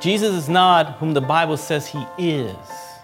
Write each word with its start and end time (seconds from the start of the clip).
Jesus 0.00 0.34
is 0.34 0.48
not 0.48 0.94
whom 0.94 1.12
the 1.12 1.20
Bible 1.20 1.58
says 1.58 1.86
he 1.86 2.04
is, 2.16 2.56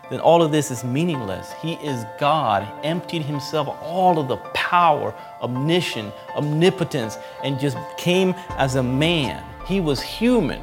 then 0.08 0.20
all 0.20 0.42
of 0.42 0.50
this 0.50 0.70
is 0.70 0.82
meaningless. 0.82 1.52
He 1.60 1.74
is 1.74 2.06
God, 2.18 2.66
emptied 2.82 3.22
himself 3.22 3.68
all 3.82 4.18
of 4.18 4.28
the 4.28 4.36
power, 4.54 5.14
omniscience, 5.42 6.14
omnipotence, 6.34 7.18
and 7.44 7.60
just 7.60 7.76
came 7.98 8.34
as 8.50 8.76
a 8.76 8.82
man. 8.82 9.44
He 9.66 9.80
was 9.80 10.00
human. 10.00 10.62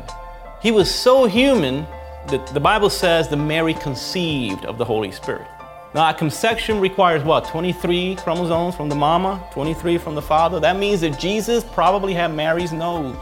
He 0.62 0.72
was 0.72 0.94
so 0.94 1.26
human 1.26 1.86
that 2.28 2.47
the 2.47 2.60
Bible 2.60 2.90
says 2.90 3.28
that 3.28 3.38
Mary 3.38 3.74
conceived 3.74 4.65
of 4.65 4.78
the 4.78 4.86
Holy 4.86 5.12
Spirit. 5.12 5.47
Now, 5.94 6.10
a 6.10 6.13
conception 6.13 6.79
requires 6.79 7.24
what? 7.24 7.46
23 7.46 8.15
chromosomes 8.15 8.76
from 8.76 8.90
the 8.90 8.96
mama, 8.96 9.46
23 9.52 10.00
from 10.00 10.15
the 10.15 10.22
father. 10.22 10.60
That 10.60 10.79
means 10.79 11.02
that 11.02 11.20
Jesus 11.20 11.63
probably 11.63 12.15
had 12.15 12.34
Mary's 12.34 12.72
nose 12.72 13.15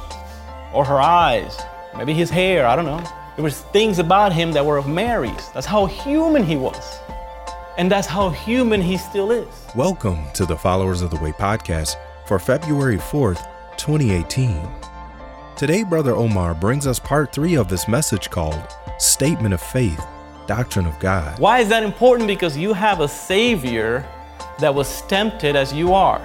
or 0.72 0.86
her 0.86 1.02
eyes, 1.02 1.60
maybe 1.98 2.14
his 2.14 2.30
hair, 2.30 2.66
I 2.66 2.76
don't 2.76 2.86
know. 2.86 3.04
There 3.36 3.44
was 3.44 3.62
things 3.62 4.00
about 4.00 4.34
him 4.34 4.52
that 4.54 4.66
were 4.66 4.78
of 4.78 4.88
Mary's. 4.88 5.50
That's 5.54 5.66
how 5.66 5.86
human 5.86 6.44
he 6.44 6.56
was. 6.56 7.00
And 7.78 7.92
that's 7.92 8.08
how 8.08 8.30
human 8.30 8.82
he 8.82 8.98
still 8.98 9.32
is. 9.32 9.48
Welcome 9.76 10.24
to 10.34 10.46
the 10.46 10.56
Followers 10.56 11.02
of 11.02 11.10
the 11.10 11.20
Way 11.20 11.32
podcast 11.32 11.96
for 12.26 12.40
February 12.40 12.98
4th, 12.98 13.46
2018. 13.78 14.68
Today, 15.56 15.84
Brother 15.84 16.16
Omar 16.16 16.56
brings 16.56 16.88
us 16.88 17.00
part 17.00 17.34
three 17.34 17.56
of 17.56 17.68
this 17.68 17.88
message 17.88 18.30
called 18.30 18.62
Statement 18.98 19.54
of 19.54 19.62
Faith 19.62 20.04
Doctrine 20.48 20.86
of 20.86 20.98
God. 21.00 21.40
Why 21.40 21.60
is 21.60 21.70
that 21.70 21.84
important? 21.84 22.28
Because 22.28 22.58
you 22.58 22.74
have 22.74 23.00
a 23.02 23.08
Savior 23.08 24.06
that 24.60 24.74
was 24.74 25.02
tempted 25.04 25.56
as 25.56 25.74
you 25.74 25.94
are. 25.94 26.22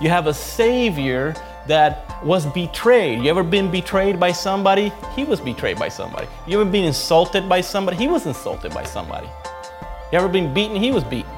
You 0.00 0.10
have 0.10 0.26
a 0.26 0.34
Savior 0.34 1.34
that 1.68 2.24
was 2.24 2.46
betrayed. 2.46 3.22
You 3.22 3.30
ever 3.30 3.44
been 3.44 3.70
betrayed 3.70 4.18
by 4.18 4.32
somebody? 4.32 4.92
He 5.14 5.24
was 5.24 5.40
betrayed 5.40 5.78
by 5.78 5.88
somebody. 5.88 6.26
You 6.46 6.60
ever 6.60 6.70
been 6.70 6.84
insulted 6.84 7.48
by 7.48 7.60
somebody? 7.60 7.96
He 7.96 8.08
was 8.08 8.26
insulted 8.26 8.74
by 8.74 8.84
somebody. 8.84 9.28
You 10.10 10.18
ever 10.18 10.28
been 10.28 10.52
beaten? 10.52 10.76
He 10.76 10.90
was 10.90 11.04
beaten. 11.04 11.30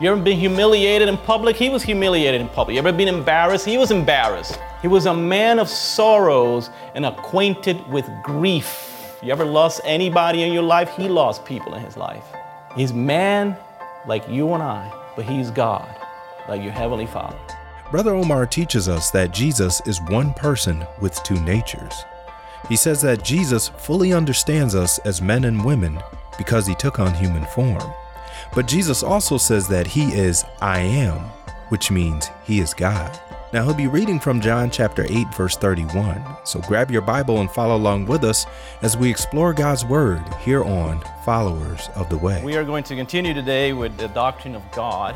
You 0.00 0.10
ever 0.10 0.20
been 0.20 0.38
humiliated 0.38 1.08
in 1.08 1.16
public? 1.18 1.54
He 1.54 1.68
was 1.68 1.82
humiliated 1.82 2.40
in 2.40 2.48
public. 2.48 2.74
You 2.74 2.80
ever 2.80 2.92
been 2.92 3.06
embarrassed? 3.06 3.64
He 3.64 3.78
was 3.78 3.92
embarrassed. 3.92 4.58
He 4.82 4.88
was 4.88 5.06
a 5.06 5.14
man 5.14 5.58
of 5.60 5.68
sorrows 5.68 6.70
and 6.94 7.06
acquainted 7.06 7.86
with 7.88 8.10
grief. 8.22 9.18
You 9.22 9.30
ever 9.30 9.44
lost 9.44 9.80
anybody 9.84 10.42
in 10.42 10.52
your 10.52 10.62
life? 10.62 10.90
He 10.96 11.08
lost 11.08 11.44
people 11.44 11.74
in 11.74 11.82
his 11.82 11.96
life. 11.96 12.24
He's 12.74 12.92
man 12.92 13.56
like 14.06 14.28
you 14.28 14.52
and 14.52 14.62
I, 14.62 14.92
but 15.14 15.26
he's 15.26 15.50
God, 15.50 15.88
like 16.48 16.60
your 16.62 16.72
heavenly 16.72 17.06
Father. 17.06 17.38
Brother 17.94 18.16
Omar 18.16 18.44
teaches 18.44 18.88
us 18.88 19.12
that 19.12 19.30
Jesus 19.30 19.80
is 19.86 20.02
one 20.08 20.34
person 20.34 20.84
with 21.00 21.22
two 21.22 21.40
natures. 21.42 21.94
He 22.68 22.74
says 22.74 23.00
that 23.02 23.22
Jesus 23.22 23.68
fully 23.68 24.12
understands 24.12 24.74
us 24.74 24.98
as 25.04 25.22
men 25.22 25.44
and 25.44 25.64
women 25.64 26.00
because 26.36 26.66
he 26.66 26.74
took 26.74 26.98
on 26.98 27.14
human 27.14 27.44
form. 27.44 27.88
But 28.52 28.66
Jesus 28.66 29.04
also 29.04 29.38
says 29.38 29.68
that 29.68 29.86
he 29.86 30.12
is 30.12 30.44
I 30.60 30.80
am, 30.80 31.20
which 31.68 31.92
means 31.92 32.30
he 32.42 32.58
is 32.58 32.74
God. 32.74 33.16
Now 33.52 33.62
he'll 33.62 33.74
be 33.74 33.86
reading 33.86 34.18
from 34.18 34.40
John 34.40 34.72
chapter 34.72 35.06
8 35.08 35.32
verse 35.36 35.56
31. 35.56 36.20
So 36.42 36.58
grab 36.62 36.90
your 36.90 37.02
Bible 37.02 37.42
and 37.42 37.48
follow 37.48 37.76
along 37.76 38.06
with 38.06 38.24
us 38.24 38.44
as 38.82 38.96
we 38.96 39.08
explore 39.08 39.54
God's 39.54 39.84
word 39.84 40.24
here 40.40 40.64
on 40.64 41.00
Followers 41.24 41.90
of 41.94 42.08
the 42.08 42.18
Way. 42.18 42.42
We 42.42 42.56
are 42.56 42.64
going 42.64 42.82
to 42.82 42.96
continue 42.96 43.34
today 43.34 43.72
with 43.72 43.96
the 43.96 44.08
doctrine 44.08 44.56
of 44.56 44.68
God 44.72 45.14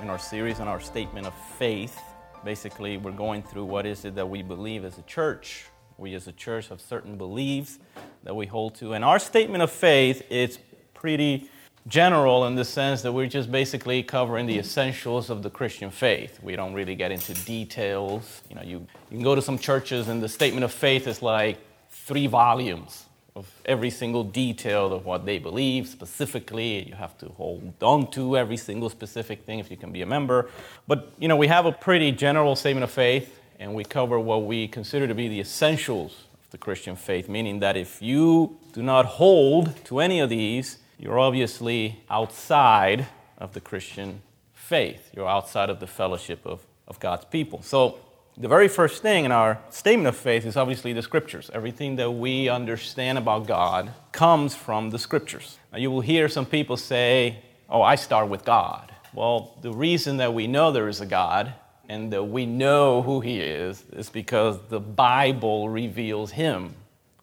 in 0.00 0.08
our 0.08 0.18
series 0.18 0.58
on 0.58 0.68
our 0.68 0.80
statement 0.80 1.26
of 1.26 1.34
faith. 1.34 2.00
Basically, 2.44 2.98
we're 2.98 3.12
going 3.12 3.42
through 3.42 3.64
what 3.64 3.86
is 3.86 4.04
it 4.04 4.14
that 4.16 4.28
we 4.28 4.42
believe 4.42 4.84
as 4.84 4.98
a 4.98 5.02
church. 5.02 5.64
We 5.96 6.14
as 6.14 6.26
a 6.28 6.32
church 6.32 6.68
have 6.68 6.80
certain 6.80 7.16
beliefs 7.16 7.78
that 8.22 8.36
we 8.36 8.46
hold 8.46 8.74
to. 8.76 8.92
And 8.92 9.04
our 9.04 9.18
statement 9.18 9.62
of 9.62 9.70
faith 9.70 10.22
is 10.30 10.58
pretty 10.92 11.48
general 11.86 12.46
in 12.46 12.54
the 12.54 12.64
sense 12.64 13.02
that 13.02 13.12
we're 13.12 13.26
just 13.26 13.50
basically 13.50 14.02
covering 14.02 14.46
the 14.46 14.58
essentials 14.58 15.30
of 15.30 15.42
the 15.42 15.50
Christian 15.50 15.90
faith. 15.90 16.38
We 16.42 16.56
don't 16.56 16.74
really 16.74 16.94
get 16.94 17.10
into 17.10 17.32
details. 17.44 18.42
You 18.50 18.56
know, 18.56 18.62
you, 18.62 18.86
you 19.10 19.16
can 19.16 19.22
go 19.22 19.34
to 19.34 19.42
some 19.42 19.58
churches 19.58 20.08
and 20.08 20.22
the 20.22 20.28
statement 20.28 20.64
of 20.64 20.72
faith 20.72 21.06
is 21.06 21.22
like 21.22 21.58
three 21.90 22.26
volumes 22.26 23.06
of 23.36 23.50
every 23.64 23.90
single 23.90 24.22
detail 24.22 24.92
of 24.92 25.04
what 25.04 25.26
they 25.26 25.38
believe 25.38 25.88
specifically. 25.88 26.88
You 26.88 26.94
have 26.94 27.18
to 27.18 27.26
hold 27.30 27.72
on 27.82 28.08
to 28.12 28.36
every 28.36 28.56
single 28.56 28.88
specific 28.88 29.44
thing 29.44 29.58
if 29.58 29.72
you 29.72 29.76
can 29.76 29.90
be 29.90 30.02
a 30.02 30.06
member. 30.06 30.48
But 30.86 31.12
you 31.18 31.26
know, 31.26 31.36
we 31.36 31.48
have 31.48 31.66
a 31.66 31.72
pretty 31.72 32.12
general 32.12 32.54
statement 32.54 32.84
of 32.84 32.92
faith 32.92 33.40
and 33.58 33.74
we 33.74 33.82
cover 33.82 34.20
what 34.20 34.44
we 34.44 34.68
consider 34.68 35.08
to 35.08 35.14
be 35.16 35.26
the 35.26 35.40
essentials 35.40 36.26
of 36.44 36.50
the 36.50 36.58
Christian 36.58 36.94
faith, 36.94 37.28
meaning 37.28 37.58
that 37.58 37.76
if 37.76 38.00
you 38.00 38.56
do 38.72 38.84
not 38.84 39.04
hold 39.04 39.84
to 39.86 39.98
any 39.98 40.20
of 40.20 40.30
these, 40.30 40.78
you're 40.96 41.18
obviously 41.18 42.04
outside 42.08 43.06
of 43.38 43.52
the 43.52 43.60
Christian 43.60 44.22
faith. 44.52 45.10
You're 45.12 45.28
outside 45.28 45.70
of 45.70 45.80
the 45.80 45.88
fellowship 45.88 46.46
of, 46.46 46.64
of 46.86 47.00
God's 47.00 47.24
people. 47.24 47.62
So, 47.62 47.98
the 48.36 48.48
very 48.48 48.66
first 48.66 49.00
thing 49.00 49.24
in 49.24 49.30
our 49.30 49.60
statement 49.70 50.08
of 50.08 50.16
faith 50.16 50.44
is 50.44 50.56
obviously 50.56 50.92
the 50.92 51.02
scriptures. 51.02 51.50
Everything 51.54 51.96
that 51.96 52.10
we 52.10 52.48
understand 52.48 53.16
about 53.16 53.46
God 53.46 53.92
comes 54.10 54.56
from 54.56 54.90
the 54.90 54.98
scriptures. 54.98 55.58
Now, 55.72 55.78
you 55.78 55.90
will 55.90 56.00
hear 56.00 56.28
some 56.28 56.46
people 56.46 56.76
say, 56.76 57.38
Oh, 57.68 57.80
I 57.80 57.94
start 57.94 58.28
with 58.28 58.44
God. 58.44 58.92
Well, 59.14 59.56
the 59.62 59.72
reason 59.72 60.16
that 60.18 60.34
we 60.34 60.46
know 60.46 60.72
there 60.72 60.88
is 60.88 61.00
a 61.00 61.06
God 61.06 61.54
and 61.88 62.12
that 62.12 62.24
we 62.24 62.44
know 62.44 63.02
who 63.02 63.20
He 63.20 63.38
is 63.38 63.84
is 63.92 64.10
because 64.10 64.58
the 64.68 64.80
Bible 64.80 65.68
reveals 65.68 66.32
Him. 66.32 66.74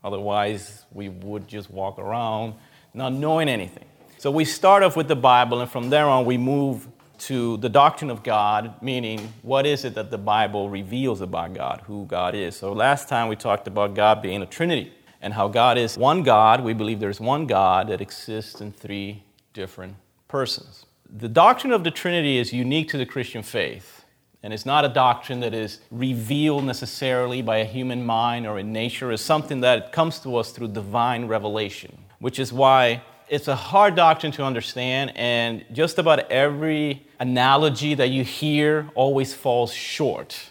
Otherwise, 0.03 0.85
we 0.93 1.09
would 1.09 1.47
just 1.47 1.69
walk 1.69 1.99
around 1.99 2.53
not 2.93 3.13
knowing 3.13 3.49
anything. 3.49 3.85
So 4.17 4.31
we 4.31 4.45
start 4.45 4.83
off 4.83 4.95
with 4.95 5.07
the 5.07 5.15
Bible, 5.15 5.61
and 5.61 5.69
from 5.69 5.89
there 5.89 6.05
on, 6.05 6.25
we 6.25 6.37
move 6.37 6.87
to 7.21 7.57
the 7.57 7.69
doctrine 7.69 8.09
of 8.09 8.23
God, 8.23 8.81
meaning 8.81 9.31
what 9.43 9.65
is 9.65 9.85
it 9.85 9.93
that 9.95 10.09
the 10.09 10.17
Bible 10.17 10.69
reveals 10.69 11.21
about 11.21 11.53
God, 11.53 11.81
who 11.85 12.05
God 12.05 12.33
is. 12.33 12.55
So 12.55 12.73
last 12.73 13.07
time 13.07 13.27
we 13.27 13.35
talked 13.35 13.67
about 13.67 13.93
God 13.93 14.21
being 14.21 14.41
a 14.41 14.45
Trinity 14.45 14.91
and 15.21 15.33
how 15.33 15.47
God 15.47 15.77
is 15.77 15.97
one 15.97 16.23
God. 16.23 16.63
We 16.63 16.73
believe 16.73 16.99
there's 16.99 17.19
one 17.19 17.45
God 17.45 17.89
that 17.89 18.01
exists 18.01 18.59
in 18.59 18.71
three 18.71 19.23
different 19.53 19.95
persons. 20.27 20.85
The 21.09 21.29
doctrine 21.29 21.73
of 21.73 21.83
the 21.83 21.91
Trinity 21.91 22.37
is 22.37 22.51
unique 22.51 22.89
to 22.89 22.97
the 22.97 23.05
Christian 23.05 23.43
faith. 23.43 24.05
And 24.43 24.51
it's 24.51 24.65
not 24.65 24.83
a 24.83 24.89
doctrine 24.89 25.41
that 25.41 25.53
is 25.53 25.81
revealed 25.91 26.63
necessarily 26.63 27.43
by 27.43 27.57
a 27.57 27.65
human 27.65 28.03
mind 28.03 28.47
or 28.47 28.57
in 28.57 28.73
nature. 28.73 29.11
It's 29.11 29.21
something 29.21 29.61
that 29.61 29.91
comes 29.91 30.19
to 30.21 30.35
us 30.37 30.51
through 30.51 30.69
divine 30.69 31.27
revelation 31.27 31.95
which 32.21 32.39
is 32.39 32.53
why 32.53 33.01
it's 33.31 33.47
a 33.47 33.55
hard 33.55 33.95
doctrine 33.95 34.33
to 34.33 34.43
understand, 34.43 35.13
and 35.15 35.63
just 35.71 35.97
about 35.97 36.29
every 36.29 37.07
analogy 37.17 37.93
that 37.93 38.09
you 38.09 38.25
hear 38.25 38.89
always 38.93 39.33
falls 39.33 39.73
short 39.73 40.49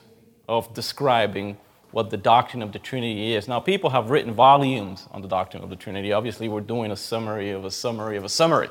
of 0.48 0.72
describing 0.72 1.58
what 1.91 2.08
the 2.08 2.16
doctrine 2.16 2.62
of 2.62 2.72
the 2.72 2.78
Trinity 2.78 3.34
is. 3.34 3.46
Now, 3.46 3.60
people 3.60 3.91
have 3.91 4.08
written 4.08 4.32
volumes 4.32 5.08
on 5.10 5.20
the 5.20 5.28
doctrine 5.28 5.62
of 5.62 5.68
the 5.68 5.76
Trinity. 5.76 6.10
Obviously, 6.14 6.48
we're 6.48 6.62
doing 6.62 6.91
a 6.91 6.96
summary 6.96 7.50
of 7.50 7.66
a 7.66 7.70
summary 7.70 8.16
of 8.16 8.24
a 8.24 8.30
summary 8.30 8.70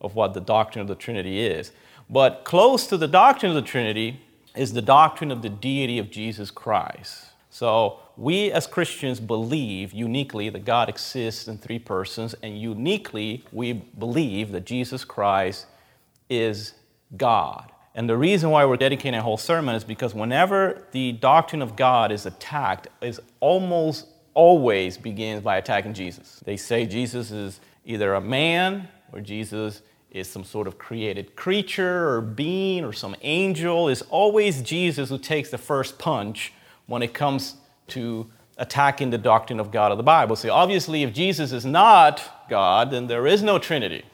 of 0.00 0.14
what 0.14 0.34
the 0.34 0.40
doctrine 0.40 0.80
of 0.80 0.86
the 0.86 0.94
Trinity 0.94 1.44
is. 1.44 1.72
But 2.08 2.44
close 2.44 2.86
to 2.86 2.96
the 2.96 3.08
doctrine 3.08 3.50
of 3.50 3.56
the 3.56 3.68
Trinity 3.68 4.20
is 4.54 4.72
the 4.72 4.82
doctrine 4.82 5.32
of 5.32 5.42
the 5.42 5.48
deity 5.48 5.98
of 5.98 6.12
Jesus 6.12 6.52
Christ. 6.52 7.24
So, 7.50 8.01
we 8.16 8.52
as 8.52 8.66
Christians 8.66 9.20
believe 9.20 9.92
uniquely 9.92 10.48
that 10.50 10.64
God 10.64 10.88
exists 10.88 11.48
in 11.48 11.58
three 11.58 11.78
persons, 11.78 12.34
and 12.42 12.60
uniquely 12.60 13.44
we 13.52 13.72
believe 13.72 14.52
that 14.52 14.66
Jesus 14.66 15.04
Christ 15.04 15.66
is 16.28 16.74
God. 17.16 17.72
And 17.94 18.08
the 18.08 18.16
reason 18.16 18.50
why 18.50 18.64
we're 18.64 18.76
dedicating 18.76 19.18
a 19.18 19.22
whole 19.22 19.36
sermon 19.36 19.74
is 19.74 19.84
because 19.84 20.14
whenever 20.14 20.86
the 20.92 21.12
doctrine 21.12 21.60
of 21.60 21.76
God 21.76 22.10
is 22.10 22.24
attacked, 22.24 22.88
it 23.02 23.18
almost 23.40 24.06
always 24.34 24.96
begins 24.96 25.42
by 25.42 25.58
attacking 25.58 25.92
Jesus. 25.92 26.40
They 26.44 26.56
say 26.56 26.86
Jesus 26.86 27.30
is 27.30 27.60
either 27.84 28.14
a 28.14 28.20
man 28.20 28.88
or 29.12 29.20
Jesus 29.20 29.82
is 30.10 30.28
some 30.28 30.44
sort 30.44 30.66
of 30.66 30.78
created 30.78 31.36
creature 31.36 32.08
or 32.08 32.20
being 32.20 32.84
or 32.84 32.92
some 32.92 33.16
angel. 33.22 33.88
It's 33.88 34.02
always 34.02 34.62
Jesus 34.62 35.08
who 35.08 35.18
takes 35.18 35.50
the 35.50 35.58
first 35.58 35.98
punch 35.98 36.52
when 36.86 37.02
it 37.02 37.12
comes 37.14 37.56
to 37.88 38.30
attacking 38.58 39.10
the 39.10 39.18
doctrine 39.18 39.60
of 39.60 39.70
God 39.70 39.90
of 39.90 39.96
the 39.96 40.04
Bible. 40.04 40.36
See, 40.36 40.48
obviously, 40.48 41.02
if 41.02 41.12
Jesus 41.12 41.52
is 41.52 41.64
not 41.64 42.46
God, 42.48 42.90
then 42.90 43.06
there 43.06 43.26
is 43.26 43.42
no 43.42 43.58
Trinity. 43.58 44.04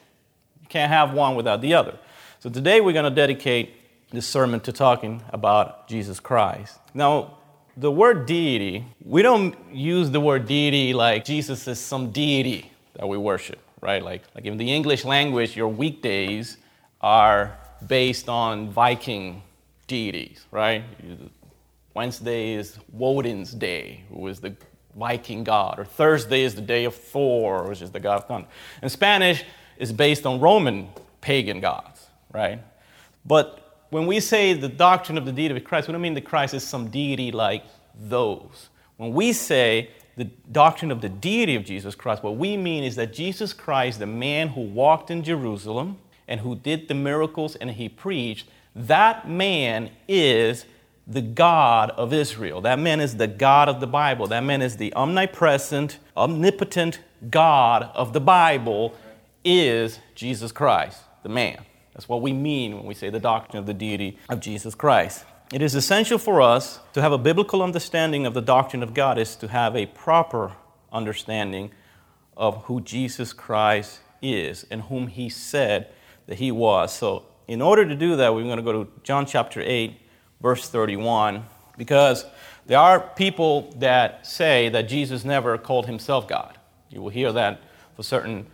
You 0.61 0.67
can't 0.69 0.91
have 0.91 1.13
one 1.13 1.35
without 1.35 1.61
the 1.61 1.73
other. 1.73 1.97
So 2.39 2.49
today 2.49 2.81
we're 2.81 2.93
going 2.93 3.09
to 3.09 3.15
dedicate 3.15 3.75
this 4.11 4.25
sermon 4.25 4.59
to 4.61 4.71
talking 4.71 5.21
about 5.29 5.87
Jesus 5.87 6.19
Christ. 6.19 6.79
Now, 6.93 7.37
the 7.77 7.91
word 7.91 8.25
deity, 8.25 8.85
we 9.03 9.21
don't 9.21 9.55
use 9.71 10.09
the 10.09 10.19
word 10.19 10.47
deity 10.47 10.93
like 10.93 11.25
Jesus 11.25 11.67
is 11.67 11.79
some 11.79 12.11
deity 12.11 12.71
that 12.95 13.07
we 13.07 13.17
worship, 13.17 13.59
right? 13.81 14.03
Like, 14.03 14.23
like 14.35 14.45
in 14.45 14.57
the 14.57 14.73
English 14.73 15.05
language, 15.05 15.55
your 15.55 15.67
weekdays 15.67 16.57
are 17.01 17.57
based 17.87 18.27
on 18.27 18.69
Viking 18.69 19.43
deities, 19.87 20.45
right? 20.51 20.83
Wednesday 21.99 22.53
is 22.53 22.77
Woden's 22.93 23.51
day, 23.51 24.05
who 24.09 24.25
is 24.27 24.39
the 24.39 24.55
Viking 24.95 25.43
god, 25.43 25.79
or 25.79 25.83
Thursday 25.83 26.43
is 26.43 26.55
the 26.55 26.61
day 26.61 26.85
of 26.85 26.95
Thor, 26.95 27.67
which 27.67 27.81
is 27.81 27.91
the 27.91 27.99
god 27.99 28.19
of 28.19 28.25
thunder. 28.25 28.47
And 28.81 28.89
Spanish 28.89 29.43
is 29.77 29.91
based 29.91 30.25
on 30.25 30.39
Roman 30.39 30.87
pagan 31.19 31.59
gods, 31.59 32.07
right? 32.33 32.61
But 33.25 33.83
when 33.89 34.07
we 34.07 34.21
say 34.21 34.53
the 34.53 34.69
doctrine 34.69 35.17
of 35.17 35.25
the 35.25 35.33
deity 35.33 35.57
of 35.57 35.63
Christ, 35.65 35.89
we 35.89 35.91
don't 35.91 36.01
mean 36.01 36.13
that 36.13 36.23
Christ 36.23 36.53
is 36.53 36.63
some 36.63 36.87
deity 36.87 37.33
like 37.33 37.65
those. 37.99 38.69
When 38.95 39.11
we 39.11 39.33
say 39.33 39.89
the 40.15 40.23
doctrine 40.53 40.91
of 40.91 41.01
the 41.01 41.09
deity 41.09 41.55
of 41.55 41.65
Jesus 41.65 41.95
Christ, 41.95 42.23
what 42.23 42.37
we 42.37 42.55
mean 42.55 42.85
is 42.85 42.95
that 42.95 43.11
Jesus 43.11 43.51
Christ, 43.51 43.99
the 43.99 44.07
man 44.07 44.47
who 44.47 44.61
walked 44.61 45.11
in 45.11 45.21
Jerusalem 45.21 45.97
and 46.29 46.39
who 46.39 46.55
did 46.55 46.87
the 46.87 46.93
miracles 46.93 47.57
and 47.57 47.69
he 47.71 47.89
preached, 47.89 48.47
that 48.73 49.27
man 49.27 49.91
is 50.07 50.63
the 51.09 51.21
God 51.21 51.89
of 51.91 52.13
Israel. 52.13 52.61
That 52.61 52.77
man 52.77 52.99
is 52.99 53.17
the 53.17 53.27
God 53.27 53.67
of 53.67 53.79
the 53.79 53.87
Bible. 53.87 54.27
That 54.27 54.43
man 54.43 54.61
is 54.61 54.77
the 54.77 54.93
omnipresent, 54.93 55.97
omnipotent 56.15 56.99
God 57.31 57.89
of 57.95 58.13
the 58.13 58.21
Bible, 58.21 58.93
is 59.43 59.99
Jesus 60.13 60.51
Christ, 60.51 61.01
the 61.23 61.29
man. 61.29 61.65
That's 61.93 62.07
what 62.07 62.21
we 62.21 62.31
mean 62.31 62.75
when 62.75 62.85
we 62.85 62.93
say 62.93 63.09
the 63.09 63.19
doctrine 63.19 63.59
of 63.59 63.65
the 63.65 63.73
deity 63.73 64.19
of 64.29 64.39
Jesus 64.39 64.75
Christ. 64.75 65.25
It 65.51 65.63
is 65.63 65.73
essential 65.73 66.19
for 66.19 66.41
us 66.41 66.79
to 66.93 67.01
have 67.01 67.11
a 67.11 67.17
biblical 67.17 67.63
understanding 67.63 68.27
of 68.27 68.35
the 68.35 68.41
doctrine 68.41 68.83
of 68.83 68.93
God, 68.93 69.17
is 69.17 69.35
to 69.37 69.47
have 69.47 69.75
a 69.75 69.87
proper 69.87 70.51
understanding 70.93 71.71
of 72.37 72.65
who 72.65 72.81
Jesus 72.81 73.33
Christ 73.33 74.01
is 74.21 74.65
and 74.69 74.83
whom 74.83 75.07
he 75.07 75.27
said 75.27 75.87
that 76.27 76.37
he 76.37 76.51
was. 76.51 76.93
So, 76.93 77.25
in 77.47 77.63
order 77.63 77.83
to 77.83 77.95
do 77.95 78.15
that, 78.17 78.35
we're 78.35 78.43
going 78.43 78.57
to 78.57 78.63
go 78.63 78.83
to 78.83 78.91
John 79.01 79.25
chapter 79.25 79.59
8 79.59 79.99
verse 80.41 80.69
31, 80.69 81.43
because 81.77 82.25
there 82.65 82.79
are 82.79 82.99
people 82.99 83.73
that 83.77 84.25
say 84.25 84.69
that 84.69 84.83
Jesus 84.83 85.25
never 85.25 85.57
called 85.57 85.85
himself 85.85 86.27
God. 86.27 86.57
You 86.89 87.01
will 87.01 87.09
hear 87.09 87.31
that 87.31 87.61
for 87.95 88.03
certain 88.03 88.45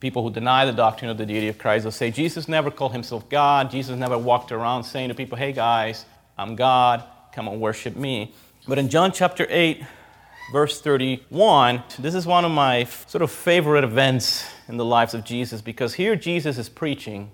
people 0.00 0.22
who 0.22 0.30
deny 0.30 0.64
the 0.64 0.72
doctrine 0.72 1.10
of 1.10 1.18
the 1.18 1.26
deity 1.26 1.48
of 1.48 1.58
Christ. 1.58 1.84
They'll 1.84 1.92
say 1.92 2.10
Jesus 2.10 2.46
never 2.46 2.70
called 2.70 2.92
himself 2.92 3.28
God. 3.28 3.70
Jesus 3.70 3.96
never 3.96 4.18
walked 4.18 4.52
around 4.52 4.84
saying 4.84 5.08
to 5.08 5.14
people, 5.14 5.38
hey 5.38 5.52
guys, 5.52 6.04
I'm 6.36 6.56
God, 6.56 7.02
come 7.32 7.48
and 7.48 7.60
worship 7.60 7.96
me. 7.96 8.34
But 8.68 8.78
in 8.78 8.88
John 8.88 9.12
chapter 9.12 9.46
8, 9.48 9.82
verse 10.52 10.80
31, 10.80 11.82
this 11.98 12.14
is 12.14 12.26
one 12.26 12.44
of 12.44 12.50
my 12.50 12.84
sort 12.84 13.22
of 13.22 13.30
favorite 13.30 13.84
events 13.84 14.44
in 14.68 14.76
the 14.76 14.84
lives 14.84 15.14
of 15.14 15.24
Jesus 15.24 15.62
because 15.62 15.94
here 15.94 16.16
Jesus 16.16 16.58
is 16.58 16.68
preaching 16.68 17.30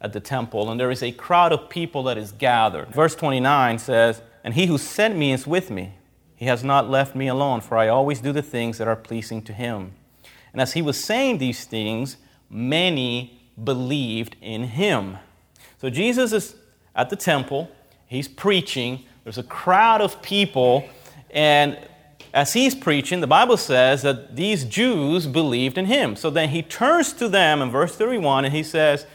at 0.00 0.12
the 0.12 0.20
temple, 0.20 0.70
and 0.70 0.78
there 0.78 0.90
is 0.90 1.02
a 1.02 1.12
crowd 1.12 1.52
of 1.52 1.68
people 1.68 2.02
that 2.04 2.18
is 2.18 2.32
gathered. 2.32 2.88
Verse 2.88 3.14
29 3.14 3.78
says, 3.78 4.22
And 4.44 4.54
he 4.54 4.66
who 4.66 4.78
sent 4.78 5.16
me 5.16 5.32
is 5.32 5.46
with 5.46 5.70
me. 5.70 5.94
He 6.34 6.46
has 6.46 6.62
not 6.62 6.90
left 6.90 7.16
me 7.16 7.28
alone, 7.28 7.62
for 7.62 7.78
I 7.78 7.88
always 7.88 8.20
do 8.20 8.32
the 8.32 8.42
things 8.42 8.78
that 8.78 8.86
are 8.86 8.96
pleasing 8.96 9.42
to 9.42 9.52
him. 9.52 9.94
And 10.52 10.60
as 10.60 10.74
he 10.74 10.82
was 10.82 11.02
saying 11.02 11.38
these 11.38 11.64
things, 11.64 12.18
many 12.50 13.40
believed 13.62 14.36
in 14.40 14.64
him. 14.64 15.16
So 15.80 15.90
Jesus 15.90 16.32
is 16.32 16.56
at 16.94 17.10
the 17.10 17.16
temple, 17.16 17.70
he's 18.06 18.28
preaching, 18.28 19.04
there's 19.24 19.38
a 19.38 19.42
crowd 19.42 20.00
of 20.00 20.22
people, 20.22 20.88
and 21.30 21.78
as 22.32 22.52
he's 22.52 22.74
preaching, 22.74 23.20
the 23.20 23.26
Bible 23.26 23.56
says 23.56 24.02
that 24.02 24.36
these 24.36 24.64
Jews 24.64 25.26
believed 25.26 25.78
in 25.78 25.86
him. 25.86 26.16
So 26.16 26.28
then 26.28 26.50
he 26.50 26.62
turns 26.62 27.12
to 27.14 27.28
them 27.28 27.62
in 27.62 27.70
verse 27.70 27.96
31 27.96 28.44
and 28.44 28.54
he 28.54 28.62
says, 28.62 29.06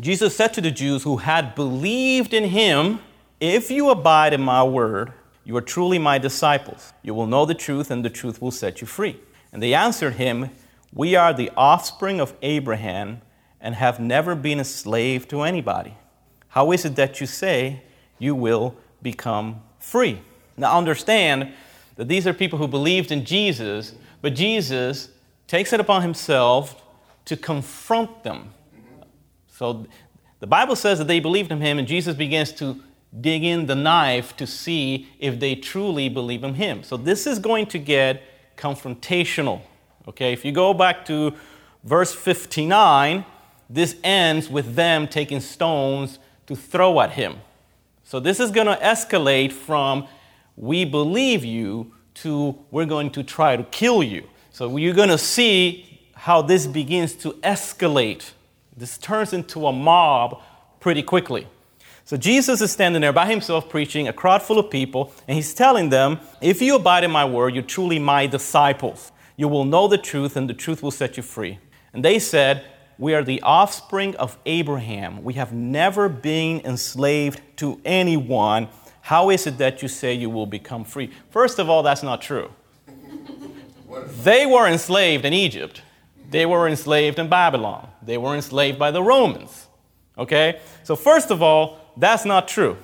Jesus 0.00 0.36
said 0.36 0.54
to 0.54 0.60
the 0.60 0.70
Jews 0.70 1.02
who 1.02 1.16
had 1.16 1.56
believed 1.56 2.32
in 2.32 2.44
him, 2.44 3.00
If 3.40 3.70
you 3.70 3.90
abide 3.90 4.32
in 4.32 4.40
my 4.40 4.62
word, 4.62 5.12
you 5.44 5.56
are 5.56 5.62
truly 5.62 5.98
my 5.98 6.18
disciples. 6.18 6.92
You 7.02 7.14
will 7.14 7.26
know 7.26 7.44
the 7.44 7.54
truth, 7.54 7.90
and 7.90 8.04
the 8.04 8.10
truth 8.10 8.40
will 8.40 8.52
set 8.52 8.80
you 8.80 8.86
free. 8.86 9.18
And 9.52 9.60
they 9.60 9.74
answered 9.74 10.14
him, 10.14 10.50
We 10.92 11.16
are 11.16 11.32
the 11.32 11.50
offspring 11.56 12.20
of 12.20 12.34
Abraham 12.42 13.22
and 13.60 13.74
have 13.74 13.98
never 13.98 14.36
been 14.36 14.60
a 14.60 14.64
slave 14.64 15.26
to 15.28 15.42
anybody. 15.42 15.96
How 16.48 16.70
is 16.70 16.84
it 16.84 16.94
that 16.94 17.20
you 17.20 17.26
say 17.26 17.82
you 18.18 18.36
will 18.36 18.76
become 19.02 19.62
free? 19.80 20.20
Now, 20.56 20.78
understand 20.78 21.52
that 21.96 22.06
these 22.06 22.26
are 22.26 22.32
people 22.32 22.58
who 22.58 22.68
believed 22.68 23.10
in 23.10 23.24
Jesus, 23.24 23.94
but 24.22 24.34
Jesus 24.34 25.08
takes 25.48 25.72
it 25.72 25.80
upon 25.80 26.02
himself 26.02 26.84
to 27.24 27.36
confront 27.36 28.22
them 28.22 28.52
so 29.58 29.86
the 30.38 30.46
Bible 30.46 30.76
says 30.76 30.98
that 31.00 31.08
they 31.08 31.18
believed 31.18 31.50
in 31.50 31.60
him, 31.60 31.80
and 31.80 31.88
Jesus 31.88 32.14
begins 32.14 32.52
to 32.52 32.80
dig 33.20 33.42
in 33.42 33.66
the 33.66 33.74
knife 33.74 34.36
to 34.36 34.46
see 34.46 35.08
if 35.18 35.40
they 35.40 35.56
truly 35.56 36.08
believe 36.08 36.44
in 36.44 36.54
him. 36.54 36.84
So 36.84 36.96
this 36.96 37.26
is 37.26 37.40
going 37.40 37.66
to 37.66 37.78
get 37.78 38.22
confrontational. 38.56 39.62
Okay, 40.06 40.32
if 40.32 40.44
you 40.44 40.52
go 40.52 40.72
back 40.72 41.04
to 41.06 41.34
verse 41.82 42.14
59, 42.14 43.24
this 43.68 43.96
ends 44.04 44.48
with 44.48 44.76
them 44.76 45.08
taking 45.08 45.40
stones 45.40 46.20
to 46.46 46.54
throw 46.54 47.00
at 47.00 47.10
him. 47.10 47.38
So 48.04 48.20
this 48.20 48.38
is 48.38 48.52
going 48.52 48.68
to 48.68 48.76
escalate 48.76 49.50
from 49.50 50.06
we 50.56 50.84
believe 50.84 51.44
you 51.44 51.92
to 52.14 52.56
we're 52.70 52.86
going 52.86 53.10
to 53.10 53.24
try 53.24 53.56
to 53.56 53.64
kill 53.64 54.04
you. 54.04 54.28
So 54.52 54.76
you're 54.76 54.94
going 54.94 55.08
to 55.08 55.18
see 55.18 55.84
how 56.14 56.42
this 56.42 56.68
begins 56.68 57.14
to 57.14 57.32
escalate. 57.34 58.30
This 58.78 58.96
turns 58.96 59.32
into 59.32 59.66
a 59.66 59.72
mob 59.72 60.40
pretty 60.78 61.02
quickly. 61.02 61.48
So 62.04 62.16
Jesus 62.16 62.60
is 62.60 62.70
standing 62.70 63.02
there 63.02 63.12
by 63.12 63.26
himself 63.26 63.68
preaching, 63.68 64.06
a 64.06 64.12
crowd 64.12 64.40
full 64.40 64.58
of 64.58 64.70
people, 64.70 65.12
and 65.26 65.34
he's 65.34 65.52
telling 65.52 65.88
them, 65.88 66.20
If 66.40 66.62
you 66.62 66.76
abide 66.76 67.02
in 67.02 67.10
my 67.10 67.24
word, 67.24 67.54
you're 67.54 67.64
truly 67.64 67.98
my 67.98 68.28
disciples. 68.28 69.10
You 69.36 69.48
will 69.48 69.64
know 69.64 69.88
the 69.88 69.98
truth, 69.98 70.36
and 70.36 70.48
the 70.48 70.54
truth 70.54 70.80
will 70.80 70.92
set 70.92 71.16
you 71.16 71.24
free. 71.24 71.58
And 71.92 72.04
they 72.04 72.20
said, 72.20 72.64
We 72.98 73.14
are 73.14 73.24
the 73.24 73.42
offspring 73.42 74.14
of 74.14 74.38
Abraham. 74.46 75.24
We 75.24 75.34
have 75.34 75.52
never 75.52 76.08
been 76.08 76.60
enslaved 76.60 77.40
to 77.56 77.80
anyone. 77.84 78.68
How 79.00 79.30
is 79.30 79.48
it 79.48 79.58
that 79.58 79.82
you 79.82 79.88
say 79.88 80.14
you 80.14 80.30
will 80.30 80.46
become 80.46 80.84
free? 80.84 81.10
First 81.30 81.58
of 81.58 81.68
all, 81.68 81.82
that's 81.82 82.04
not 82.04 82.22
true. 82.22 82.52
they 84.22 84.46
were 84.46 84.68
enslaved 84.68 85.24
in 85.24 85.32
Egypt. 85.32 85.82
They 86.28 86.46
were 86.46 86.68
enslaved 86.68 87.18
in 87.18 87.28
Babylon. 87.28 87.88
They 88.02 88.18
were 88.18 88.34
enslaved 88.34 88.78
by 88.78 88.90
the 88.90 89.02
Romans. 89.02 89.66
Okay? 90.16 90.60
So, 90.84 90.94
first 90.96 91.30
of 91.30 91.42
all, 91.42 91.80
that's 91.96 92.24
not 92.24 92.48
true. 92.48 92.76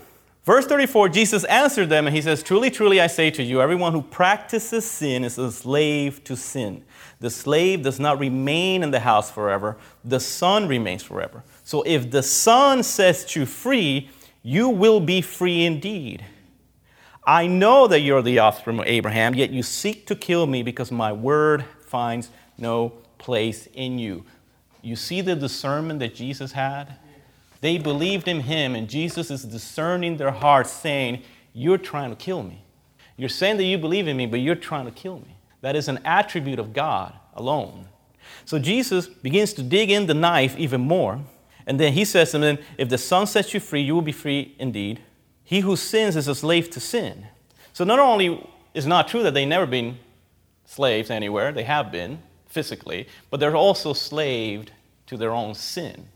Verse 0.44 0.66
34, 0.66 1.08
Jesus 1.08 1.44
answered 1.44 1.88
them 1.88 2.06
and 2.06 2.14
he 2.14 2.20
says, 2.20 2.42
Truly, 2.42 2.70
truly, 2.70 3.00
I 3.00 3.06
say 3.06 3.30
to 3.30 3.42
you, 3.42 3.62
everyone 3.62 3.92
who 3.92 4.02
practices 4.02 4.84
sin 4.84 5.24
is 5.24 5.38
a 5.38 5.50
slave 5.50 6.22
to 6.24 6.36
sin. 6.36 6.84
The 7.20 7.30
slave 7.30 7.82
does 7.82 7.98
not 7.98 8.18
remain 8.18 8.82
in 8.82 8.90
the 8.90 9.00
house 9.00 9.30
forever, 9.30 9.78
the 10.04 10.20
son 10.20 10.68
remains 10.68 11.02
forever. 11.02 11.42
So, 11.64 11.82
if 11.82 12.10
the 12.10 12.22
son 12.22 12.82
sets 12.82 13.34
you 13.34 13.46
free, 13.46 14.10
you 14.42 14.68
will 14.68 15.00
be 15.00 15.22
free 15.22 15.64
indeed. 15.64 16.24
I 17.26 17.46
know 17.46 17.86
that 17.86 18.00
you're 18.00 18.20
the 18.20 18.40
offspring 18.40 18.78
of 18.78 18.86
Abraham, 18.86 19.34
yet 19.34 19.48
you 19.48 19.62
seek 19.62 20.06
to 20.08 20.14
kill 20.14 20.46
me 20.46 20.62
because 20.62 20.92
my 20.92 21.10
word 21.10 21.64
finds 21.86 22.28
no 22.58 22.92
place 23.24 23.68
in 23.72 23.98
you. 23.98 24.22
You 24.82 24.96
see 24.96 25.22
the 25.22 25.34
discernment 25.34 25.98
that 26.00 26.14
Jesus 26.14 26.52
had? 26.52 26.96
They 27.62 27.78
believed 27.78 28.28
in 28.28 28.40
him, 28.40 28.74
and 28.74 28.86
Jesus 28.86 29.30
is 29.30 29.44
discerning 29.44 30.18
their 30.18 30.30
hearts, 30.30 30.70
saying, 30.70 31.22
You're 31.54 31.78
trying 31.78 32.10
to 32.10 32.16
kill 32.16 32.42
me. 32.42 32.62
You're 33.16 33.30
saying 33.30 33.56
that 33.56 33.64
you 33.64 33.78
believe 33.78 34.06
in 34.08 34.18
me, 34.18 34.26
but 34.26 34.40
you're 34.40 34.54
trying 34.54 34.84
to 34.84 34.90
kill 34.90 35.20
me. 35.20 35.36
That 35.62 35.74
is 35.74 35.88
an 35.88 36.00
attribute 36.04 36.58
of 36.58 36.74
God 36.74 37.14
alone. 37.32 37.88
So 38.44 38.58
Jesus 38.58 39.06
begins 39.06 39.54
to 39.54 39.62
dig 39.62 39.90
in 39.90 40.04
the 40.04 40.12
knife 40.12 40.54
even 40.58 40.82
more. 40.82 41.20
And 41.66 41.80
then 41.80 41.94
he 41.94 42.04
says 42.04 42.32
to 42.32 42.38
them, 42.38 42.58
If 42.76 42.90
the 42.90 42.98
Son 42.98 43.26
sets 43.26 43.54
you 43.54 43.60
free, 43.60 43.80
you 43.80 43.94
will 43.94 44.02
be 44.02 44.12
free 44.12 44.54
indeed. 44.58 45.00
He 45.42 45.60
who 45.60 45.76
sins 45.76 46.16
is 46.16 46.28
a 46.28 46.34
slave 46.34 46.68
to 46.70 46.80
sin. 46.80 47.28
So 47.72 47.84
not 47.84 47.98
only 47.98 48.46
is 48.74 48.86
not 48.86 49.08
true 49.08 49.22
that 49.22 49.32
they 49.32 49.46
never 49.46 49.64
been 49.64 49.96
slaves 50.66 51.08
anywhere, 51.08 51.52
they 51.52 51.64
have 51.64 51.90
been, 51.90 52.18
physically, 52.54 53.08
but 53.30 53.40
they're 53.40 53.56
also 53.56 53.92
slaved 53.92 54.70
to 55.06 55.16
their 55.16 55.32
own 55.32 55.54
sin. 55.54 56.06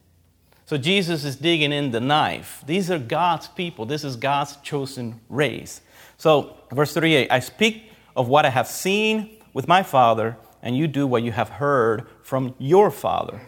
So 0.64 0.78
Jesus 0.78 1.25
is 1.25 1.37
digging 1.37 1.73
in 1.73 1.90
the 1.90 2.00
knife. 2.00 2.62
These 2.66 2.90
are 2.90 2.99
God's 2.99 3.49
people. 3.49 3.85
This 3.85 4.04
is 4.04 4.16
God's 4.16 4.57
chosen 4.59 5.21
race. 5.28 5.80
So, 6.16 6.57
verse 6.71 6.95
38 6.95 7.30
I 7.30 7.40
speak 7.40 7.90
of 8.14 8.28
what 8.28 8.45
I 8.45 8.50
have 8.50 8.68
seen 8.68 9.37
with 9.52 9.66
my 9.66 9.83
Father, 9.83 10.37
and 10.62 10.76
you 10.76 10.87
do 10.87 11.07
what 11.07 11.23
you 11.23 11.33
have 11.33 11.49
heard 11.49 12.07
from 12.23 12.54
your 12.59 12.90
Father. 12.90 13.40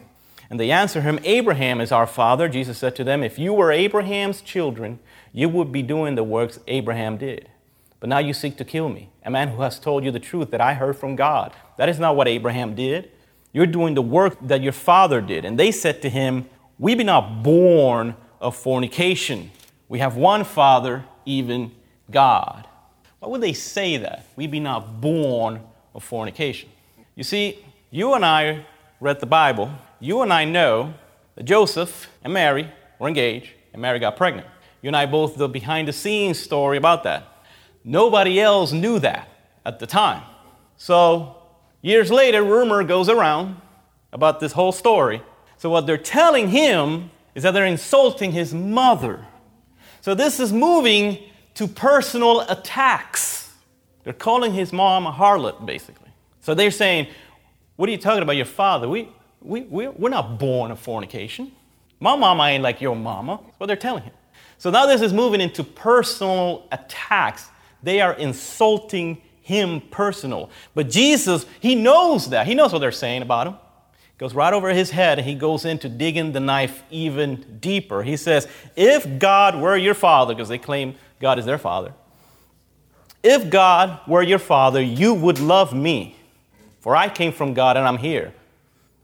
And 0.49 0.59
they 0.59 0.71
answer 0.73 1.01
him, 1.03 1.21
Abraham 1.23 1.81
is 1.81 1.93
our 1.93 2.09
father. 2.09 2.49
Jesus 2.49 2.79
said 2.79 2.97
to 2.97 3.05
them, 3.05 3.23
If 3.23 3.39
you 3.39 3.53
were 3.53 3.71
Abraham's 3.71 4.41
children, 4.41 4.99
you 5.33 5.49
would 5.49 5.71
be 5.71 5.83
doing 5.83 6.17
the 6.17 6.25
works 6.25 6.59
Abraham 6.67 7.17
did. 7.17 7.49
But 8.01 8.09
now 8.09 8.19
you 8.19 8.33
seek 8.33 8.57
to 8.57 8.65
kill 8.65 8.89
me, 8.89 9.11
a 9.23 9.31
man 9.31 9.49
who 9.49 9.63
has 9.63 9.79
told 9.79 10.05
you 10.05 10.11
the 10.11 10.19
truth 10.19 10.51
that 10.51 10.61
I 10.61 10.75
heard 10.75 10.97
from 10.97 11.17
God. 11.17 11.53
That 11.77 11.91
is 11.91 11.99
not 11.99 12.17
what 12.17 12.27
Abraham 12.27 12.75
did. 12.75 13.11
You're 13.53 13.67
doing 13.67 13.95
the 13.95 14.03
work 14.03 14.37
that 14.41 14.63
your 14.63 14.73
father 14.73 15.21
did. 15.21 15.45
And 15.45 15.59
they 15.59 15.71
said 15.71 16.01
to 16.03 16.09
him, 16.09 16.49
We 16.79 16.95
be 16.95 17.05
not 17.05 17.43
born 17.43 18.17
of 18.41 18.57
fornication. 18.57 19.51
We 19.89 19.99
have 19.99 20.17
one 20.17 20.45
father, 20.45 21.05
even 21.27 21.73
God. 22.11 22.67
Why 23.19 23.29
would 23.29 23.43
they 23.43 23.53
say 23.53 23.99
that? 23.99 24.25
We 24.35 24.47
be 24.47 24.61
not 24.61 25.01
born 25.01 25.61
of 25.95 26.03
fornication. 26.03 26.71
You 27.15 27.25
see, 27.25 27.63
you 27.91 28.15
and 28.15 28.25
I 28.25 28.65
read 29.01 29.21
the 29.21 29.27
Bible. 29.27 29.71
You 29.99 30.23
and 30.23 30.33
I 30.33 30.47
know 30.47 30.95
that 31.35 31.45
Joseph 31.45 32.09
and 32.25 32.33
Mary 32.33 32.71
were 32.99 33.09
engaged 33.09 33.51
and 33.73 33.83
Mary 33.83 33.99
got 33.99 34.17
pregnant. 34.17 34.47
You 34.81 34.89
and 34.89 34.97
I 34.97 35.07
both 35.07 35.37
the 35.37 35.49
behind 35.49 35.89
the 35.89 35.93
scenes 35.93 36.39
story 36.39 36.79
about 36.79 37.03
that. 37.05 37.27
Nobody 37.85 38.41
else 38.41 38.73
knew 38.73 38.99
that 38.99 39.29
at 39.65 39.79
the 39.79 39.87
time. 39.87 40.23
So, 40.77 41.37
years 41.83 42.11
later, 42.11 42.43
rumor 42.43 42.85
goes 42.85 43.09
around 43.09 43.57
about 44.13 44.41
this 44.41 44.53
whole 44.53 44.73
story. 44.73 45.23
So, 45.57 45.71
what 45.71 45.87
they're 45.87 45.99
telling 45.99 46.49
him 46.49 47.11
is 47.35 47.43
that 47.43 47.53
they're 47.53 47.67
insulting 47.67 48.33
his 48.33 48.53
mother. 48.55 49.25
So, 50.01 50.15
this 50.15 50.41
is 50.41 50.53
moving 50.53 51.19
to 51.55 51.67
personal 51.67 52.41
attacks. 52.43 53.53
They're 54.05 54.13
calling 54.13 54.53
his 54.53 54.73
mom 54.73 55.07
a 55.07 55.13
harlot, 55.13 55.65
basically. 55.67 56.11
So, 56.41 56.55
they're 56.55 56.71
saying, 56.71 57.09
What 57.77 57.89
are 57.89 57.93
you 57.93 57.99
talking 57.99 58.23
about, 58.23 58.37
your 58.37 58.47
father? 58.47 58.89
We, 58.89 59.09
we, 59.41 59.63
we, 59.63 59.89
we're 59.89 60.11
not 60.11 60.39
born 60.39 60.71
of 60.71 60.79
fornication. 60.79 61.53
My 62.01 62.17
mama 62.17 62.45
ain't 62.45 62.63
like 62.63 62.81
your 62.81 62.97
mama. 62.97 63.41
That's 63.45 63.61
what 63.61 63.67
they're 63.67 63.77
telling 63.77 64.03
him. 64.03 64.15
So 64.61 64.71
now 64.71 64.87
this 64.87 65.01
is 65.01 65.13
moving 65.13 65.41
into 65.41 65.63
personal 65.65 66.67
attacks. 66.73 67.49
They 67.83 68.01
are 68.01 68.13
insulting 68.13 69.21
him 69.43 69.81
personal. 69.91 70.51
But 70.75 70.91
Jesus, 70.91 71.47
he 71.61 71.75
knows 71.75 72.31
that. 72.31 72.47
He 72.47 72.55
knows 72.55 72.73
what 72.73 72.79
they're 72.79 72.93
saying 72.93 73.23
about 73.23 73.47
him. 73.49 73.55
Goes 74.19 74.35
right 74.35 74.53
over 74.53 74.69
his 74.69 74.91
head 74.91 75.19
and 75.19 75.27
he 75.27 75.35
goes 75.35 75.65
into 75.65 75.89
digging 75.89 76.33
the 76.33 76.41
knife 76.41 76.83
even 76.91 77.59
deeper. 77.59 78.03
He 78.03 78.19
says, 78.19 78.47
If 78.77 79.19
God 79.19 79.59
were 79.59 79.77
your 79.77 79.95
father, 79.95 80.35
because 80.35 80.51
they 80.51 80.59
claim 80.59 80.95
God 81.21 81.39
is 81.39 81.47
their 81.47 81.57
father, 81.57 81.95
if 83.23 83.51
God 83.51 84.01
were 84.07 84.23
your 84.23 84.39
father, 84.39 84.81
you 84.81 85.15
would 85.15 85.39
love 85.39 85.73
me. 85.73 86.17
For 86.81 86.95
I 86.95 87.09
came 87.09 87.33
from 87.33 87.55
God 87.55 87.77
and 87.77 87.87
I'm 87.87 87.99
here. 87.99 88.35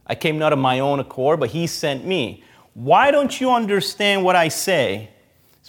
I 0.07 0.15
came 0.15 0.39
not 0.39 0.53
of 0.53 0.59
my 0.59 0.81
own 0.81 1.01
accord, 1.01 1.41
but 1.41 1.51
he 1.51 1.67
sent 1.67 2.05
me. 2.07 2.45
Why 2.75 3.11
don't 3.11 3.41
you 3.41 3.51
understand 3.53 4.23
what 4.23 4.37
I 4.37 4.49
say? 4.49 5.11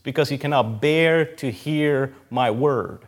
Because 0.07 0.31
you 0.31 0.37
cannot 0.37 0.79
bear 0.79 1.25
to 1.25 1.51
hear 1.51 2.13
my 2.29 2.49
word. 2.49 2.99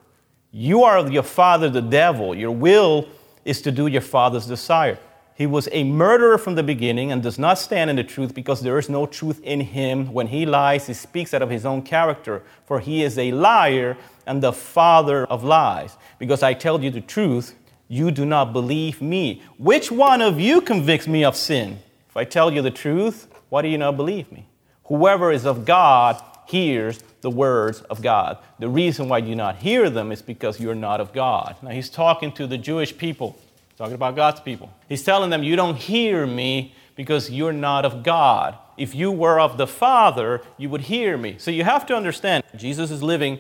You 0.52 0.84
are 0.84 1.10
your 1.10 1.24
father, 1.24 1.70
the 1.70 1.82
devil. 1.82 2.36
Your 2.36 2.52
will 2.52 3.08
is 3.46 3.62
to 3.62 3.72
do 3.72 3.88
your 3.88 4.02
father's 4.02 4.48
desire. 4.48 5.00
He 5.34 5.48
was 5.48 5.70
a 5.72 5.86
murderer 5.86 6.38
from 6.38 6.56
the 6.56 6.62
beginning 6.62 7.14
and 7.14 7.24
does 7.24 7.40
not 7.40 7.58
stand 7.58 7.90
in 7.90 7.96
the 7.96 8.04
truth 8.04 8.36
because 8.36 8.60
there 8.60 8.78
is 8.78 8.90
no 8.90 9.06
truth 9.06 9.40
in 9.44 9.62
him. 9.62 10.12
When 10.12 10.28
he 10.28 10.46
lies, 10.46 10.88
he 10.88 10.94
speaks 10.94 11.34
out 11.34 11.42
of 11.42 11.50
his 11.50 11.66
own 11.66 11.84
character, 11.84 12.44
for 12.66 12.82
he 12.82 13.02
is 13.02 13.18
a 13.18 13.32
liar 13.32 13.96
and 14.28 14.44
the 14.44 14.52
father 14.52 15.24
of 15.28 15.46
lies. 15.46 15.96
Because 16.18 16.44
I 16.44 16.54
tell 16.54 16.84
you 16.84 16.92
the 16.92 17.00
truth, 17.00 17.56
you 17.88 18.12
do 18.12 18.26
not 18.26 18.52
believe 18.52 19.02
me. 19.02 19.42
Which 19.58 19.90
one 19.90 20.22
of 20.22 20.38
you 20.38 20.60
convicts 20.60 21.08
me 21.08 21.24
of 21.24 21.38
sin? 21.38 21.80
If 22.10 22.18
I 22.18 22.26
tell 22.26 22.52
you 22.52 22.62
the 22.62 22.72
truth, 22.72 23.30
why 23.48 23.62
do 23.62 23.70
you 23.70 23.78
not 23.78 23.96
believe 23.96 24.30
me? 24.34 24.48
Whoever 24.84 25.32
is 25.32 25.46
of 25.46 25.64
God 25.64 26.22
hears 26.50 27.04
the 27.22 27.30
words 27.30 27.82
of 27.82 28.02
God. 28.02 28.38
The 28.58 28.70
reason 28.70 29.08
why 29.08 29.20
you 29.20 29.28
do 29.28 29.36
not 29.36 29.58
hear 29.58 29.90
them 29.90 30.12
is 30.12 30.22
because 30.22 30.60
you're 30.60 30.76
not 30.76 31.00
of 31.00 31.14
God. 31.14 31.56
Now 31.62 31.70
he's 31.70 31.90
talking 31.90 32.32
to 32.34 32.48
the 32.48 32.58
Jewish 32.58 32.98
people, 32.98 33.38
talking 33.78 33.94
about 33.94 34.16
God's 34.16 34.40
people. 34.40 34.72
He's 34.88 35.04
telling 35.04 35.30
them, 35.30 35.44
You 35.44 35.56
don't 35.56 35.78
hear 35.78 36.26
me 36.26 36.74
because 36.96 37.30
you're 37.30 37.54
not 37.54 37.86
of 37.86 38.04
God. 38.04 38.58
If 38.78 38.96
you 38.96 39.12
were 39.12 39.40
of 39.40 39.58
the 39.58 39.68
Father, 39.68 40.42
you 40.58 40.70
would 40.70 40.82
hear 40.82 41.18
me. 41.18 41.36
So 41.38 41.52
you 41.52 41.64
have 41.64 41.86
to 41.88 41.96
understand, 41.96 42.44
Jesus 42.56 42.92
is 42.92 43.04
living 43.04 43.40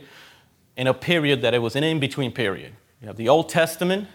in 0.77 0.87
a 0.87 0.93
period 0.93 1.41
that 1.41 1.53
it 1.53 1.59
was 1.59 1.75
an 1.75 1.83
in 1.83 1.99
between 1.99 2.31
period. 2.31 2.73
You 3.01 3.07
have 3.07 3.17
the 3.17 3.29
Old 3.29 3.49
Testament, 3.49 4.07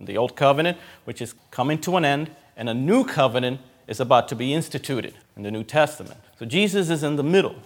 the 0.00 0.16
Old 0.16 0.36
Covenant, 0.36 0.78
which 1.04 1.20
is 1.20 1.34
coming 1.50 1.78
to 1.80 1.96
an 1.96 2.04
end, 2.04 2.30
and 2.56 2.68
a 2.68 2.74
new 2.74 3.04
covenant 3.04 3.60
is 3.86 4.00
about 4.00 4.28
to 4.28 4.36
be 4.36 4.54
instituted 4.54 5.14
in 5.36 5.42
the 5.42 5.50
New 5.50 5.64
Testament. 5.64 6.20
So 6.38 6.46
Jesus 6.46 6.90
is 6.90 7.02
in 7.02 7.16
the 7.16 7.22
middle. 7.22 7.56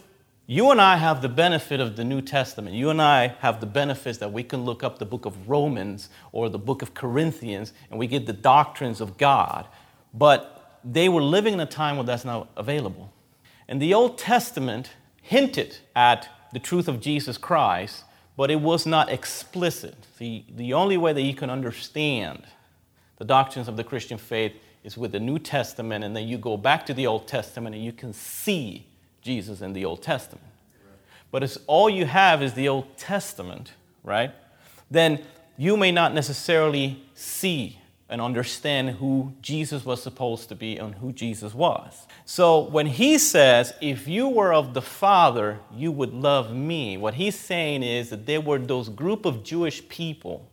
You 0.53 0.71
and 0.71 0.83
I 0.83 0.97
have 0.97 1.23
the 1.23 1.31
benefit 1.31 1.81
of 1.81 1.97
the 1.97 2.05
New 2.05 2.21
Testament. 2.21 2.77
You 2.77 2.91
and 2.91 3.01
I 3.01 3.29
have 3.39 3.61
the 3.61 3.67
benefits 3.67 4.19
that 4.19 4.35
we 4.35 4.43
can 4.43 4.67
look 4.67 4.85
up 4.85 4.99
the 4.99 5.07
book 5.07 5.25
of 5.25 5.49
Romans 5.49 6.11
or 6.31 6.51
the 6.51 6.59
book 6.59 6.83
of 6.83 6.93
Corinthians 6.93 7.73
and 7.91 7.99
we 7.99 8.07
get 8.07 8.27
the 8.27 8.35
doctrines 8.35 9.01
of 9.01 9.17
God. 9.17 9.67
But 10.13 10.79
they 10.85 11.09
were 11.09 11.23
living 11.23 11.55
in 11.55 11.61
a 11.61 11.65
time 11.65 11.97
where 11.97 12.05
that's 12.05 12.27
not 12.27 12.51
available. 12.55 13.11
And 13.67 13.81
the 13.81 13.95
Old 13.95 14.19
Testament 14.19 14.91
hinted 15.23 15.79
at 15.97 16.29
the 16.53 16.59
truth 16.59 16.87
of 16.87 17.01
Jesus 17.01 17.39
Christ, 17.39 18.05
but 18.37 18.51
it 18.51 18.61
was 18.61 18.85
not 18.85 19.09
explicit. 19.09 19.97
The, 20.19 20.45
the 20.55 20.75
only 20.75 20.99
way 20.99 21.15
that 21.15 21.23
you 21.23 21.35
can 21.35 21.49
understand 21.49 22.43
the 23.17 23.25
doctrines 23.25 23.69
of 23.69 23.79
the 23.79 23.85
Christian 23.85 24.19
faith 24.19 24.53
is 24.85 24.99
with 24.99 25.13
the 25.13 25.21
New 25.21 25.39
Testament, 25.39 26.05
and 26.05 26.15
then 26.15 26.29
you 26.29 26.37
go 26.37 26.59
back 26.59 26.85
to 26.85 26.93
the 26.93 27.07
Old 27.07 27.27
Testament 27.27 27.75
and 27.75 27.83
you 27.83 27.93
can 27.93 28.13
see 28.13 28.87
Jesus 29.23 29.63
in 29.63 29.73
the 29.73 29.85
Old 29.85 30.03
Testament. 30.03 30.45
But 31.31 31.43
if 31.43 31.57
all 31.67 31.89
you 31.89 32.05
have 32.05 32.43
is 32.43 32.53
the 32.53 32.69
Old 32.69 32.99
Testament, 32.99 33.73
right, 34.05 34.33
then 34.91 35.25
you 35.57 35.77
may 35.77 35.91
not 35.91 36.13
necessarily 36.13 37.03
see 37.15 37.79
and 38.09 38.21
understand 38.21 38.91
who 38.91 39.33
Jesus 39.41 39.87
was 39.87 40.03
supposed 40.03 40.51
to 40.51 40.55
be 40.55 40.77
and 40.77 40.95
who 40.97 41.13
Jesus 41.13 41.55
was. 41.55 42.07
So 42.27 42.61
when 42.61 42.85
he 42.85 43.17
says, 43.17 43.73
if 43.81 44.07
you 44.07 44.29
were 44.29 44.53
of 44.53 44.75
the 44.75 44.83
Father, 44.83 45.61
you 45.75 45.91
would 45.91 46.13
love 46.13 46.55
me, 46.55 46.99
what 46.99 47.15
he's 47.15 47.39
saying 47.39 47.83
is 47.83 48.11
that 48.11 48.27
there 48.27 48.43
were 48.43 48.59
those 48.59 48.91
group 48.91 49.25
of 49.25 49.43
Jewish 49.43 49.89
people 49.89 50.47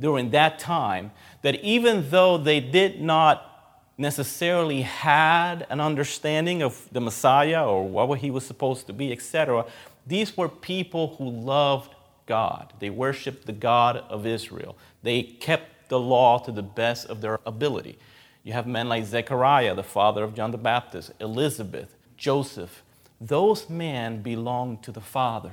during 0.00 0.30
that 0.30 0.58
time 0.58 1.12
that 1.42 1.54
even 1.62 2.10
though 2.10 2.36
they 2.36 2.58
did 2.58 3.00
not 3.00 3.53
necessarily 3.96 4.82
had 4.82 5.66
an 5.70 5.80
understanding 5.80 6.62
of 6.62 6.88
the 6.92 7.00
Messiah 7.00 7.66
or 7.66 7.88
what 7.88 8.18
he 8.18 8.30
was 8.30 8.44
supposed 8.44 8.86
to 8.88 8.92
be, 8.92 9.12
etc., 9.12 9.64
these 10.06 10.36
were 10.36 10.48
people 10.48 11.16
who 11.16 11.30
loved 11.30 11.94
God. 12.26 12.72
They 12.78 12.90
worshiped 12.90 13.46
the 13.46 13.52
God 13.52 13.98
of 14.08 14.26
Israel. 14.26 14.76
They 15.02 15.22
kept 15.22 15.88
the 15.88 16.00
law 16.00 16.38
to 16.38 16.52
the 16.52 16.62
best 16.62 17.06
of 17.06 17.20
their 17.20 17.40
ability. 17.46 17.98
You 18.42 18.52
have 18.52 18.66
men 18.66 18.88
like 18.88 19.04
Zechariah, 19.04 19.74
the 19.74 19.82
father 19.82 20.24
of 20.24 20.34
John 20.34 20.50
the 20.50 20.58
Baptist, 20.58 21.12
Elizabeth, 21.20 21.94
Joseph. 22.16 22.82
Those 23.20 23.70
men 23.70 24.22
belonged 24.22 24.82
to 24.82 24.92
the 24.92 25.00
Father. 25.00 25.52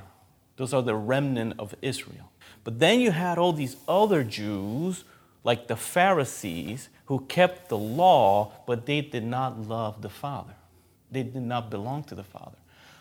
Those 0.56 0.74
are 0.74 0.82
the 0.82 0.94
remnant 0.94 1.54
of 1.58 1.74
Israel. 1.80 2.30
But 2.64 2.78
then 2.78 3.00
you 3.00 3.10
had 3.10 3.38
all 3.38 3.52
these 3.52 3.76
other 3.88 4.22
Jews, 4.22 5.04
like 5.44 5.68
the 5.68 5.76
Pharisees, 5.76 6.88
who 7.06 7.20
kept 7.20 7.68
the 7.68 7.78
law, 7.78 8.52
but 8.66 8.86
they 8.86 9.00
did 9.00 9.24
not 9.24 9.68
love 9.68 10.02
the 10.02 10.08
Father. 10.08 10.54
They 11.10 11.22
did 11.22 11.42
not 11.42 11.70
belong 11.70 12.04
to 12.04 12.14
the 12.14 12.24
Father. 12.24 12.56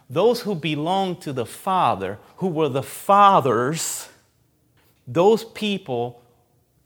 Those 0.10 0.42
who 0.42 0.56
belonged 0.56 1.22
to 1.22 1.34
the 1.34 1.46
Father, 1.46 2.20
who 2.38 2.48
were 2.48 2.68
the 2.68 2.84
fathers, 2.84 4.10
those 5.08 5.44
people 5.44 6.22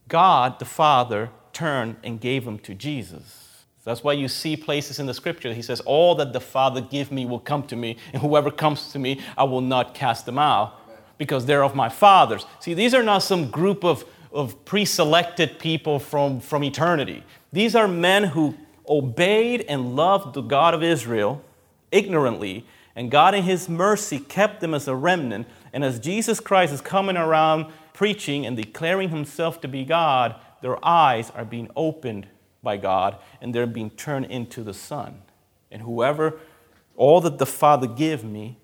God 0.08 0.60
the 0.60 0.66
Father 0.66 1.30
turned 1.54 1.96
and 2.04 2.20
gave 2.20 2.46
them 2.46 2.60
to 2.60 2.74
Jesus. 2.74 3.64
That's 3.84 4.04
why 4.04 4.14
you 4.14 4.28
see 4.28 4.58
places 4.58 5.00
in 5.00 5.06
the 5.06 5.14
scripture 5.14 5.54
he 5.54 5.62
says, 5.62 5.80
All 5.82 6.16
that 6.16 6.34
the 6.34 6.40
Father 6.40 6.82
give 6.82 7.12
me 7.12 7.26
will 7.26 7.40
come 7.40 7.64
to 7.68 7.76
me, 7.76 7.98
and 8.14 8.22
whoever 8.22 8.50
comes 8.50 8.92
to 8.94 9.00
me, 9.00 9.22
I 9.38 9.44
will 9.44 9.62
not 9.62 9.94
cast 9.94 10.26
them 10.26 10.40
out, 10.40 10.80
because 11.20 11.46
they're 11.46 11.64
of 11.64 11.76
my 11.76 11.88
Father's. 11.88 12.46
See, 12.60 12.74
these 12.74 12.96
are 12.96 13.04
not 13.04 13.20
some 13.20 13.50
group 13.50 13.84
of, 13.84 14.04
of 14.36 14.64
pre 14.66 14.86
selected 14.86 15.58
people 15.58 15.98
from, 15.98 16.40
from 16.40 16.64
eternity. 16.64 17.24
These 17.52 17.76
are 17.76 17.88
men 17.88 18.26
who 18.26 18.56
obeyed 18.88 19.66
and 19.68 19.96
loved 19.96 20.36
the 20.36 20.42
God 20.42 20.74
of 20.74 20.84
Israel 20.84 21.42
ignorantly, 21.92 22.66
and 22.96 23.10
God, 23.10 23.34
in 23.34 23.44
His 23.44 23.68
mercy, 23.68 24.20
kept 24.20 24.62
them 24.62 24.74
as 24.74 24.88
a 24.88 24.96
remnant. 24.96 25.48
And 25.74 25.84
as 25.84 26.00
Jesus 26.00 26.40
Christ 26.40 26.74
is 26.74 26.82
coming 26.82 27.18
around 27.18 27.72
preaching 27.96 28.46
and 28.46 28.56
declaring 28.58 29.10
himself 29.10 29.62
to 29.62 29.68
be 29.68 29.84
God, 29.86 30.36
their 30.62 30.84
eyes 30.86 31.32
are 31.32 31.46
being 31.46 31.70
opened 31.76 32.28
by 32.62 32.78
God 32.78 33.18
and 33.42 33.56
they're 33.56 33.66
being 33.66 33.90
turned 33.90 34.26
into 34.26 34.64
the 34.64 34.74
Son. 34.74 35.22
And 35.72 35.82
whoever, 35.82 36.40
all 36.96 37.22
that 37.22 37.38
the 37.38 37.46
Father 37.46 37.88
give 37.88 38.24
me, 38.24 38.58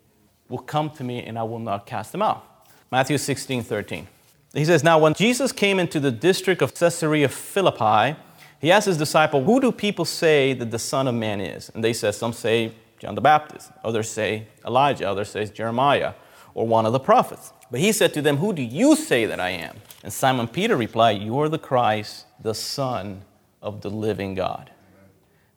will 0.50 0.60
come 0.60 0.90
to 0.92 1.04
me 1.04 1.24
and 1.24 1.40
I 1.40 1.44
will 1.44 1.60
not 1.60 1.86
cast 1.86 2.12
them 2.12 2.22
out. 2.22 2.46
Matthew 2.92 3.18
16, 3.18 3.64
13. 3.64 4.08
He 4.54 4.66
says, 4.66 4.84
Now 4.84 5.00
when 5.00 5.14
Jesus 5.14 5.52
came 5.52 5.80
into 5.80 6.00
the 6.00 6.12
district 6.12 6.62
of 6.62 6.74
Caesarea 6.74 7.30
Philippi, 7.30 8.18
he 8.60 8.72
asked 8.72 8.88
his 8.88 8.98
disciple, 8.98 9.44
Who 9.44 9.60
do 9.60 9.72
people 9.72 10.06
say 10.06 10.54
that 10.54 10.72
the 10.72 10.80
Son 10.80 11.08
of 11.08 11.16
Man 11.16 11.42
is? 11.42 11.70
And 11.74 11.84
they 11.84 11.94
said, 11.94 12.16
Some 12.16 12.34
say 12.34 12.74
John 13.00 13.16
the 13.16 13.22
Baptist, 13.22 13.72
others 13.84 14.10
say 14.10 14.48
Elijah, 14.66 15.10
others 15.10 15.30
say 15.30 15.46
Jeremiah, 15.46 16.14
or 16.54 16.68
one 16.68 16.86
of 16.86 16.94
the 16.94 17.00
prophets. 17.00 17.54
But 17.72 17.80
he 17.80 17.92
said 17.92 18.14
to 18.14 18.22
them, 18.22 18.38
Who 18.38 18.54
do 18.54 18.62
you 18.62 18.96
say 18.96 19.26
that 19.26 19.40
I 19.40 19.52
am? 19.52 19.78
And 20.04 20.12
Simon 20.12 20.48
Peter 20.48 20.76
replied, 20.76 21.22
You 21.22 21.40
are 21.40 21.50
the 21.50 21.58
Christ, 21.58 22.26
the 22.42 22.54
Son 22.54 23.24
of 23.62 23.82
the 23.82 23.90
living 23.90 24.36
God. 24.36 24.72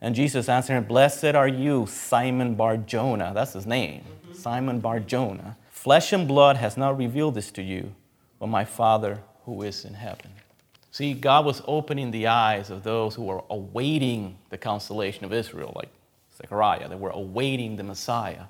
And 0.00 0.14
Jesus 0.14 0.48
answered 0.48 0.74
him, 0.74 0.84
Blessed 0.84 1.34
are 1.34 1.48
you, 1.48 1.86
Simon 1.86 2.54
Bar 2.54 2.76
Jonah. 2.76 3.32
That's 3.34 3.54
his 3.54 3.66
name. 3.66 4.04
Simon 4.32 4.80
Bar 4.80 5.00
Jonah. 5.00 5.56
Flesh 5.70 6.12
and 6.12 6.28
blood 6.28 6.56
has 6.56 6.76
not 6.76 6.96
revealed 6.96 7.34
this 7.34 7.50
to 7.52 7.62
you, 7.62 7.94
but 8.38 8.46
my 8.46 8.64
Father 8.64 9.20
who 9.44 9.62
is 9.62 9.84
in 9.84 9.94
heaven. 9.94 10.30
See, 10.90 11.12
God 11.12 11.44
was 11.44 11.60
opening 11.66 12.10
the 12.10 12.28
eyes 12.28 12.70
of 12.70 12.84
those 12.84 13.14
who 13.14 13.24
were 13.24 13.42
awaiting 13.50 14.38
the 14.50 14.58
consolation 14.58 15.24
of 15.24 15.32
Israel, 15.32 15.72
like 15.74 15.88
Zechariah. 16.36 16.88
They 16.88 16.94
were 16.94 17.10
awaiting 17.10 17.76
the 17.76 17.82
Messiah. 17.82 18.44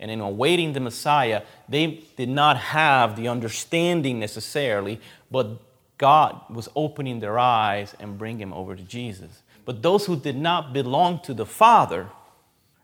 And 0.00 0.10
in 0.10 0.20
awaiting 0.20 0.74
the 0.74 0.80
Messiah, 0.80 1.42
they 1.68 2.04
did 2.16 2.28
not 2.28 2.56
have 2.56 3.16
the 3.16 3.26
understanding 3.26 4.20
necessarily, 4.20 5.00
but 5.30 5.60
God 5.98 6.40
was 6.48 6.68
opening 6.76 7.18
their 7.18 7.38
eyes 7.38 7.94
and 7.98 8.16
bringing 8.16 8.38
them 8.38 8.52
over 8.52 8.76
to 8.76 8.82
Jesus. 8.82 9.42
But 9.64 9.82
those 9.82 10.06
who 10.06 10.16
did 10.16 10.36
not 10.36 10.72
belong 10.72 11.20
to 11.22 11.34
the 11.34 11.44
Father, 11.44 12.06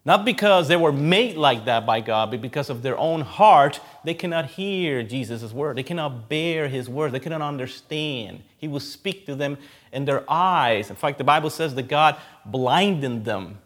not 0.04 0.24
because 0.24 0.66
they 0.66 0.76
were 0.76 0.92
made 0.92 1.36
like 1.36 1.64
that 1.66 1.86
by 1.86 2.00
God, 2.00 2.32
but 2.32 2.42
because 2.42 2.68
of 2.68 2.82
their 2.82 2.98
own 2.98 3.20
heart, 3.20 3.80
they 4.04 4.14
cannot 4.14 4.50
hear 4.50 5.02
Jesus' 5.02 5.52
word. 5.52 5.76
They 5.76 5.82
cannot 5.82 6.28
bear 6.28 6.68
his 6.68 6.88
word. 6.88 7.12
They 7.12 7.20
cannot 7.20 7.42
understand. 7.42 8.42
He 8.58 8.68
will 8.68 8.80
speak 8.80 9.26
to 9.26 9.34
them 9.34 9.58
in 9.92 10.04
their 10.04 10.24
eyes. 10.30 10.90
In 10.90 10.96
fact, 10.96 11.18
the 11.18 11.24
Bible 11.24 11.50
says 11.50 11.74
that 11.74 11.88
God 11.88 12.16
blinded 12.44 13.24
them 13.24 13.58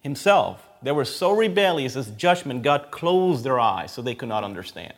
himself. 0.00 0.68
They 0.82 0.92
were 0.92 1.04
so 1.04 1.32
rebellious 1.32 1.96
as 1.96 2.10
judgment, 2.12 2.62
God 2.62 2.90
closed 2.90 3.44
their 3.44 3.58
eyes 3.58 3.92
so 3.92 4.02
they 4.02 4.14
could 4.14 4.28
not 4.28 4.44
understand. 4.44 4.94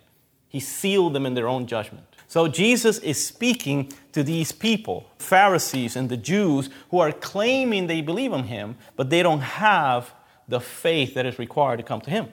He 0.49 0.61
sealed 0.61 1.15
them 1.15 1.25
in 1.25 1.35
their 1.35 1.49
own 1.49 1.67
judgment. 1.67 2.05
So 2.27 2.49
Jesus 2.49 2.99
is 2.99 3.25
speaking 3.25 3.93
to 4.13 4.23
these 4.23 4.53
people, 4.53 5.09
Pharisees 5.19 5.97
and 5.97 6.09
the 6.09 6.17
Jews, 6.17 6.69
who 6.91 6.99
are 6.99 7.13
claiming 7.13 7.87
they 7.87 8.03
believe 8.03 8.33
in 8.33 8.45
him, 8.45 8.77
but 8.97 9.11
they 9.11 9.23
don't 9.23 9.41
have 9.41 10.13
the 10.51 10.61
faith 10.61 11.15
that 11.15 11.25
is 11.25 11.39
required 11.39 11.79
to 11.79 11.83
come 11.83 12.01
to 12.03 12.11
Him. 12.11 12.29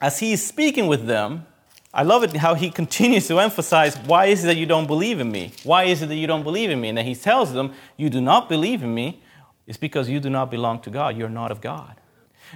As 0.00 0.18
He 0.18 0.32
is 0.32 0.46
speaking 0.46 0.86
with 0.86 1.06
them, 1.06 1.46
I 1.92 2.04
love 2.04 2.22
it 2.22 2.36
how 2.36 2.54
He 2.54 2.70
continues 2.70 3.26
to 3.28 3.38
emphasize 3.40 3.96
why 3.98 4.26
is 4.26 4.44
it 4.44 4.48
that 4.48 4.56
you 4.56 4.66
don't 4.66 4.86
believe 4.86 5.20
in 5.20 5.30
me? 5.30 5.52
Why 5.64 5.84
is 5.84 6.02
it 6.02 6.06
that 6.06 6.16
you 6.16 6.26
don't 6.26 6.42
believe 6.42 6.70
in 6.70 6.80
me? 6.80 6.88
And 6.88 6.98
then 6.98 7.06
He 7.06 7.14
tells 7.14 7.52
them, 7.52 7.74
You 7.96 8.10
do 8.10 8.20
not 8.20 8.48
believe 8.48 8.82
in 8.82 8.94
me, 8.94 9.20
it's 9.66 9.78
because 9.78 10.08
you 10.08 10.18
do 10.18 10.30
not 10.30 10.50
belong 10.50 10.80
to 10.80 10.90
God. 10.90 11.16
You're 11.16 11.28
not 11.28 11.52
of 11.52 11.60
God. 11.60 11.94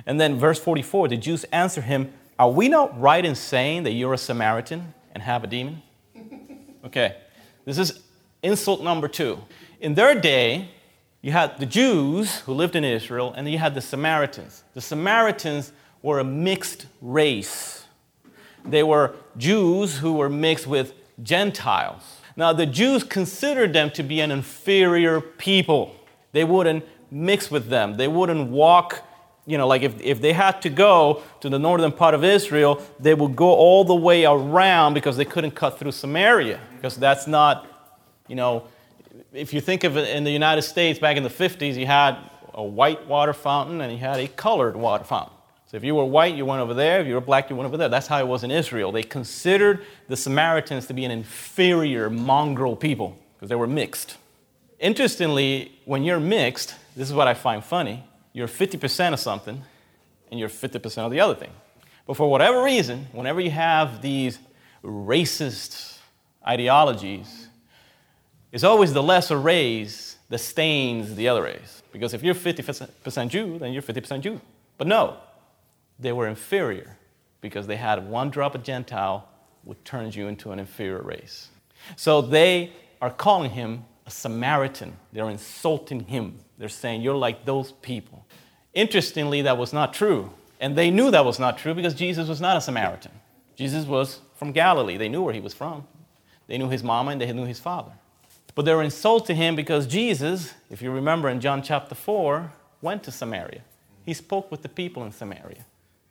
And 0.07 0.21
then 0.21 0.39
verse 0.39 0.59
44 0.59 1.09
the 1.09 1.17
Jews 1.17 1.45
answer 1.45 1.81
him, 1.81 2.13
Are 2.39 2.51
we 2.51 2.69
not 2.69 2.99
right 3.01 3.25
in 3.25 3.35
saying 3.35 3.85
that 3.85 3.93
you're 3.93 4.15
a 4.15 4.19
Samaritan 4.19 4.95
and 5.13 5.23
have 5.23 5.45
a 5.45 5.47
demon? 5.47 5.83
Okay, 6.85 7.17
this 7.65 7.79
is 7.79 8.01
insult 8.43 8.83
number 8.83 9.09
two. 9.09 9.39
In 9.81 9.95
their 9.95 10.21
day, 10.21 10.69
you 11.23 11.33
had 11.33 11.59
the 11.59 11.65
Jews 11.65 12.41
who 12.41 12.53
lived 12.53 12.77
in 12.77 12.85
Israel, 12.85 13.33
and 13.35 13.49
you 13.49 13.57
had 13.57 13.75
the 13.75 13.81
Samaritans. 13.81 14.65
The 14.75 14.83
Samaritans 14.83 15.73
were 16.05 16.19
a 16.19 16.25
mixed 16.25 16.85
race. 17.01 17.87
They 18.63 18.83
were 18.83 19.15
Jews 19.39 19.97
who 19.97 20.13
were 20.13 20.29
mixed 20.29 20.67
with 20.67 20.93
Gentiles. 21.23 22.03
Now, 22.37 22.53
the 22.53 22.67
Jews 22.67 23.03
considered 23.03 23.73
them 23.73 23.91
to 23.93 24.03
be 24.03 24.21
an 24.21 24.31
inferior 24.31 25.23
people. 25.23 25.97
They 26.33 26.45
wouldn't 26.45 26.85
mix 27.11 27.51
with 27.51 27.69
them, 27.69 27.97
they 27.97 28.07
wouldn't 28.07 28.51
walk. 28.51 29.03
You 29.47 29.59
know, 29.59 29.67
like 29.67 29.83
if, 29.83 30.01
if 30.01 30.21
they 30.21 30.33
had 30.33 30.61
to 30.63 30.71
go 30.71 31.23
to 31.41 31.49
the 31.49 31.59
northern 31.59 31.93
part 31.93 32.15
of 32.15 32.25
Israel, 32.25 32.83
they 32.99 33.15
would 33.15 33.37
go 33.37 33.49
all 33.49 33.85
the 33.85 33.95
way 33.95 34.25
around 34.25 34.95
because 34.95 35.17
they 35.19 35.27
couldn't 35.27 35.53
cut 35.53 35.79
through 35.79 35.93
Samaria, 35.93 36.61
because 36.77 36.97
that's 36.97 37.27
not, 37.27 37.67
you 38.27 38.37
know, 38.37 38.67
if 39.33 39.53
you 39.53 39.61
think 39.61 39.85
of 39.85 39.99
it 39.99 40.09
in 40.17 40.25
the 40.25 40.31
United 40.31 40.63
States 40.63 40.99
back 40.99 41.19
in 41.19 41.23
the 41.23 41.29
50s, 41.29 41.77
you 41.77 41.87
had 41.87 42.17
a 42.55 42.63
white 42.63 43.07
water 43.07 43.35
fountain 43.35 43.83
and 43.83 43.93
you 43.93 43.99
had 43.99 44.19
a 44.19 44.29
colored 44.29 44.77
water 44.77 45.05
fountain. 45.05 45.34
So 45.75 45.79
if 45.79 45.83
you 45.83 45.97
were 45.97 46.05
white, 46.05 46.37
you 46.37 46.47
went 46.47 46.63
over 46.63 46.73
there. 46.73 47.01
If 47.01 47.09
you 47.09 47.15
were 47.15 47.21
black, 47.21 47.51
you 47.51 47.57
went 47.57 47.67
over 47.67 47.77
there. 47.77 47.89
That's 47.89 48.07
how 48.07 48.21
it 48.21 48.29
was 48.29 48.45
in 48.45 48.53
Israel. 48.53 48.93
They 48.93 49.03
considered 49.03 49.85
the 50.07 50.17
Samaritans 50.17 50.87
to 50.87 50.95
be 50.95 51.05
an 51.05 51.11
inferior 51.11 52.09
mongrel 52.09 52.77
people 52.77 53.19
because 53.35 53.49
they 53.49 53.57
were 53.57 53.67
mixed. 53.67 54.17
Interestingly, 54.79 55.73
when 55.85 56.05
you're 56.05 56.21
mixed, 56.21 56.77
this 56.95 57.09
is 57.09 57.13
what 57.13 57.27
I 57.27 57.35
find 57.35 57.65
funny 57.65 58.05
you're 58.33 58.47
50% 58.47 59.15
of 59.15 59.19
something 59.19 59.63
and 60.31 60.39
you're 60.39 60.49
50% 60.49 60.99
of 60.99 61.11
the 61.11 61.19
other 61.19 61.35
thing. 61.35 61.51
But 62.07 62.17
for 62.17 62.31
whatever 62.31 62.63
reason, 62.63 63.09
whenever 63.11 63.41
you 63.41 63.51
have 63.51 64.01
these 64.01 64.39
racist 64.85 65.99
ideologies, 66.47 67.49
it's 68.53 68.63
always 68.63 68.93
the 68.93 69.03
lesser 69.03 69.41
race 69.41 70.19
that 70.29 70.39
stains 70.39 71.17
the 71.17 71.27
other 71.27 71.43
race. 71.43 71.83
Because 71.91 72.15
if 72.15 72.23
you're 72.23 72.37
50% 72.37 73.29
Jew, 73.29 73.59
then 73.59 73.73
you're 73.73 73.83
50% 73.83 74.21
Jew. 74.21 74.41
But 74.79 74.87
no, 74.87 75.17
they 75.99 76.13
were 76.13 76.27
inferior 76.27 76.97
because 77.41 77.67
they 77.67 77.77
had 77.77 78.09
one 78.09 78.31
drop 78.31 78.55
of 78.55 78.63
Gentile, 78.63 79.29
which 79.65 79.79
turns 79.85 80.17
you 80.17 80.29
into 80.29 80.51
an 80.53 80.59
inferior 80.59 81.03
race. 81.03 81.49
So 81.97 82.21
they 82.21 82.73
are 83.01 83.11
calling 83.11 83.51
him 83.51 83.85
a 84.07 84.11
Samaritan. 84.11 84.97
They're 85.13 85.31
insulting 85.31 86.01
him. 86.01 86.39
They're 86.59 86.69
saying, 86.69 87.03
You're 87.03 87.17
like 87.17 87.45
those 87.45 87.73
people. 87.73 88.27
Interestingly, 88.73 89.43
that 89.43 89.57
was 89.59 89.73
not 89.73 89.95
true. 89.95 90.31
And 90.61 90.77
they 90.77 90.91
knew 90.91 91.11
that 91.11 91.25
was 91.25 91.39
not 91.39 91.59
true 91.59 91.75
because 91.75 91.95
Jesus 91.95 92.29
was 92.29 92.41
not 92.41 92.57
a 92.57 92.61
Samaritan. 92.61 93.13
Jesus 93.57 93.87
was 93.87 94.21
from 94.37 94.53
Galilee. 94.53 94.97
They 94.97 95.09
knew 95.09 95.23
where 95.23 95.35
he 95.35 95.41
was 95.41 95.55
from. 95.55 95.87
They 96.47 96.59
knew 96.59 96.69
his 96.69 96.83
mama 96.83 97.13
and 97.13 97.21
they 97.21 97.33
knew 97.33 97.45
his 97.45 97.61
father. 97.61 97.93
But 98.55 98.65
they 98.65 98.75
were 98.75 98.83
insulting 98.83 99.37
him 99.37 99.57
because 99.57 99.87
Jesus, 99.87 100.55
if 100.71 100.81
you 100.81 100.91
remember 100.91 101.29
in 101.29 101.41
John 101.41 101.63
chapter 101.63 101.95
4, 101.95 102.53
went 102.81 103.03
to 103.05 103.11
Samaria. 103.11 103.63
He 104.05 104.15
spoke 104.15 104.51
with 104.51 104.63
the 104.63 104.69
people 104.69 105.05
in 105.05 105.13
Samaria. 105.13 105.65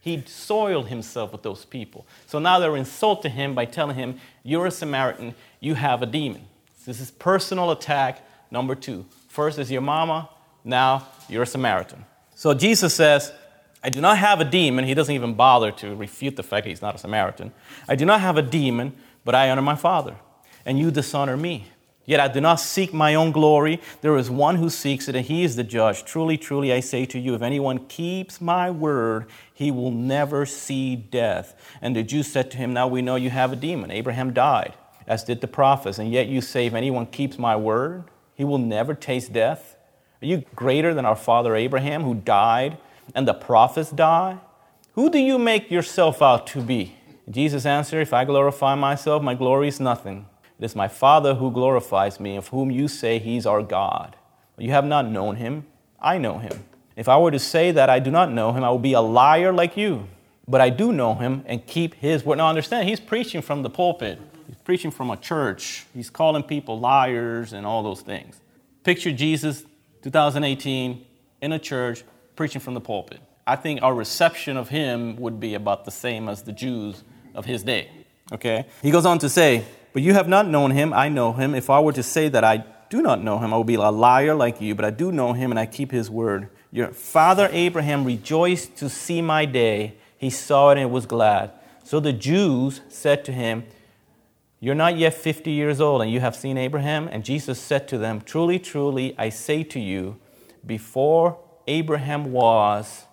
He 0.03 0.21
soiled 0.25 0.89
himself 0.89 1.31
with 1.31 1.43
those 1.43 1.63
people. 1.63 2.05
So 2.27 2.37
now 2.37 2.59
they're 2.59 2.75
insulting 2.75 3.31
him 3.31 3.55
by 3.55 3.63
telling 3.63 3.95
him, 3.95 4.19
You're 4.43 4.65
a 4.65 4.71
Samaritan, 4.71 5.33
you 5.61 5.75
have 5.75 6.01
a 6.01 6.05
demon. 6.05 6.41
This 6.85 6.99
is 6.99 7.09
personal 7.09 7.71
attack 7.71 8.21
number 8.51 8.75
two. 8.75 9.05
First 9.29 9.59
is 9.59 9.71
your 9.71 9.79
mama, 9.79 10.29
now 10.65 11.07
you're 11.29 11.43
a 11.43 11.47
Samaritan. 11.47 12.03
So 12.35 12.53
Jesus 12.53 12.93
says, 12.93 13.31
I 13.81 13.87
do 13.89 14.01
not 14.01 14.17
have 14.17 14.41
a 14.41 14.45
demon. 14.45 14.83
He 14.83 14.93
doesn't 14.93 15.15
even 15.15 15.35
bother 15.35 15.71
to 15.71 15.95
refute 15.95 16.35
the 16.35 16.43
fact 16.43 16.65
that 16.65 16.69
he's 16.69 16.81
not 16.81 16.95
a 16.95 16.97
Samaritan. 16.97 17.53
I 17.87 17.95
do 17.95 18.03
not 18.03 18.19
have 18.19 18.35
a 18.35 18.41
demon, 18.41 18.91
but 19.23 19.35
I 19.35 19.49
honor 19.49 19.61
my 19.61 19.75
Father, 19.75 20.17
and 20.65 20.77
you 20.77 20.91
dishonor 20.91 21.37
me. 21.37 21.67
Yet 22.05 22.19
I 22.19 22.27
do 22.27 22.41
not 22.41 22.59
seek 22.59 22.93
my 22.93 23.15
own 23.15 23.31
glory. 23.31 23.79
There 24.01 24.17
is 24.17 24.29
one 24.29 24.57
who 24.57 24.69
seeks 24.69 25.07
it, 25.07 25.15
and 25.15 25.25
he 25.25 25.43
is 25.43 25.55
the 25.55 25.63
judge. 25.63 26.03
Truly, 26.03 26.37
truly, 26.37 26.73
I 26.73 26.81
say 26.81 27.05
to 27.05 27.19
you, 27.19 27.33
if 27.33 27.41
anyone 27.41 27.87
keeps 27.87 28.41
my 28.41 28.69
word, 28.69 29.27
he 29.53 29.71
will 29.71 29.91
never 29.91 30.45
see 30.45 30.97
death. 30.97 31.55
And 31.81 31.95
the 31.95 32.03
Jews 32.03 32.29
said 32.29 32.51
to 32.51 32.57
him, 32.57 32.73
Now 32.73 32.87
we 32.87 33.01
know 33.01 33.15
you 33.15 33.29
have 33.29 33.53
a 33.53 33.55
demon. 33.55 33.89
Abraham 33.89 34.33
died, 34.33 34.73
as 35.07 35.23
did 35.23 35.39
the 35.39 35.47
prophets, 35.47 35.97
and 35.97 36.11
yet 36.11 36.27
you 36.27 36.41
say, 36.41 36.65
If 36.65 36.73
anyone 36.73 37.05
keeps 37.05 37.39
my 37.39 37.55
word, 37.55 38.03
he 38.35 38.43
will 38.43 38.57
never 38.57 38.93
taste 38.93 39.31
death. 39.31 39.77
Are 40.21 40.25
you 40.25 40.43
greater 40.55 40.93
than 40.93 41.05
our 41.05 41.15
father 41.15 41.55
Abraham, 41.55 42.03
who 42.03 42.15
died, 42.15 42.77
and 43.15 43.25
the 43.25 43.33
prophets 43.33 43.91
died? 43.91 44.39
Who 44.93 45.09
do 45.09 45.19
you 45.19 45.39
make 45.39 45.71
yourself 45.71 46.21
out 46.21 46.47
to 46.47 46.61
be? 46.61 46.95
Jesus 47.29 47.65
answered, 47.65 48.01
If 48.01 48.13
I 48.13 48.25
glorify 48.25 48.75
myself, 48.75 49.23
my 49.23 49.35
glory 49.35 49.69
is 49.69 49.79
nothing. 49.79 50.25
It 50.63 50.67
is 50.67 50.77
my 50.77 50.87
Father 50.87 51.35
who 51.35 51.51
glorifies 51.51 52.21
me, 52.21 52.37
of 52.37 52.47
whom 52.47 52.71
you 52.71 52.87
say 52.87 53.19
he's 53.19 53.45
our 53.45 53.61
God. 53.61 54.15
You 54.57 54.71
have 54.71 54.85
not 54.85 55.05
known 55.05 55.35
him, 55.35 55.65
I 55.99 56.17
know 56.17 56.37
him. 56.37 56.63
If 56.95 57.09
I 57.09 57.17
were 57.17 57.31
to 57.31 57.39
say 57.39 57.71
that 57.71 57.89
I 57.89 57.99
do 57.99 58.09
not 58.09 58.31
know 58.31 58.53
him, 58.53 58.63
I 58.63 58.71
would 58.71 58.81
be 58.81 58.93
a 58.93 59.01
liar 59.01 59.51
like 59.51 59.75
you. 59.75 60.07
But 60.47 60.61
I 60.61 60.69
do 60.69 60.93
know 60.93 61.15
him 61.15 61.43
and 61.47 61.67
keep 61.67 61.95
his 61.95 62.23
word. 62.23 62.37
Now 62.37 62.47
understand, 62.47 62.87
he's 62.87 63.01
preaching 63.01 63.41
from 63.41 63.61
the 63.61 63.69
pulpit. 63.69 64.21
He's 64.47 64.55
preaching 64.55 64.89
from 64.89 65.09
a 65.09 65.17
church. 65.17 65.85
He's 65.93 66.09
calling 66.09 66.43
people 66.43 66.79
liars 66.79 67.51
and 67.51 67.65
all 67.65 67.83
those 67.83 67.99
things. 67.99 68.39
Picture 68.85 69.11
Jesus 69.11 69.65
2018 70.03 71.05
in 71.41 71.51
a 71.51 71.59
church 71.59 72.05
preaching 72.37 72.61
from 72.61 72.73
the 72.73 72.81
pulpit. 72.81 73.19
I 73.45 73.57
think 73.57 73.81
our 73.81 73.93
reception 73.93 74.55
of 74.55 74.69
him 74.69 75.17
would 75.17 75.41
be 75.41 75.55
about 75.55 75.83
the 75.83 75.91
same 75.91 76.29
as 76.29 76.43
the 76.43 76.53
Jews 76.53 77.03
of 77.35 77.43
his 77.43 77.63
day. 77.63 77.89
Okay? 78.31 78.65
He 78.81 78.91
goes 78.91 79.05
on 79.05 79.19
to 79.19 79.27
say, 79.27 79.65
but 79.93 80.01
you 80.01 80.13
have 80.13 80.27
not 80.27 80.47
known 80.47 80.71
him, 80.71 80.91
I 80.91 81.07
know 81.07 81.33
him. 81.33 81.53
If 81.53 81.69
I 81.69 81.79
were 81.79 81.93
to 81.93 82.03
say 82.03 82.27
that 82.29 82.43
I 82.43 82.65
do 82.89 83.01
not 83.01 83.23
know 83.23 83.39
him, 83.39 83.53
I 83.53 83.57
would 83.57 83.67
be 83.67 83.75
a 83.75 83.89
liar 83.89 84.33
like 84.33 84.59
you, 84.59 84.73
but 84.75 84.85
I 84.85 84.89
do 84.89 85.11
know 85.11 85.33
him 85.33 85.51
and 85.51 85.59
I 85.59 85.67
keep 85.67 85.91
his 85.91 86.09
word. 86.09 86.49
Your 86.71 86.89
father 86.89 87.47
Abraham 87.51 88.03
rejoiced 88.03 88.75
to 88.77 88.89
see 88.89 89.21
my 89.21 89.45
day. 89.45 89.95
He 90.17 90.31
saw 90.31 90.71
it 90.71 90.79
and 90.79 90.91
was 90.91 91.05
glad. 91.05 91.51
So 91.83 91.99
the 91.99 92.13
Jews 92.13 92.81
said 92.89 93.23
to 93.25 93.31
him, 93.31 93.65
You're 94.59 94.73
not 94.73 94.97
yet 94.97 95.13
50 95.13 95.51
years 95.51 95.79
old, 95.79 96.01
and 96.01 96.11
you 96.11 96.19
have 96.19 96.35
seen 96.35 96.57
Abraham? 96.57 97.07
And 97.07 97.23
Jesus 97.23 97.59
said 97.59 97.87
to 97.89 97.99
them, 97.99 98.21
Truly, 98.21 98.57
truly, 98.57 99.13
I 99.17 99.29
say 99.29 99.63
to 99.63 99.79
you, 99.79 100.17
before 100.65 101.37
Abraham 101.67 102.31
was, 102.31 103.05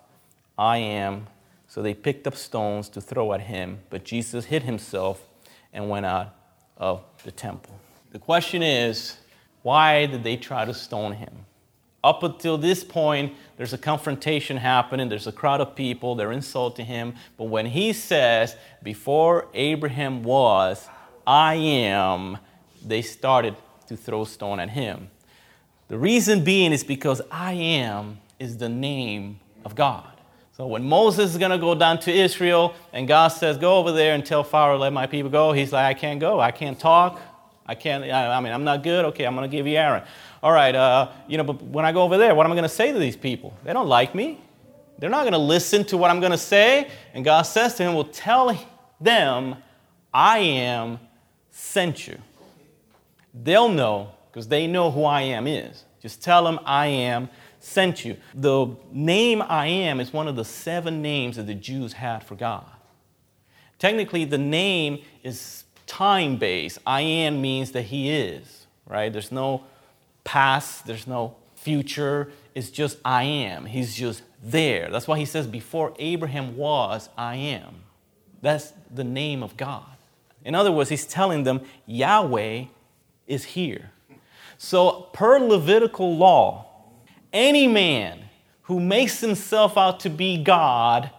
I 0.57 0.77
am. 0.77 1.27
So 1.67 1.81
they 1.81 1.93
picked 1.93 2.25
up 2.25 2.35
stones 2.35 2.89
to 2.89 3.01
throw 3.01 3.33
at 3.33 3.41
him, 3.41 3.79
but 3.89 4.03
Jesus 4.03 4.45
hid 4.45 4.63
himself 4.63 5.27
and 5.71 5.89
went 5.89 6.05
out 6.05 6.35
of 6.81 7.01
the 7.23 7.31
temple. 7.31 7.79
The 8.11 8.19
question 8.19 8.61
is, 8.61 9.15
why 9.61 10.07
did 10.07 10.23
they 10.25 10.35
try 10.35 10.65
to 10.65 10.73
stone 10.73 11.13
him? 11.13 11.45
Up 12.03 12.23
until 12.23 12.57
this 12.57 12.83
point, 12.83 13.35
there's 13.57 13.73
a 13.73 13.77
confrontation 13.77 14.57
happening, 14.57 15.07
there's 15.07 15.27
a 15.27 15.31
crowd 15.31 15.61
of 15.61 15.75
people, 15.75 16.15
they're 16.15 16.31
insulting 16.31 16.87
him. 16.87 17.13
But 17.37 17.45
when 17.45 17.67
he 17.67 17.93
says, 17.93 18.55
Before 18.81 19.47
Abraham 19.53 20.23
was, 20.23 20.89
I 21.25 21.53
am, 21.53 22.39
they 22.83 23.03
started 23.03 23.55
to 23.87 23.95
throw 23.95 24.23
stone 24.23 24.59
at 24.59 24.71
him. 24.71 25.11
The 25.89 25.99
reason 25.99 26.43
being 26.43 26.71
is 26.71 26.83
because 26.83 27.21
I 27.29 27.53
am 27.53 28.17
is 28.39 28.57
the 28.57 28.69
name 28.69 29.39
of 29.63 29.75
God. 29.75 30.10
So 30.61 30.67
when 30.67 30.83
Moses 30.83 31.31
is 31.31 31.39
going 31.39 31.49
to 31.49 31.57
go 31.57 31.73
down 31.73 31.97
to 32.01 32.11
Israel 32.11 32.75
and 32.93 33.07
God 33.07 33.29
says, 33.29 33.57
Go 33.57 33.77
over 33.77 33.91
there 33.91 34.13
and 34.13 34.23
tell 34.23 34.43
Pharaoh, 34.43 34.77
let 34.77 34.93
my 34.93 35.07
people 35.07 35.31
go, 35.31 35.53
he's 35.53 35.73
like, 35.73 35.85
I 35.85 35.99
can't 35.99 36.19
go. 36.19 36.39
I 36.39 36.51
can't 36.51 36.79
talk. 36.79 37.19
I 37.65 37.73
can't, 37.73 38.03
I, 38.03 38.39
mean, 38.39 38.53
I'm 38.53 38.63
not 38.63 38.83
good. 38.83 39.05
Okay, 39.05 39.25
I'm 39.25 39.35
going 39.35 39.49
to 39.49 39.57
give 39.57 39.65
you 39.65 39.75
Aaron. 39.75 40.03
All 40.43 40.51
right, 40.51 40.75
uh, 40.75 41.09
you 41.27 41.39
know, 41.39 41.43
but 41.43 41.63
when 41.63 41.83
I 41.83 41.91
go 41.91 42.03
over 42.03 42.15
there, 42.19 42.35
what 42.35 42.45
am 42.45 42.51
I 42.51 42.55
going 42.55 42.61
to 42.61 42.69
say 42.69 42.91
to 42.91 42.99
these 42.99 43.15
people? 43.15 43.57
They 43.63 43.73
don't 43.73 43.87
like 43.87 44.13
me. 44.13 44.39
They're 44.99 45.09
not 45.09 45.21
going 45.21 45.33
to 45.33 45.39
listen 45.39 45.83
to 45.85 45.97
what 45.97 46.11
I'm 46.11 46.19
going 46.19 46.31
to 46.31 46.37
say. 46.37 46.91
And 47.15 47.25
God 47.25 47.41
says 47.41 47.73
to 47.77 47.83
him, 47.83 47.95
Well, 47.95 48.03
tell 48.03 48.55
them, 48.99 49.55
I 50.13 50.37
am 50.37 50.99
sent 51.49 52.07
you. 52.07 52.19
They'll 53.33 53.69
know 53.69 54.11
because 54.29 54.47
they 54.47 54.67
know 54.67 54.91
who 54.91 55.05
I 55.05 55.21
am 55.21 55.47
is. 55.47 55.85
Just 56.03 56.21
tell 56.21 56.43
them, 56.43 56.59
I 56.65 56.85
am 56.85 57.29
sent 57.61 58.03
you. 58.03 58.17
The 58.33 58.75
name 58.91 59.41
I 59.41 59.67
am 59.67 59.99
is 59.99 60.11
one 60.11 60.27
of 60.27 60.35
the 60.35 60.43
seven 60.43 61.01
names 61.01 61.37
that 61.37 61.47
the 61.47 61.53
Jews 61.53 61.93
had 61.93 62.23
for 62.23 62.35
God. 62.35 62.65
Technically, 63.79 64.25
the 64.25 64.37
name 64.37 65.01
is 65.23 65.63
time 65.87 66.37
based. 66.37 66.79
I 66.85 67.01
am 67.01 67.41
means 67.41 67.71
that 67.71 67.83
He 67.83 68.11
is, 68.11 68.65
right? 68.85 69.13
There's 69.13 69.31
no 69.31 69.63
past, 70.23 70.85
there's 70.85 71.07
no 71.07 71.35
future. 71.55 72.31
It's 72.55 72.69
just 72.69 72.97
I 73.05 73.23
am. 73.23 73.65
He's 73.65 73.95
just 73.95 74.23
there. 74.43 74.89
That's 74.89 75.07
why 75.07 75.19
He 75.19 75.25
says, 75.25 75.47
Before 75.47 75.93
Abraham 75.99 76.57
was, 76.57 77.09
I 77.17 77.35
am. 77.35 77.75
That's 78.41 78.73
the 78.93 79.03
name 79.03 79.43
of 79.43 79.55
God. 79.55 79.85
In 80.43 80.55
other 80.55 80.71
words, 80.71 80.89
He's 80.89 81.05
telling 81.05 81.43
them, 81.43 81.61
Yahweh 81.85 82.65
is 83.27 83.43
here. 83.43 83.91
So, 84.57 85.07
per 85.13 85.39
Levitical 85.39 86.15
law, 86.17 86.70
any 87.33 87.67
man 87.67 88.19
who 88.63 88.79
makes 88.79 89.19
himself 89.19 89.77
out 89.77 89.99
to 90.01 90.09
be 90.09 90.41
God 90.41 91.11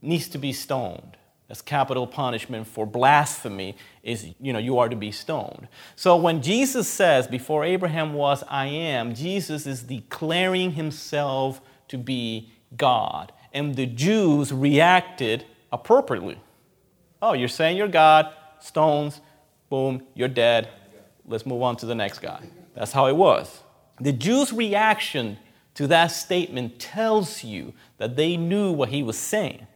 needs 0.00 0.28
to 0.28 0.38
be 0.38 0.52
stoned. 0.52 1.16
That's 1.48 1.62
capital 1.62 2.06
punishment 2.06 2.66
for 2.66 2.86
blasphemy 2.86 3.74
is 4.02 4.28
you 4.38 4.52
know 4.52 4.58
you 4.58 4.78
are 4.78 4.88
to 4.88 4.96
be 4.96 5.10
stoned. 5.10 5.66
So 5.96 6.14
when 6.16 6.42
Jesus 6.42 6.86
says 6.86 7.26
before 7.26 7.64
Abraham 7.64 8.12
was 8.12 8.44
I 8.48 8.66
am, 8.66 9.14
Jesus 9.14 9.66
is 9.66 9.82
declaring 9.82 10.72
himself 10.72 11.62
to 11.88 11.96
be 11.96 12.52
God. 12.76 13.32
And 13.54 13.76
the 13.76 13.86
Jews 13.86 14.52
reacted 14.52 15.46
appropriately. 15.72 16.38
Oh, 17.22 17.32
you're 17.32 17.48
saying 17.48 17.78
you're 17.78 17.88
God, 17.88 18.30
stones, 18.60 19.22
boom, 19.70 20.02
you're 20.14 20.28
dead. 20.28 20.68
Let's 21.26 21.46
move 21.46 21.62
on 21.62 21.76
to 21.76 21.86
the 21.86 21.94
next 21.94 22.18
guy. 22.18 22.42
That's 22.74 22.92
how 22.92 23.06
it 23.06 23.16
was. 23.16 23.62
The 24.00 24.12
Jews' 24.12 24.52
reaction 24.52 25.38
to 25.74 25.86
that 25.88 26.08
statement 26.08 26.78
tells 26.78 27.44
you 27.44 27.72
that 27.98 28.16
they 28.16 28.36
knew 28.36 28.72
what 28.72 28.88
he 28.88 29.02
was 29.02 29.18
saying. 29.18 29.66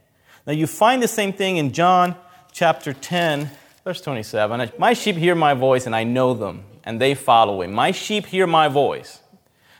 Now, 0.47 0.53
you 0.53 0.67
find 0.67 1.03
the 1.03 1.09
same 1.09 1.33
thing 1.33 1.57
in 1.57 1.73
John 1.73 2.17
chapter 2.53 2.93
10, 2.93 3.51
verse 3.85 4.01
27. 4.01 4.73
My 4.79 4.93
sheep 4.93 5.17
hear 5.17 5.35
my 5.35 5.55
voice, 5.55 5.87
and 5.87 5.95
I 5.95 6.05
know 6.05 6.35
them, 6.35 6.65
and 6.85 7.01
they 7.01 7.15
follow 7.15 7.61
me. 7.61 7.69
My 7.69 7.93
sheep 7.93 8.27
hear 8.27 8.47
my 8.47 8.69
voice. 8.69 9.21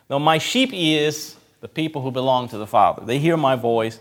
Now, 0.09 0.19
my 0.19 0.39
sheep 0.39 0.71
is 0.73 1.37
the 1.61 1.69
people 1.69 2.03
who 2.03 2.11
belong 2.11 2.49
to 2.49 2.59
the 2.59 2.67
Father. 2.67 3.05
They 3.05 3.19
hear 3.19 3.37
my 3.37 3.57
voice, 3.57 3.99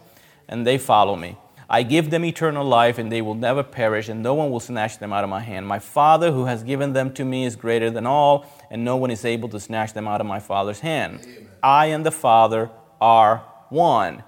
and 0.47 0.65
they 0.65 0.77
follow 0.77 1.15
me. 1.15 1.37
I 1.73 1.83
give 1.83 2.09
them 2.09 2.25
eternal 2.25 2.65
life, 2.65 2.97
and 2.97 3.09
they 3.09 3.21
will 3.21 3.33
never 3.33 3.63
perish, 3.63 4.09
and 4.09 4.21
no 4.21 4.33
one 4.33 4.51
will 4.51 4.59
snatch 4.59 4.99
them 4.99 5.13
out 5.13 5.23
of 5.23 5.29
my 5.29 5.39
hand. 5.39 5.65
My 5.65 5.79
Father, 5.79 6.33
who 6.33 6.43
has 6.43 6.63
given 6.63 6.91
them 6.91 7.13
to 7.13 7.23
me, 7.23 7.45
is 7.45 7.55
greater 7.55 7.89
than 7.89 8.05
all, 8.05 8.45
and 8.69 8.83
no 8.83 8.97
one 8.97 9.09
is 9.09 9.23
able 9.23 9.47
to 9.47 9.59
snatch 9.59 9.93
them 9.93 10.05
out 10.05 10.19
of 10.19 10.27
my 10.27 10.41
Father's 10.41 10.81
hand. 10.81 11.21
Amen. 11.23 11.47
I 11.63 11.85
and 11.85 12.05
the 12.05 12.11
Father 12.11 12.71
are 12.99 13.45
one. 13.69 14.23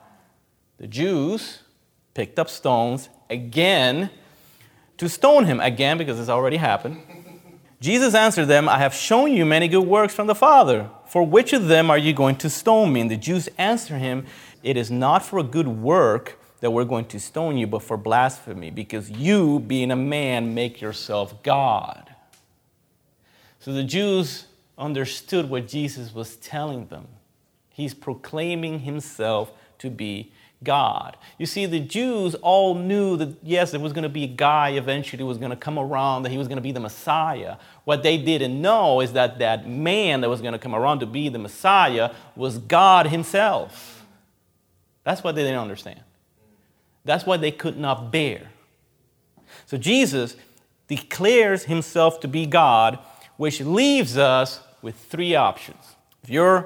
The 0.78 0.88
Jews 0.88 1.64
picked 2.14 2.40
up 2.40 2.50
stones 2.50 3.10
again 3.30 4.10
to 4.98 5.10
stone 5.10 5.44
him, 5.44 5.60
again, 5.60 5.98
because 5.98 6.20
this 6.20 6.30
already 6.30 6.58
happened. 6.58 7.02
Jesus 7.82 8.16
answered 8.16 8.46
them, 8.46 8.70
I 8.70 8.78
have 8.78 8.94
shown 8.94 9.34
you 9.34 9.46
many 9.46 9.68
good 9.68 9.86
works 9.86 10.16
from 10.16 10.28
the 10.28 10.36
Father. 10.36 10.90
For 11.08 11.28
which 11.28 11.52
of 11.52 11.68
them 11.68 11.92
are 11.92 11.98
you 11.98 12.14
going 12.14 12.38
to 12.38 12.50
stone 12.50 12.94
me? 12.94 13.02
And 13.02 13.12
the 13.12 13.18
Jews 13.18 13.50
answered 13.58 14.00
him, 14.00 14.28
It 14.64 14.78
is 14.78 14.90
not 14.90 15.26
for 15.26 15.40
a 15.40 15.44
good 15.44 15.68
work 15.68 16.40
that 16.64 16.72
we're 16.72 16.86
going 16.86 17.04
to 17.04 17.20
stone 17.20 17.58
you, 17.58 17.68
but 17.68 17.84
for 17.84 17.98
blasphemy, 17.98 18.70
because 18.70 19.10
you, 19.10 19.60
being 19.60 19.92
a 19.92 19.98
man, 19.98 20.56
make 20.56 20.80
yourself 20.80 21.44
God. 21.44 22.16
So 23.60 23.74
the 23.74 23.84
Jews 23.84 24.46
understood 24.78 25.50
what 25.50 25.68
Jesus 25.68 26.16
was 26.16 26.38
telling 26.38 26.88
them. 26.88 27.10
He's 27.70 27.94
proclaiming 27.94 28.80
himself 28.80 29.52
to 29.80 29.90
be 29.90 30.32
God. 30.64 31.18
You 31.38 31.48
see, 31.48 31.66
the 31.66 31.82
Jews 31.82 32.34
all 32.36 32.76
knew 32.76 33.18
that, 33.18 33.36
yes, 33.44 33.72
there 33.72 33.82
was 33.82 33.92
going 33.92 34.04
to 34.04 34.10
be 34.10 34.24
a 34.24 34.28
guy 34.28 34.70
eventually 34.70 35.20
who 35.20 35.28
was 35.28 35.38
going 35.38 35.52
to 35.52 35.58
come 35.58 35.78
around, 35.78 36.24
that 36.24 36.32
he 36.32 36.38
was 36.38 36.48
going 36.48 36.60
to 36.60 36.62
be 36.62 36.72
the 36.72 36.80
Messiah. 36.80 37.58
What 37.84 38.04
they 38.04 38.18
didn't 38.18 38.62
know 38.62 39.02
is 39.02 39.12
that 39.12 39.38
that 39.40 39.68
man 39.68 40.22
that 40.22 40.30
was 40.30 40.40
going 40.40 40.54
to 40.54 40.60
come 40.60 40.74
around 40.74 41.02
to 41.02 41.08
be 41.08 41.28
the 41.28 41.40
Messiah 41.40 42.12
was 42.38 42.58
God 42.58 43.08
himself. 43.08 44.06
That's 45.04 45.26
what 45.26 45.36
they 45.36 45.44
didn't 45.44 45.60
understand. 45.60 46.00
That's 47.06 47.26
what 47.26 47.42
they 47.42 47.52
could 47.52 47.78
not 47.78 48.12
bear. 48.12 48.50
So 49.66 49.78
Jesus 49.78 50.36
declares 50.88 51.66
himself 51.66 52.20
to 52.22 52.28
be 52.28 52.46
God, 52.46 53.00
which 53.38 53.62
leaves 53.62 54.18
us 54.18 54.62
with 54.82 54.96
three 54.96 55.36
options. 55.36 55.96
If 56.24 56.30
you're 56.30 56.58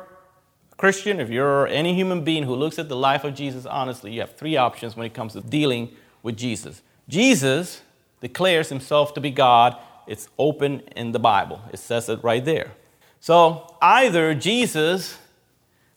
a 0.71 0.75
Christian, 0.75 1.19
if 1.19 1.29
you're 1.29 1.67
any 1.67 1.93
human 1.93 2.23
being 2.23 2.43
who 2.43 2.55
looks 2.55 2.77
at 2.79 2.89
the 2.89 2.95
life 2.95 3.23
of 3.23 3.35
Jesus 3.35 3.65
honestly, 3.65 4.11
you 4.13 4.21
have 4.21 4.35
three 4.35 4.57
options 4.57 4.95
when 4.95 5.05
it 5.05 5.13
comes 5.13 5.33
to 5.33 5.41
dealing 5.41 5.89
with 6.23 6.37
Jesus. 6.37 6.81
Jesus 7.07 7.81
declares 8.21 8.69
himself 8.69 9.13
to 9.13 9.21
be 9.21 9.31
God. 9.31 9.77
It's 10.07 10.29
open 10.37 10.81
in 10.95 11.11
the 11.11 11.19
Bible, 11.19 11.61
it 11.71 11.79
says 11.79 12.09
it 12.09 12.23
right 12.23 12.43
there. 12.43 12.71
So 13.19 13.75
either 13.81 14.33
Jesus 14.33 15.17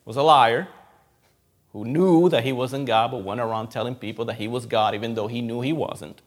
was 0.04 0.16
a 0.16 0.22
liar, 0.22 0.68
who 1.72 1.84
knew 1.84 2.28
that 2.28 2.44
he 2.44 2.52
wasn't 2.52 2.86
God 2.86 3.10
but 3.10 3.24
went 3.24 3.40
around 3.40 3.68
telling 3.68 3.94
people 3.94 4.24
that 4.26 4.36
he 4.36 4.48
was 4.48 4.66
God 4.66 4.94
even 4.94 5.14
though 5.14 5.28
he 5.28 5.40
knew 5.40 5.60
he 5.60 5.72
wasn't. 5.72 6.20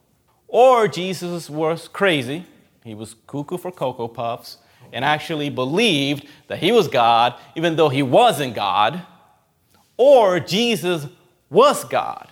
Or 0.48 0.88
Jesus 0.88 1.50
was 1.50 1.88
crazy, 1.88 2.46
he 2.84 2.94
was 2.94 3.16
cuckoo 3.28 3.58
for 3.58 3.72
Cocoa 3.72 4.08
Puffs, 4.08 4.58
and 4.92 5.04
actually 5.04 5.50
believed 5.50 6.28
that 6.48 6.60
he 6.60 6.72
was 6.72 6.88
God 6.88 7.36
even 7.56 7.76
though 7.76 7.90
he 7.90 8.04
wasn't 8.04 8.56
God. 8.56 9.02
Or 9.98 10.40
Jesus 10.40 11.08
was 11.50 11.84
God 11.86 12.30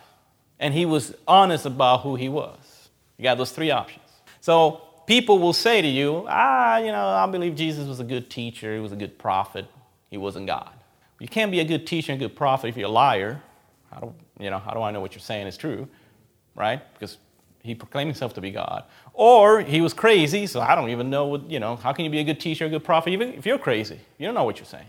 and 0.60 0.74
he 0.74 0.86
was 0.86 1.14
honest 1.28 1.66
about 1.66 2.02
who 2.02 2.16
he 2.16 2.30
was. 2.30 2.90
You 3.18 3.24
got 3.24 3.38
those 3.38 3.52
three 3.52 3.72
options. 3.72 4.06
So 4.40 4.82
people 5.06 5.40
will 5.40 5.54
say 5.54 5.82
to 5.82 5.88
you, 5.88 6.26
ah, 6.30 6.78
you 6.78 6.92
know, 6.92 7.08
I 7.08 7.26
believe 7.28 7.56
Jesus 7.56 7.88
was 7.88 8.00
a 8.00 8.04
good 8.04 8.30
teacher, 8.30 8.74
he 8.74 8.80
was 8.80 8.92
a 8.92 8.96
good 8.96 9.18
prophet, 9.18 9.66
he 10.10 10.18
wasn't 10.18 10.48
God. 10.48 10.72
You 11.22 11.28
can't 11.28 11.52
be 11.52 11.60
a 11.60 11.64
good 11.64 11.86
teacher 11.86 12.12
and 12.12 12.20
a 12.20 12.28
good 12.28 12.36
prophet 12.36 12.70
if 12.70 12.76
you're 12.76 12.90
a 12.90 12.92
liar. 12.92 13.40
How 13.92 14.00
do, 14.00 14.16
you 14.40 14.50
know, 14.50 14.58
how 14.58 14.72
do 14.72 14.82
I 14.82 14.90
know 14.90 15.02
what 15.02 15.14
you're 15.14 15.22
saying 15.22 15.46
is 15.46 15.56
true? 15.56 15.88
Right? 16.56 16.82
Because 16.94 17.20
he 17.62 17.76
proclaimed 17.76 18.08
himself 18.08 18.34
to 18.34 18.42
be 18.42 18.50
God. 18.50 18.86
Or 19.14 19.62
he 19.62 19.82
was 19.82 19.94
crazy, 19.94 20.48
so 20.48 20.62
I 20.62 20.74
don't 20.74 20.90
even 20.90 21.12
know 21.12 21.28
what, 21.28 21.48
you 21.48 21.60
know, 21.60 21.76
how 21.76 21.94
can 21.94 22.06
you 22.06 22.12
be 22.12 22.18
a 22.18 22.24
good 22.24 22.40
teacher, 22.40 22.66
a 22.66 22.70
good 22.70 22.84
prophet, 22.84 23.12
even 23.12 23.36
if 23.36 23.46
you're 23.46 23.60
crazy? 23.60 24.00
You 24.18 24.26
don't 24.26 24.34
know 24.34 24.46
what 24.46 24.58
you're 24.58 24.66
saying. 24.66 24.88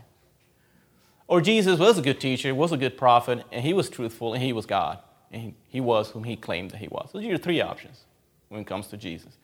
Or 1.28 1.42
Jesus 1.42 1.78
was 1.78 1.98
a 1.98 2.02
good 2.02 2.18
teacher, 2.18 2.54
was 2.54 2.72
a 2.72 2.78
good 2.78 2.96
prophet, 2.96 3.44
and 3.52 3.62
he 3.62 3.74
was 3.74 3.90
truthful, 3.90 4.32
and 4.32 4.42
he 4.42 4.54
was 4.54 4.64
God. 4.64 5.00
And 5.32 5.42
he, 5.42 5.54
he 5.68 5.80
was 5.82 6.12
whom 6.12 6.24
he 6.24 6.36
claimed 6.36 6.70
that 6.70 6.78
he 6.78 6.88
was. 6.88 7.10
Those 7.12 7.24
are 7.24 7.28
your 7.28 7.36
three 7.36 7.60
options 7.60 8.04
when 8.48 8.62
it 8.62 8.66
comes 8.66 8.86
to 8.86 8.96
Jesus. 8.96 9.36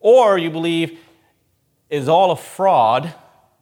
Or 0.00 0.38
you 0.38 0.50
believe 0.50 0.98
is 1.90 2.08
all 2.08 2.30
a 2.30 2.36
fraud 2.36 3.12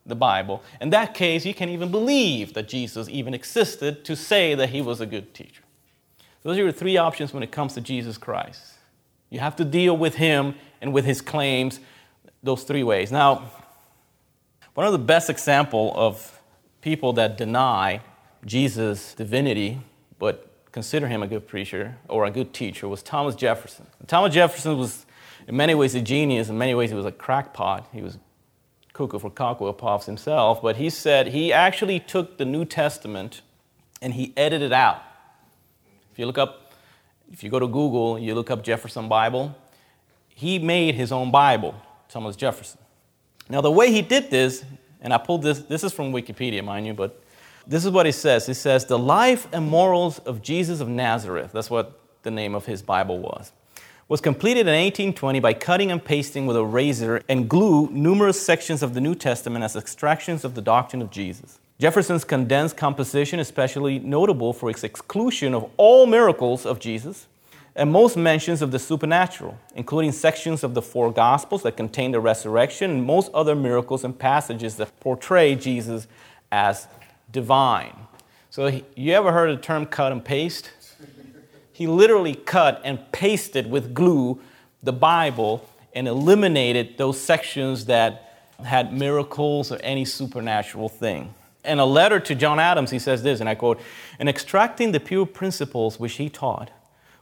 the 0.07 0.15
Bible. 0.15 0.63
In 0.81 0.91
that 0.91 1.15
case, 1.15 1.47
you 1.47 1.55
can't 1.55 1.71
even 1.71 1.91
believe 1.91 2.55
that 2.55 2.69
Jesus 2.69 3.09
even 3.09 3.35
existed 3.35 4.05
to 4.05 4.15
say 4.15 4.55
that 4.55 4.71
he 4.71 4.83
was 4.83 5.01
a 5.01 5.07
good 5.07 5.33
teacher. 5.35 5.63
Those 6.43 6.59
are 6.59 6.63
your 6.63 6.73
three 6.73 6.97
options 6.97 7.33
when 7.33 7.43
it 7.43 7.51
comes 7.51 7.75
to 7.75 7.81
Jesus 7.81 8.19
Christ. 8.19 8.75
You 9.31 9.41
have 9.41 9.57
to 9.57 9.65
deal 9.65 9.97
with 9.97 10.17
him 10.17 10.55
and 10.83 10.93
with 10.93 11.07
his 11.07 11.21
claims 11.21 11.81
those 12.43 12.65
three 12.65 12.83
ways. 12.83 13.11
Now, 13.11 13.51
one 14.75 14.87
of 14.87 14.93
the 14.93 14.99
best 14.99 15.31
example 15.31 15.93
of 15.97 16.41
people 16.83 17.15
that 17.15 17.39
deny 17.39 18.01
Jesus' 18.45 19.15
divinity 19.15 19.81
but 20.19 20.51
consider 20.73 21.09
him 21.09 21.23
a 21.23 21.27
good 21.27 21.47
preacher 21.47 21.97
or 22.09 22.25
a 22.25 22.31
good 22.31 22.53
teacher 22.53 22.89
was 22.89 23.03
Thomas 23.03 23.35
Jefferson. 23.35 23.87
Thomas 24.07 24.35
Jefferson 24.35 24.77
was 24.77 25.07
in 25.47 25.57
many 25.57 25.75
ways 25.75 25.95
a 25.95 26.01
genius, 26.01 26.49
in 26.49 26.59
many 26.59 26.75
ways 26.75 26.91
he 26.91 26.97
was 26.97 27.07
a 27.07 27.13
crackpot. 27.13 27.89
He 27.93 28.03
was 28.03 28.19
cuckoo 28.95 29.19
for 29.19 29.29
Cocoa 29.29 29.73
Puffs 29.73 30.07
himself, 30.07 30.63
but 30.63 30.77
he 30.77 30.89
said 30.89 31.29
he 31.29 31.53
actually 31.53 32.01
took 32.01 32.39
the 32.39 32.45
New 32.47 32.65
Testament 32.65 33.43
and 34.01 34.15
he 34.15 34.33
edited 34.37 34.67
it 34.67 34.73
out. 34.73 35.03
If 36.13 36.19
you 36.19 36.27
look 36.27 36.39
up, 36.39 36.73
if 37.31 37.43
you 37.45 37.51
go 37.51 37.59
to 37.59 37.67
Google, 37.67 38.19
you 38.19 38.35
look 38.35 38.51
up 38.51 38.63
Jefferson 38.63 39.09
Bible, 39.09 39.55
he 40.29 40.59
made 40.59 40.95
his 40.95 41.13
own 41.13 41.31
Bible, 41.31 41.75
Thomas 42.09 42.37
Jefferson. 42.37 42.81
Now, 43.49 43.61
the 43.61 43.71
way 43.71 43.93
he 43.93 44.01
did 44.01 44.31
this, 44.31 44.65
and 45.01 45.13
I 45.13 45.19
pulled 45.19 45.43
this, 45.43 45.59
this 45.61 45.85
is 45.85 45.93
from 45.93 46.13
Wikipedia, 46.13 46.65
mind 46.65 46.87
you, 46.87 46.95
but 46.95 47.21
this 47.67 47.85
is 47.85 47.91
what 47.91 48.07
he 48.07 48.13
says. 48.13 48.47
He 48.47 48.55
says, 48.55 48.87
The 48.87 48.99
life 48.99 49.49
and 49.53 49.67
morals 49.69 50.21
of 50.21 50.41
Jesus 50.41 50.81
of 50.81 50.89
Nazareth, 50.89 51.51
that's 51.53 51.71
what 51.71 51.99
the 52.23 52.31
name 52.31 52.55
of 52.55 52.67
his 52.67 52.83
Bible 52.83 53.19
was, 53.19 53.53
was 54.09 54.21
completed 54.21 54.67
in 54.67 54.75
1820 54.75 55.41
by 55.41 55.55
cutting 55.55 55.91
and 55.91 56.05
pasting 56.05 56.47
with 56.47 56.57
a 56.57 56.65
razor 56.65 57.23
and 57.29 57.49
glue 57.49 57.89
numerous 57.91 58.41
sections 58.41 58.83
of 58.83 58.93
the 58.93 59.01
New 59.01 59.15
Testament 59.15 59.65
as 59.65 59.77
extractions 59.77 60.45
of 60.45 60.55
the 60.55 60.61
doctrine 60.61 61.01
of 61.01 61.11
Jesus. 61.11 61.59
Jefferson's 61.81 62.25
condensed 62.25 62.77
composition 62.77 63.39
is 63.39 63.49
especially 63.49 63.99
notable 63.99 64.53
for 64.53 64.71
its 64.71 64.85
exclusion 64.85 65.55
of 65.55 65.69
all 65.77 66.07
miracles 66.07 66.67
of 66.67 66.79
Jesus 66.79 67.27
and 67.77 67.91
most 67.91 68.17
mentions 68.17 68.63
of 68.63 68.71
the 68.71 68.79
supernatural, 68.79 69.59
including 69.75 70.13
sections 70.13 70.63
of 70.63 70.75
the 70.75 70.83
four 70.83 71.11
Gospels 71.11 71.63
that 71.63 71.77
contain 71.77 72.13
the 72.13 72.21
resurrection 72.21 72.91
and 72.91 73.05
most 73.05 73.33
other 73.35 73.57
miracles 73.57 74.05
and 74.05 74.17
passages 74.17 74.77
that 74.77 75.01
portray 75.01 75.57
Jesus 75.57 76.07
as 76.53 76.87
divine. 77.33 77.97
So, 78.51 78.81
you 78.95 79.13
ever 79.15 79.33
heard 79.33 79.59
the 79.59 79.61
term 79.61 79.87
cut 79.87 80.13
and 80.13 80.25
paste? 80.25 80.71
He 81.75 81.89
literally 81.89 82.37
cut 82.37 82.81
and 82.85 83.01
pasted 83.11 83.69
with 83.69 83.95
glue 83.95 84.41
the 84.85 84.93
Bible 84.93 85.69
and 85.93 86.07
eliminated 86.07 86.97
those 86.97 87.21
sections 87.21 87.87
that 87.87 88.47
had 88.65 88.93
miracles 88.93 89.73
or 89.73 89.81
any 89.83 90.05
supernatural 90.05 90.89
thing. 90.89 91.35
In 91.65 91.81
a 91.81 91.85
letter 91.85 92.21
to 92.21 92.35
John 92.37 92.61
Adams, 92.61 92.93
he 92.93 93.01
says 93.01 93.25
this, 93.25 93.41
and 93.41 93.49
I 93.49 93.57
quote, 93.57 93.81
In 94.21 94.29
extracting 94.29 94.93
the 94.93 95.01
pure 95.01 95.27
principles 95.27 95.99
which 95.99 96.13
he 96.15 96.29
taught, 96.29 96.71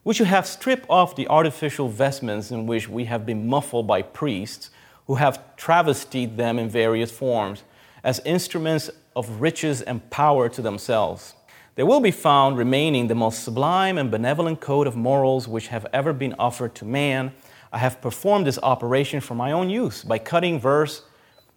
we 0.05 0.13
should 0.13 0.27
have 0.27 0.47
stripped 0.47 0.85
off 0.91 1.17
the 1.17 1.29
artificial 1.29 1.89
vestments 1.89 2.51
in 2.51 2.67
which 2.67 2.91
we 2.91 3.07
have 3.07 3.25
been 3.25 3.49
muffled 3.49 3.87
by 3.87 4.03
priests 4.03 4.69
who 5.07 5.15
have 5.15 5.57
travestied 5.57 6.37
them 6.37 6.59
in 6.59 6.69
various 6.69 7.11
forms 7.11 7.63
as 8.05 8.21
instruments 8.27 8.91
of 9.17 9.41
riches 9.41 9.81
and 9.81 10.11
power 10.11 10.51
to 10.51 10.61
themselves. 10.61 11.33
There 11.75 11.87
will 11.87 12.01
be 12.01 12.11
found 12.11 12.59
remaining 12.59 13.07
the 13.07 13.15
most 13.15 13.43
sublime 13.43 13.97
and 13.97 14.11
benevolent 14.11 14.61
code 14.61 14.87
of 14.87 14.95
morals 14.95 15.49
which 15.49 15.69
have 15.69 15.87
ever 15.91 16.13
been 16.13 16.35
offered 16.39 16.75
to 16.77 16.85
man. 16.85 17.33
I 17.73 17.79
have 17.79 18.03
performed 18.03 18.47
this 18.47 18.59
operation 18.63 19.21
for 19.21 19.35
my 19.35 19.53
own 19.53 19.71
use 19.71 20.05
by 20.05 20.19
cutting 20.19 20.61
verse 20.61 21.03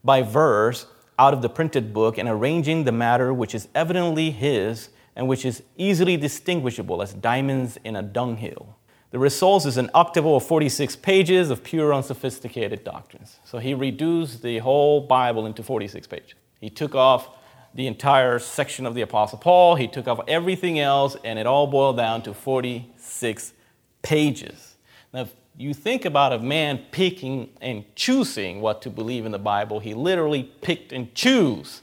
by 0.06 0.22
verse 0.22 0.86
out 1.20 1.34
of 1.34 1.42
the 1.42 1.50
printed 1.50 1.94
book 1.94 2.18
and 2.18 2.30
arranging 2.30 2.86
the 2.86 2.94
matter 2.94 3.34
which 3.34 3.54
is 3.54 3.68
evidently 3.76 4.32
his 4.32 4.88
and 5.18 5.28
which 5.28 5.44
is 5.44 5.64
easily 5.76 6.16
distinguishable 6.16 7.02
as 7.02 7.14
diamonds 7.14 7.78
in 7.84 7.98
a 7.98 8.02
dunghill. 8.02 8.78
The 9.12 9.20
result 9.20 9.66
is 9.66 9.76
an 9.76 9.90
octavo 9.94 10.36
of 10.36 10.46
46 10.46 10.96
pages 10.98 11.50
of 11.50 11.62
pure, 11.62 11.94
unsophisticated 11.94 12.86
doctrines. 12.86 13.40
So 13.44 13.58
he 13.58 13.74
reduced 13.74 14.42
the 14.42 14.60
whole 14.60 15.02
Bible 15.02 15.46
into 15.46 15.62
46 15.62 16.08
pages. 16.08 16.36
He 16.62 16.70
took 16.70 16.96
off 16.96 17.30
the 17.76 17.88
entire 17.88 18.40
section 18.40 18.86
of 18.86 18.96
the 18.96 19.02
Apostle 19.02 19.38
Paul, 19.38 19.76
he 19.76 19.88
took 19.88 20.08
off 20.08 20.22
everything 20.28 20.80
else, 20.80 21.18
and 21.26 21.38
it 21.38 21.46
all 21.46 21.68
boiled 21.68 21.98
down 21.98 22.22
to 22.24 22.34
46 22.34 23.54
pages. 24.02 24.78
Now, 25.14 25.22
if 25.22 25.34
you 25.58 25.74
think 25.74 26.06
about 26.06 26.32
a 26.32 26.40
man 26.40 26.86
picking 26.92 27.50
and 27.60 27.84
choosing 27.96 28.62
what 28.62 28.82
to 28.84 28.90
believe 28.90 29.26
in 29.26 29.34
the 29.34 29.40
Bible, 29.40 29.82
he 29.82 29.94
literally 29.94 30.44
picked 30.44 30.94
and 30.94 31.14
chose 31.14 31.82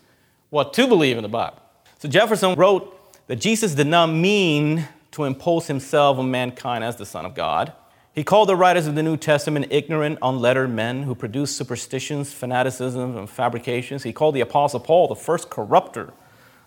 what 0.48 0.72
to 0.74 0.86
believe 0.86 1.18
in 1.18 1.22
the 1.22 1.28
Bible. 1.28 1.58
So 1.98 2.08
Jefferson 2.08 2.54
wrote 2.54 2.98
that 3.26 3.36
Jesus 3.36 3.74
did 3.74 3.86
not 3.86 4.06
mean 4.06 4.88
to 5.12 5.24
impose 5.24 5.66
himself 5.66 6.18
on 6.18 6.30
mankind 6.30 6.84
as 6.84 6.96
the 6.96 7.06
Son 7.06 7.26
of 7.26 7.34
God. 7.34 7.72
He 8.14 8.24
called 8.24 8.50
the 8.50 8.56
writers 8.56 8.86
of 8.86 8.94
the 8.94 9.02
New 9.02 9.16
Testament 9.16 9.68
ignorant, 9.70 10.18
unlettered 10.20 10.70
men 10.70 11.04
who 11.04 11.14
produced 11.14 11.56
superstitions, 11.56 12.30
fanaticism, 12.30 13.16
and 13.16 13.28
fabrications. 13.28 14.02
He 14.02 14.12
called 14.12 14.34
the 14.34 14.42
Apostle 14.42 14.80
Paul 14.80 15.08
the 15.08 15.16
first 15.16 15.48
corrupter 15.48 16.12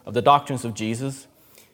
of 0.07 0.15
the 0.15 0.23
doctrines 0.23 0.65
of 0.65 0.73
Jesus. 0.73 1.27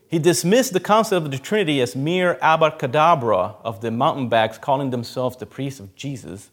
He 0.09 0.19
dismissed 0.19 0.73
the 0.73 0.81
concept 0.81 1.25
of 1.25 1.31
the 1.31 1.37
Trinity 1.37 1.79
as 1.79 1.95
mere 1.95 2.37
abracadabra 2.41 3.55
of 3.63 3.79
the 3.79 3.91
mountebanks 3.91 4.57
calling 4.57 4.89
themselves 4.89 5.37
the 5.37 5.45
priests 5.45 5.79
of 5.79 5.95
Jesus. 5.95 6.49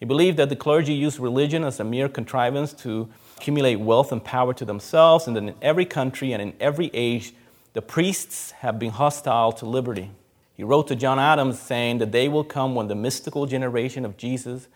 He 0.00 0.06
believed 0.06 0.38
that 0.38 0.48
the 0.48 0.56
clergy 0.56 0.94
used 0.94 1.20
religion 1.20 1.64
as 1.64 1.78
a 1.78 1.84
mere 1.84 2.08
contrivance 2.08 2.72
to 2.72 3.10
accumulate 3.36 3.76
wealth 3.76 4.12
and 4.12 4.24
power 4.24 4.54
to 4.54 4.64
themselves, 4.64 5.26
and 5.26 5.36
that 5.36 5.42
in 5.42 5.54
every 5.60 5.84
country 5.84 6.32
and 6.32 6.40
in 6.40 6.54
every 6.58 6.90
age, 6.94 7.34
the 7.74 7.82
priests 7.82 8.52
have 8.52 8.78
been 8.78 8.92
hostile 8.92 9.52
to 9.52 9.66
liberty. 9.66 10.10
He 10.54 10.64
wrote 10.64 10.88
to 10.88 10.96
John 10.96 11.18
Adams 11.18 11.58
saying, 11.58 11.98
The 11.98 12.06
day 12.06 12.28
will 12.28 12.44
come 12.44 12.74
when 12.74 12.88
the 12.88 12.94
mystical 12.94 13.46
generation 13.46 14.04
of 14.04 14.16
Jesus, 14.16 14.68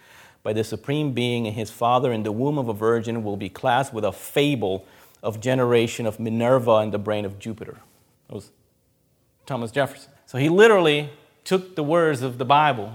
by 0.42 0.52
the 0.52 0.64
Supreme 0.64 1.12
Being 1.12 1.46
and 1.46 1.54
his 1.54 1.70
Father 1.70 2.12
in 2.12 2.22
the 2.22 2.32
womb 2.32 2.58
of 2.58 2.68
a 2.68 2.72
virgin, 2.72 3.22
will 3.22 3.36
be 3.36 3.48
classed 3.48 3.92
with 3.92 4.04
a 4.04 4.12
fable 4.12 4.86
of 5.22 5.40
generation 5.40 6.06
of 6.06 6.18
Minerva 6.20 6.76
in 6.76 6.90
the 6.90 6.98
brain 6.98 7.24
of 7.24 7.38
Jupiter. 7.38 7.78
That 8.28 8.34
was 8.34 8.50
Thomas 9.44 9.70
Jefferson. 9.70 10.12
So 10.24 10.38
he 10.38 10.48
literally 10.48 11.10
took 11.44 11.76
the 11.76 11.84
words 11.84 12.22
of 12.22 12.38
the 12.38 12.44
Bible, 12.44 12.92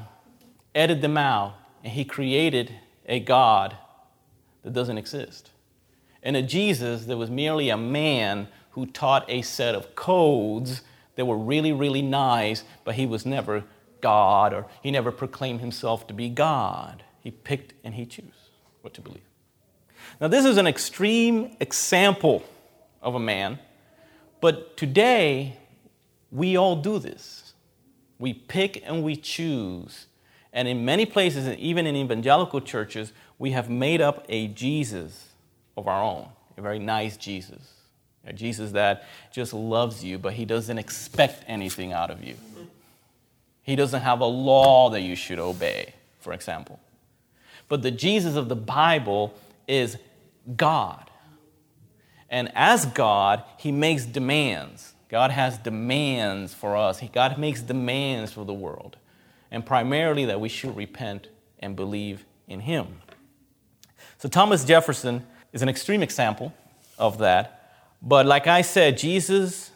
edited 0.75 1.01
them 1.01 1.17
out, 1.17 1.55
and 1.83 1.93
he 1.93 2.03
created 2.03 2.73
a 3.05 3.19
God 3.19 3.77
that 4.63 4.73
doesn't 4.73 4.97
exist. 4.97 5.51
And 6.23 6.35
a 6.35 6.41
Jesus 6.41 7.05
that 7.05 7.17
was 7.17 7.29
merely 7.29 7.69
a 7.69 7.77
man 7.77 8.47
who 8.71 8.85
taught 8.85 9.25
a 9.29 9.41
set 9.41 9.75
of 9.75 9.95
codes 9.95 10.81
that 11.15 11.25
were 11.25 11.37
really, 11.37 11.71
really 11.71 12.01
nice, 12.01 12.63
but 12.83 12.95
he 12.95 13.05
was 13.05 13.25
never 13.25 13.63
God 14.01 14.53
or 14.53 14.65
he 14.81 14.91
never 14.91 15.11
proclaimed 15.11 15.61
himself 15.61 16.07
to 16.07 16.13
be 16.13 16.29
God. 16.29 17.03
He 17.21 17.31
picked 17.31 17.73
and 17.83 17.93
he 17.93 18.05
chose 18.05 18.49
what 18.81 18.93
to 18.95 19.01
believe. 19.01 19.21
Now, 20.19 20.27
this 20.27 20.45
is 20.45 20.57
an 20.57 20.67
extreme 20.67 21.55
example 21.59 22.43
of 23.01 23.15
a 23.15 23.19
man, 23.19 23.59
but 24.39 24.75
today 24.77 25.57
we 26.31 26.57
all 26.57 26.75
do 26.75 26.99
this. 26.99 27.53
We 28.19 28.33
pick 28.33 28.83
and 28.85 29.03
we 29.03 29.15
choose. 29.15 30.07
And 30.53 30.67
in 30.67 30.83
many 30.85 31.05
places, 31.05 31.47
and 31.47 31.57
even 31.59 31.87
in 31.87 31.95
evangelical 31.95 32.61
churches, 32.61 33.13
we 33.39 33.51
have 33.51 33.69
made 33.69 34.01
up 34.01 34.25
a 34.29 34.47
Jesus 34.47 35.29
of 35.77 35.87
our 35.87 36.03
own, 36.03 36.27
a 36.57 36.61
very 36.61 36.79
nice 36.79 37.17
Jesus. 37.17 37.80
A 38.25 38.33
Jesus 38.33 38.71
that 38.71 39.07
just 39.31 39.53
loves 39.53 40.03
you, 40.03 40.17
but 40.17 40.33
he 40.33 40.45
doesn't 40.45 40.77
expect 40.77 41.43
anything 41.47 41.91
out 41.91 42.11
of 42.11 42.23
you. 42.23 42.35
He 43.63 43.75
doesn't 43.75 44.01
have 44.01 44.19
a 44.21 44.25
law 44.25 44.89
that 44.91 45.01
you 45.01 45.15
should 45.15 45.39
obey, 45.39 45.93
for 46.19 46.33
example. 46.33 46.79
But 47.67 47.81
the 47.81 47.91
Jesus 47.91 48.35
of 48.35 48.49
the 48.49 48.55
Bible 48.55 49.33
is 49.67 49.97
God. 50.55 51.09
And 52.29 52.51
as 52.55 52.85
God, 52.85 53.43
he 53.57 53.71
makes 53.71 54.05
demands. 54.05 54.93
God 55.09 55.31
has 55.31 55.57
demands 55.57 56.53
for 56.53 56.75
us. 56.77 57.01
God 57.11 57.37
makes 57.37 57.61
demands 57.61 58.31
for 58.31 58.45
the 58.45 58.53
world. 58.53 58.97
And 59.51 59.65
primarily 59.65 60.25
that 60.25 60.39
we 60.39 60.47
should 60.47 60.75
repent 60.75 61.27
and 61.59 61.75
believe 61.75 62.25
in 62.47 62.61
him. 62.61 63.01
So 64.17 64.29
Thomas 64.29 64.63
Jefferson 64.63 65.25
is 65.51 65.61
an 65.61 65.69
extreme 65.69 66.01
example 66.01 66.53
of 66.97 67.17
that. 67.17 67.60
But 68.01 68.25
like 68.25 68.47
I 68.47 68.61
said, 68.61 68.97
Jesus 68.97 69.71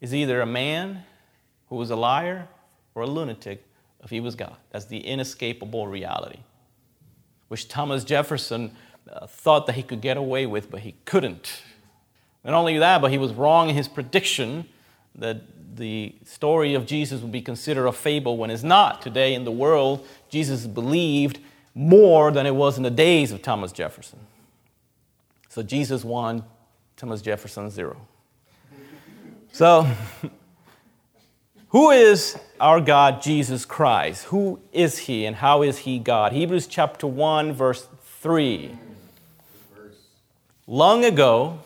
is 0.00 0.14
either 0.14 0.40
a 0.40 0.46
man 0.46 1.02
who 1.68 1.76
was 1.76 1.90
a 1.90 1.96
liar 1.96 2.48
or 2.94 3.02
a 3.02 3.06
lunatic 3.06 3.64
if 4.02 4.10
he 4.10 4.20
was 4.20 4.34
God. 4.34 4.56
That's 4.70 4.84
the 4.84 4.98
inescapable 4.98 5.86
reality, 5.88 6.38
which 7.48 7.68
Thomas 7.68 8.04
Jefferson 8.04 8.72
uh, 9.10 9.26
thought 9.26 9.66
that 9.66 9.74
he 9.74 9.82
could 9.82 10.00
get 10.00 10.16
away 10.16 10.46
with, 10.46 10.70
but 10.70 10.80
he 10.80 10.94
couldn't. 11.04 11.62
Not 12.44 12.54
only 12.54 12.78
that, 12.78 13.00
but 13.02 13.10
he 13.10 13.18
was 13.18 13.32
wrong 13.32 13.68
in 13.68 13.74
his 13.74 13.88
prediction 13.88 14.68
that 15.16 15.42
the 15.76 16.14
story 16.24 16.74
of 16.74 16.86
Jesus 16.86 17.20
would 17.20 17.32
be 17.32 17.42
considered 17.42 17.86
a 17.86 17.92
fable 17.92 18.36
when 18.36 18.50
it's 18.50 18.62
not. 18.62 19.02
Today 19.02 19.34
in 19.34 19.44
the 19.44 19.50
world, 19.52 20.06
Jesus 20.28 20.66
believed 20.66 21.40
more 21.74 22.30
than 22.30 22.46
it 22.46 22.54
was 22.54 22.76
in 22.76 22.82
the 22.82 22.90
days 22.90 23.32
of 23.32 23.42
Thomas 23.42 23.72
Jefferson. 23.72 24.18
So 25.48 25.62
Jesus 25.62 26.04
won, 26.04 26.44
Thomas 26.98 27.22
Jefferson 27.22 27.70
zero. 27.70 27.96
So, 29.52 29.86
who 31.68 31.90
is 31.90 32.36
our 32.58 32.80
God, 32.80 33.22
Jesus 33.22 33.64
Christ? 33.64 34.24
Who 34.24 34.58
is 34.72 34.98
he 34.98 35.24
and 35.24 35.36
how 35.36 35.62
is 35.62 35.78
he 35.78 36.00
God? 36.00 36.32
Hebrews 36.32 36.66
chapter 36.66 37.06
1, 37.06 37.52
verse 37.52 37.86
3. 38.20 38.76
Long 40.66 41.04
ago, 41.04 41.60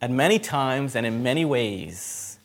at 0.00 0.10
many 0.10 0.40
times 0.40 0.96
and 0.96 1.06
in 1.06 1.22
many 1.22 1.44
ways, 1.44 2.40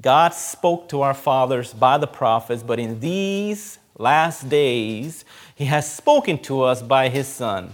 God 0.00 0.32
spoke 0.32 0.88
to 0.88 1.02
our 1.02 1.12
fathers 1.12 1.74
by 1.74 1.98
the 1.98 2.06
prophets, 2.06 2.62
but 2.62 2.78
in 2.78 3.00
these 3.00 3.78
last 3.98 4.48
days, 4.48 5.26
he 5.54 5.66
has 5.66 5.92
spoken 5.92 6.38
to 6.44 6.62
us 6.62 6.80
by 6.80 7.10
his 7.10 7.28
Son 7.28 7.70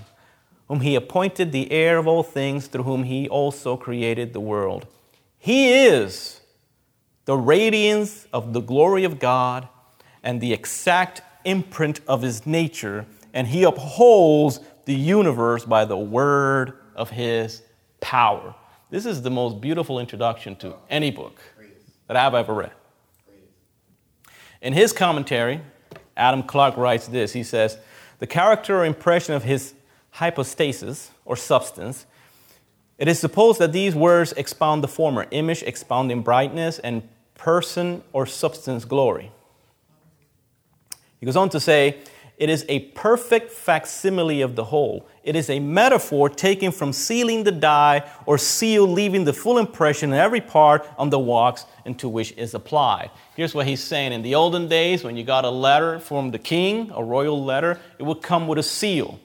whom 0.68 0.81
he 0.81 0.94
appointed 0.94 1.53
the 1.53 1.70
heir 1.70 1.98
of 1.98 2.07
all 2.07 2.22
things, 2.22 2.66
through 2.66 2.85
whom 2.85 3.05
he 3.05 3.29
also 3.29 3.77
created 3.77 4.33
the 4.33 4.40
world. 4.40 4.87
He 5.38 5.72
is 5.87 6.40
the 7.27 7.37
radiance 7.37 8.27
of 8.33 8.53
the 8.53 8.61
glory 8.61 9.05
of 9.05 9.18
God 9.18 9.68
and 10.22 10.40
the 10.40 10.53
exact 10.53 11.22
imprint 11.44 12.00
of 12.09 12.22
his 12.22 12.46
nature, 12.46 13.07
and 13.33 13.46
he 13.46 13.62
upholds 13.62 14.61
the 14.87 14.94
universe 14.94 15.64
by 15.64 15.85
the 15.85 15.96
word 15.96 16.79
of 16.94 17.11
his 17.11 17.62
power. 18.00 18.55
This 18.90 19.07
is 19.07 19.22
the 19.22 19.31
most 19.31 19.61
beautiful 19.61 19.98
introduction 19.98 20.57
to 20.57 20.77
any 20.88 21.11
book 21.11 21.40
that 22.07 22.16
I've 22.16 22.35
ever 22.35 22.55
read. 22.55 22.72
In 24.62 24.72
his 24.72 24.92
commentary, 24.92 25.61
Adam 26.16 26.42
Clarke 26.42 26.77
writes 26.77 27.07
this 27.07 27.33
He 27.33 27.42
says, 27.42 27.77
The 28.18 28.27
character 28.27 28.79
or 28.79 28.85
impression 28.85 29.35
of 29.35 29.42
his 29.42 29.74
hypostasis 30.14 31.11
or 31.24 31.37
substance, 31.37 32.07
it 32.98 33.09
is 33.09 33.18
supposed 33.18 33.59
that 33.59 33.72
these 33.72 33.94
words 33.94 34.33
expound 34.33 34.85
the 34.85 34.88
former 34.88 35.27
image, 35.33 35.62
expounding 35.64 36.22
brightness, 36.22 36.79
and 36.79 37.03
person 37.35 38.03
or 38.12 38.24
substance 38.24 38.85
glory. 38.85 39.33
He 41.18 41.27
goes 41.27 41.37
on 41.37 41.48
to 41.50 41.59
say, 41.59 41.98
it 42.37 42.48
is 42.48 42.64
a 42.68 42.81
perfect 42.81 43.50
facsimile 43.50 44.40
of 44.40 44.57
the 44.57 44.64
whole. 44.64 45.09
It 45.22 45.37
is 45.37 45.50
a 45.50 45.59
metaphor 45.61 46.29
taken 46.29 46.70
from 46.72 46.92
sealing 46.92 47.44
the 47.44 47.53
die 47.53 48.09
or 48.27 48.38
seal, 48.38 48.87
leaving 48.87 49.24
the 49.24 49.33
full 49.33 49.59
impression 49.59 50.12
in 50.12 50.18
every 50.18 50.40
part 50.40 50.87
on 50.98 51.11
the 51.11 51.18
wax 51.18 51.64
into 51.85 52.09
which 52.09 52.33
is 52.33 52.55
applied. 52.55 53.11
Here's 53.37 53.55
what 53.55 53.66
he's 53.66 53.83
saying. 53.83 54.12
In 54.12 54.22
the 54.22 54.35
olden 54.35 54.68
days, 54.68 55.03
when 55.03 55.16
you 55.16 55.24
got 55.24 55.44
a 55.44 55.50
letter 55.50 55.98
from 55.98 56.31
the 56.31 56.38
king, 56.38 56.90
a 56.94 57.03
royal 57.03 57.44
letter, 57.44 57.81
it 57.98 58.03
would 58.05 58.22
come 58.22 58.46
with 58.46 58.59
a 58.59 58.62
seal. 58.62 59.18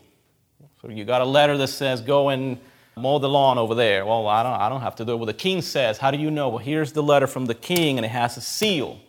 So 0.81 0.89
you 0.89 1.03
got 1.03 1.21
a 1.21 1.25
letter 1.25 1.57
that 1.57 1.67
says, 1.67 2.01
go 2.01 2.29
and 2.29 2.57
mow 2.95 3.19
the 3.19 3.29
lawn 3.29 3.57
over 3.57 3.75
there. 3.75 4.05
Well, 4.05 4.27
I 4.27 4.43
don't, 4.43 4.53
I 4.53 4.69
don't 4.69 4.81
have 4.81 4.95
to 4.97 5.05
do 5.05 5.13
it. 5.13 5.15
Well, 5.17 5.25
the 5.25 5.33
king 5.33 5.61
says, 5.61 5.97
how 5.97 6.11
do 6.11 6.17
you 6.17 6.31
know? 6.31 6.49
Well, 6.49 6.59
here's 6.59 6.93
the 6.93 7.03
letter 7.03 7.27
from 7.27 7.47
the 7.47 7.55
king, 7.55 7.97
and 7.97 8.05
it 8.05 8.09
has 8.09 8.37
a 8.37 8.41
seal. 8.41 8.99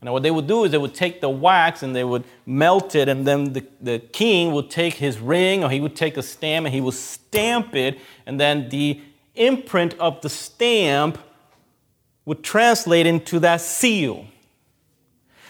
And 0.00 0.10
what 0.10 0.22
they 0.22 0.30
would 0.30 0.46
do 0.46 0.64
is 0.64 0.70
they 0.70 0.78
would 0.78 0.94
take 0.94 1.20
the 1.20 1.28
wax 1.28 1.82
and 1.82 1.94
they 1.94 2.04
would 2.04 2.24
melt 2.46 2.94
it, 2.94 3.08
and 3.08 3.26
then 3.26 3.52
the, 3.52 3.66
the 3.82 3.98
king 3.98 4.52
would 4.52 4.70
take 4.70 4.94
his 4.94 5.18
ring 5.18 5.62
or 5.62 5.68
he 5.68 5.80
would 5.80 5.94
take 5.94 6.16
a 6.16 6.22
stamp 6.22 6.64
and 6.64 6.74
he 6.74 6.80
would 6.80 6.94
stamp 6.94 7.74
it, 7.74 7.98
and 8.24 8.40
then 8.40 8.70
the 8.70 9.02
imprint 9.34 9.94
of 9.98 10.22
the 10.22 10.30
stamp 10.30 11.18
would 12.24 12.42
translate 12.42 13.06
into 13.06 13.38
that 13.40 13.60
seal. 13.60 14.26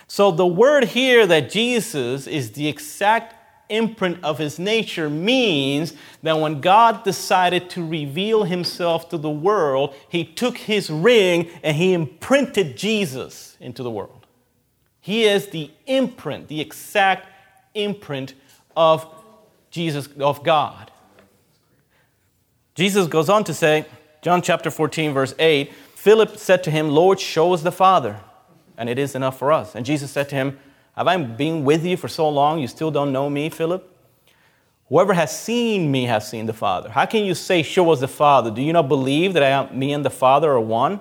So 0.08 0.32
the 0.32 0.46
word 0.46 0.84
here 0.86 1.24
that 1.28 1.50
Jesus 1.50 2.26
is 2.26 2.52
the 2.52 2.66
exact 2.66 3.39
imprint 3.70 4.22
of 4.22 4.38
his 4.38 4.58
nature 4.58 5.08
means 5.08 5.94
that 6.22 6.38
when 6.38 6.60
God 6.60 7.04
decided 7.04 7.70
to 7.70 7.86
reveal 7.86 8.44
himself 8.44 9.08
to 9.10 9.18
the 9.18 9.30
world, 9.30 9.94
he 10.08 10.24
took 10.24 10.58
his 10.58 10.90
ring 10.90 11.48
and 11.62 11.76
he 11.76 11.92
imprinted 11.92 12.76
Jesus 12.76 13.56
into 13.60 13.82
the 13.82 13.90
world. 13.90 14.26
He 15.00 15.24
is 15.24 15.46
the 15.48 15.70
imprint, 15.86 16.48
the 16.48 16.60
exact 16.60 17.28
imprint 17.74 18.34
of 18.76 19.06
Jesus, 19.70 20.08
of 20.18 20.42
God. 20.42 20.90
Jesus 22.74 23.06
goes 23.06 23.28
on 23.28 23.44
to 23.44 23.54
say, 23.54 23.86
John 24.22 24.42
chapter 24.42 24.70
14, 24.70 25.12
verse 25.12 25.34
8, 25.38 25.72
Philip 25.94 26.36
said 26.36 26.64
to 26.64 26.70
him, 26.70 26.88
Lord, 26.88 27.20
show 27.20 27.52
us 27.52 27.62
the 27.62 27.72
Father, 27.72 28.20
and 28.76 28.88
it 28.88 28.98
is 28.98 29.14
enough 29.14 29.38
for 29.38 29.52
us. 29.52 29.74
And 29.74 29.84
Jesus 29.84 30.10
said 30.10 30.28
to 30.30 30.34
him, 30.34 30.58
Have 30.96 31.08
I 31.08 31.16
been 31.16 31.64
with 31.64 31.84
you 31.84 31.96
for 31.96 32.08
so 32.08 32.28
long, 32.28 32.58
you 32.58 32.68
still 32.68 32.90
don't 32.90 33.12
know 33.12 33.30
me, 33.30 33.48
Philip? 33.48 33.86
Whoever 34.88 35.14
has 35.14 35.38
seen 35.38 35.90
me 35.90 36.04
has 36.04 36.28
seen 36.28 36.46
the 36.46 36.52
Father. 36.52 36.90
How 36.90 37.06
can 37.06 37.24
you 37.24 37.34
say, 37.34 37.62
Show 37.62 37.90
us 37.92 38.00
the 38.00 38.08
Father? 38.08 38.50
Do 38.50 38.60
you 38.60 38.72
not 38.72 38.88
believe 38.88 39.34
that 39.34 39.42
I 39.42 39.50
am, 39.50 39.78
me 39.78 39.92
and 39.92 40.04
the 40.04 40.10
Father 40.10 40.50
are 40.50 40.60
one? 40.60 40.98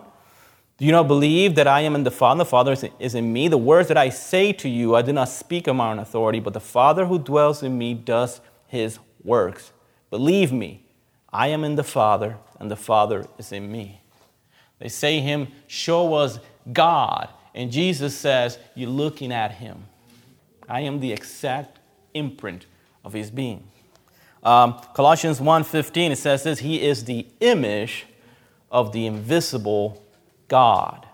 Do 0.77 0.85
you 0.85 0.91
not 0.91 1.07
believe 1.07 1.55
that 1.55 1.67
I 1.67 1.81
am 1.81 1.95
in 1.95 2.03
the 2.03 2.11
Father, 2.11 2.39
the 2.39 2.45
Father 2.45 2.75
is 2.99 3.15
in 3.15 3.33
me? 3.33 3.47
The 3.47 3.57
words 3.57 3.87
that 3.89 3.97
I 3.97 4.09
say 4.09 4.53
to 4.53 4.69
you, 4.69 4.95
I 4.95 5.01
do 5.01 5.11
not 5.11 5.27
speak 5.27 5.67
of 5.67 5.75
my 5.75 5.91
own 5.91 5.99
authority, 5.99 6.39
but 6.39 6.53
the 6.53 6.61
Father 6.61 7.05
who 7.05 7.19
dwells 7.19 7.63
in 7.63 7.77
me 7.77 7.93
does 7.95 8.39
his 8.67 8.99
works. 9.23 9.73
Believe 10.09 10.53
me, 10.53 10.85
I 11.33 11.47
am 11.47 11.63
in 11.63 11.75
the 11.75 11.83
Father, 11.83 12.37
and 12.59 12.71
the 12.71 12.77
Father 12.77 13.25
is 13.37 13.51
in 13.51 13.71
me. 13.71 14.01
They 14.77 14.87
say 14.87 15.19
him, 15.19 15.49
show 15.67 16.13
us 16.13 16.39
God. 16.71 17.27
And 17.53 17.71
Jesus 17.71 18.15
says, 18.17 18.59
You're 18.75 18.89
looking 18.89 19.31
at 19.31 19.53
him. 19.53 19.85
I 20.67 20.81
am 20.81 20.99
the 20.99 21.11
exact 21.11 21.79
imprint 22.13 22.65
of 23.03 23.13
his 23.13 23.31
being. 23.31 23.63
Um, 24.43 24.79
Colossians 24.93 25.39
1:15, 25.39 26.11
it 26.11 26.17
says 26.17 26.43
this, 26.43 26.59
He 26.59 26.81
is 26.81 27.05
the 27.05 27.25
image 27.39 28.05
of 28.71 28.91
the 28.93 29.05
invisible 29.05 30.01
God, 30.47 31.05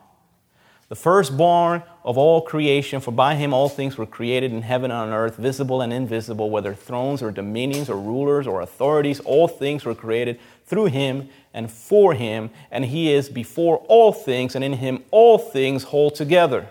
the 0.90 0.96
firstborn 0.96 1.84
of 2.04 2.18
all 2.18 2.42
creation, 2.42 3.00
for 3.00 3.12
by 3.12 3.36
him 3.36 3.54
all 3.54 3.70
things 3.70 3.98
were 3.98 4.06
created 4.06 4.52
in 4.52 4.62
heaven 4.62 4.92
and 4.92 5.12
on 5.12 5.18
earth, 5.18 5.38
visible 5.38 5.82
and 5.82 5.92
invisible, 5.92 6.52
whether 6.52 6.76
thrones 6.76 7.24
or 7.24 7.32
dominions 7.32 7.90
or 7.90 8.00
rulers 8.00 8.46
or 8.46 8.62
authorities, 8.62 9.20
all 9.22 9.48
things 9.48 9.86
were 9.86 9.96
created 9.96 10.40
through 10.66 10.86
him 10.86 11.30
and 11.56 11.72
for 11.72 12.14
him, 12.14 12.52
and 12.70 12.84
he 12.84 13.12
is 13.12 13.30
before 13.30 13.78
all 13.88 14.12
things, 14.12 14.56
and 14.56 14.64
in 14.64 14.74
him 14.74 15.04
all 15.10 15.38
things 15.38 15.84
hold 15.86 16.14
together. 16.14 16.68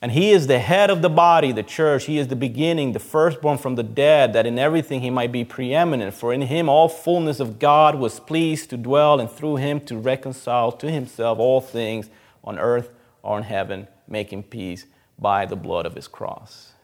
And 0.00 0.12
he 0.12 0.30
is 0.30 0.46
the 0.46 0.60
head 0.60 0.90
of 0.90 1.02
the 1.02 1.08
body, 1.08 1.50
the 1.50 1.64
church. 1.64 2.04
He 2.04 2.18
is 2.18 2.28
the 2.28 2.36
beginning, 2.36 2.92
the 2.92 3.00
firstborn 3.00 3.58
from 3.58 3.74
the 3.74 3.82
dead, 3.82 4.32
that 4.34 4.46
in 4.46 4.60
everything 4.60 5.00
he 5.00 5.10
might 5.10 5.32
be 5.32 5.44
preeminent. 5.44 6.14
For 6.14 6.32
in 6.32 6.42
him 6.42 6.68
all 6.68 6.88
fullness 6.88 7.40
of 7.40 7.58
God 7.58 7.96
was 7.96 8.20
pleased 8.20 8.70
to 8.70 8.76
dwell, 8.76 9.18
and 9.18 9.28
through 9.28 9.56
him 9.56 9.80
to 9.80 9.98
reconcile 9.98 10.70
to 10.72 10.88
himself 10.90 11.40
all 11.40 11.60
things 11.60 12.10
on 12.44 12.58
earth 12.60 12.90
or 13.22 13.38
in 13.38 13.44
heaven, 13.44 13.88
making 14.06 14.44
peace 14.44 14.86
by 15.18 15.46
the 15.46 15.56
blood 15.56 15.84
of 15.84 15.94
his 15.94 16.06
cross. 16.06 16.74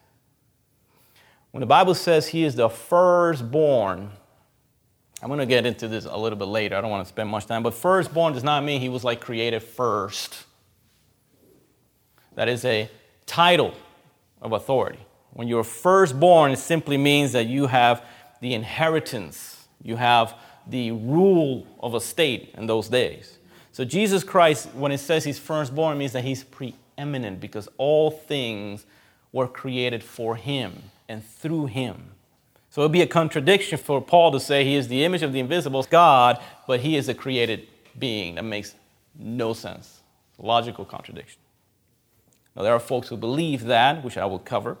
When 1.51 1.61
the 1.61 1.67
Bible 1.67 1.95
says 1.95 2.27
he 2.27 2.43
is 2.43 2.55
the 2.55 2.69
firstborn, 2.69 4.11
I'm 5.21 5.27
going 5.27 5.39
to 5.39 5.45
get 5.45 5.65
into 5.65 5.87
this 5.87 6.05
a 6.05 6.17
little 6.17 6.37
bit 6.37 6.45
later. 6.45 6.75
I 6.75 6.81
don't 6.81 6.89
want 6.89 7.05
to 7.05 7.09
spend 7.09 7.29
much 7.29 7.45
time, 7.45 7.61
but 7.61 7.73
firstborn 7.73 8.33
does 8.33 8.43
not 8.43 8.63
mean 8.63 8.81
he 8.81 8.89
was 8.89 9.03
like 9.03 9.21
created 9.21 9.61
first. 9.61 10.45
That 12.35 12.49
is 12.49 12.65
a 12.65 12.89
title 13.27 13.73
of 14.41 14.53
authority. 14.53 14.99
When 15.33 15.47
you're 15.47 15.63
firstborn, 15.63 16.51
it 16.51 16.57
simply 16.57 16.97
means 16.97 17.33
that 17.33 17.45
you 17.45 17.67
have 17.67 18.03
the 18.41 18.53
inheritance, 18.53 19.67
you 19.83 19.95
have 19.95 20.33
the 20.67 20.91
rule 20.91 21.67
of 21.79 21.93
a 21.93 22.01
state 22.01 22.53
in 22.57 22.65
those 22.65 22.87
days. 22.87 23.37
So, 23.71 23.85
Jesus 23.85 24.23
Christ, 24.23 24.69
when 24.73 24.91
it 24.91 24.97
says 24.97 25.23
he's 25.23 25.39
firstborn, 25.39 25.97
means 25.97 26.11
that 26.13 26.23
he's 26.23 26.43
preeminent 26.43 27.39
because 27.39 27.69
all 27.77 28.11
things 28.11 28.85
were 29.31 29.47
created 29.47 30.03
for 30.03 30.35
him 30.35 30.83
and 31.07 31.23
through 31.23 31.67
him. 31.67 32.10
So, 32.71 32.81
it 32.81 32.85
would 32.85 32.91
be 32.91 33.01
a 33.01 33.07
contradiction 33.07 33.77
for 33.77 34.01
Paul 34.01 34.31
to 34.31 34.39
say 34.39 34.63
he 34.63 34.75
is 34.75 34.87
the 34.87 35.03
image 35.03 35.21
of 35.21 35.33
the 35.33 35.39
invisible 35.39 35.83
God, 35.83 36.41
but 36.67 36.79
he 36.79 36.95
is 36.95 37.09
a 37.09 37.13
created 37.13 37.67
being. 37.99 38.35
That 38.35 38.45
makes 38.45 38.75
no 39.19 39.53
sense. 39.53 39.99
Logical 40.39 40.85
contradiction. 40.85 41.39
Now, 42.55 42.63
there 42.63 42.73
are 42.73 42.79
folks 42.79 43.09
who 43.09 43.17
believe 43.17 43.65
that, 43.65 44.03
which 44.03 44.17
I 44.17 44.25
will 44.25 44.39
cover 44.39 44.77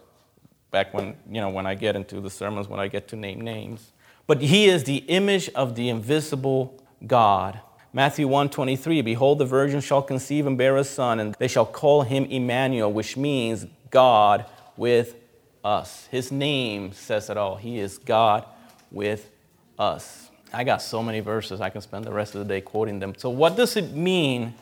back 0.71 0.93
when, 0.93 1.17
you 1.29 1.41
know, 1.41 1.49
when 1.49 1.65
I 1.65 1.75
get 1.75 1.95
into 1.95 2.21
the 2.21 2.29
sermons, 2.29 2.67
when 2.67 2.79
I 2.79 2.87
get 2.87 3.09
to 3.09 3.15
name 3.15 3.41
names. 3.41 3.91
But 4.25 4.41
he 4.41 4.65
is 4.65 4.85
the 4.85 4.97
image 5.07 5.49
of 5.49 5.75
the 5.75 5.89
invisible 5.89 6.81
God. 7.05 7.59
Matthew 7.93 8.27
1:23 8.27 9.03
Behold 9.03 9.39
the 9.39 9.45
virgin 9.45 9.81
shall 9.81 10.01
conceive 10.01 10.47
and 10.47 10.57
bear 10.57 10.77
a 10.77 10.83
son 10.85 11.19
and 11.19 11.35
they 11.39 11.49
shall 11.49 11.65
call 11.65 12.03
him 12.03 12.23
Emmanuel 12.25 12.91
which 12.91 13.17
means 13.17 13.65
God 13.89 14.45
with 14.77 15.15
us. 15.63 16.07
His 16.11 16.31
name 16.31 16.93
says 16.93 17.29
it 17.29 17.37
all. 17.37 17.55
He 17.55 17.79
is 17.79 17.97
God 17.97 18.45
with 18.91 19.31
us. 19.77 20.29
I 20.53 20.63
got 20.63 20.81
so 20.81 21.01
many 21.01 21.21
verses 21.21 21.61
I 21.61 21.69
can 21.69 21.81
spend 21.81 22.05
the 22.05 22.11
rest 22.11 22.35
of 22.35 22.39
the 22.39 22.53
day 22.53 22.61
quoting 22.61 22.99
them. 22.99 23.13
So 23.17 23.29
what 23.29 23.55
does 23.55 23.77
it 23.77 23.93
mean 23.93 24.53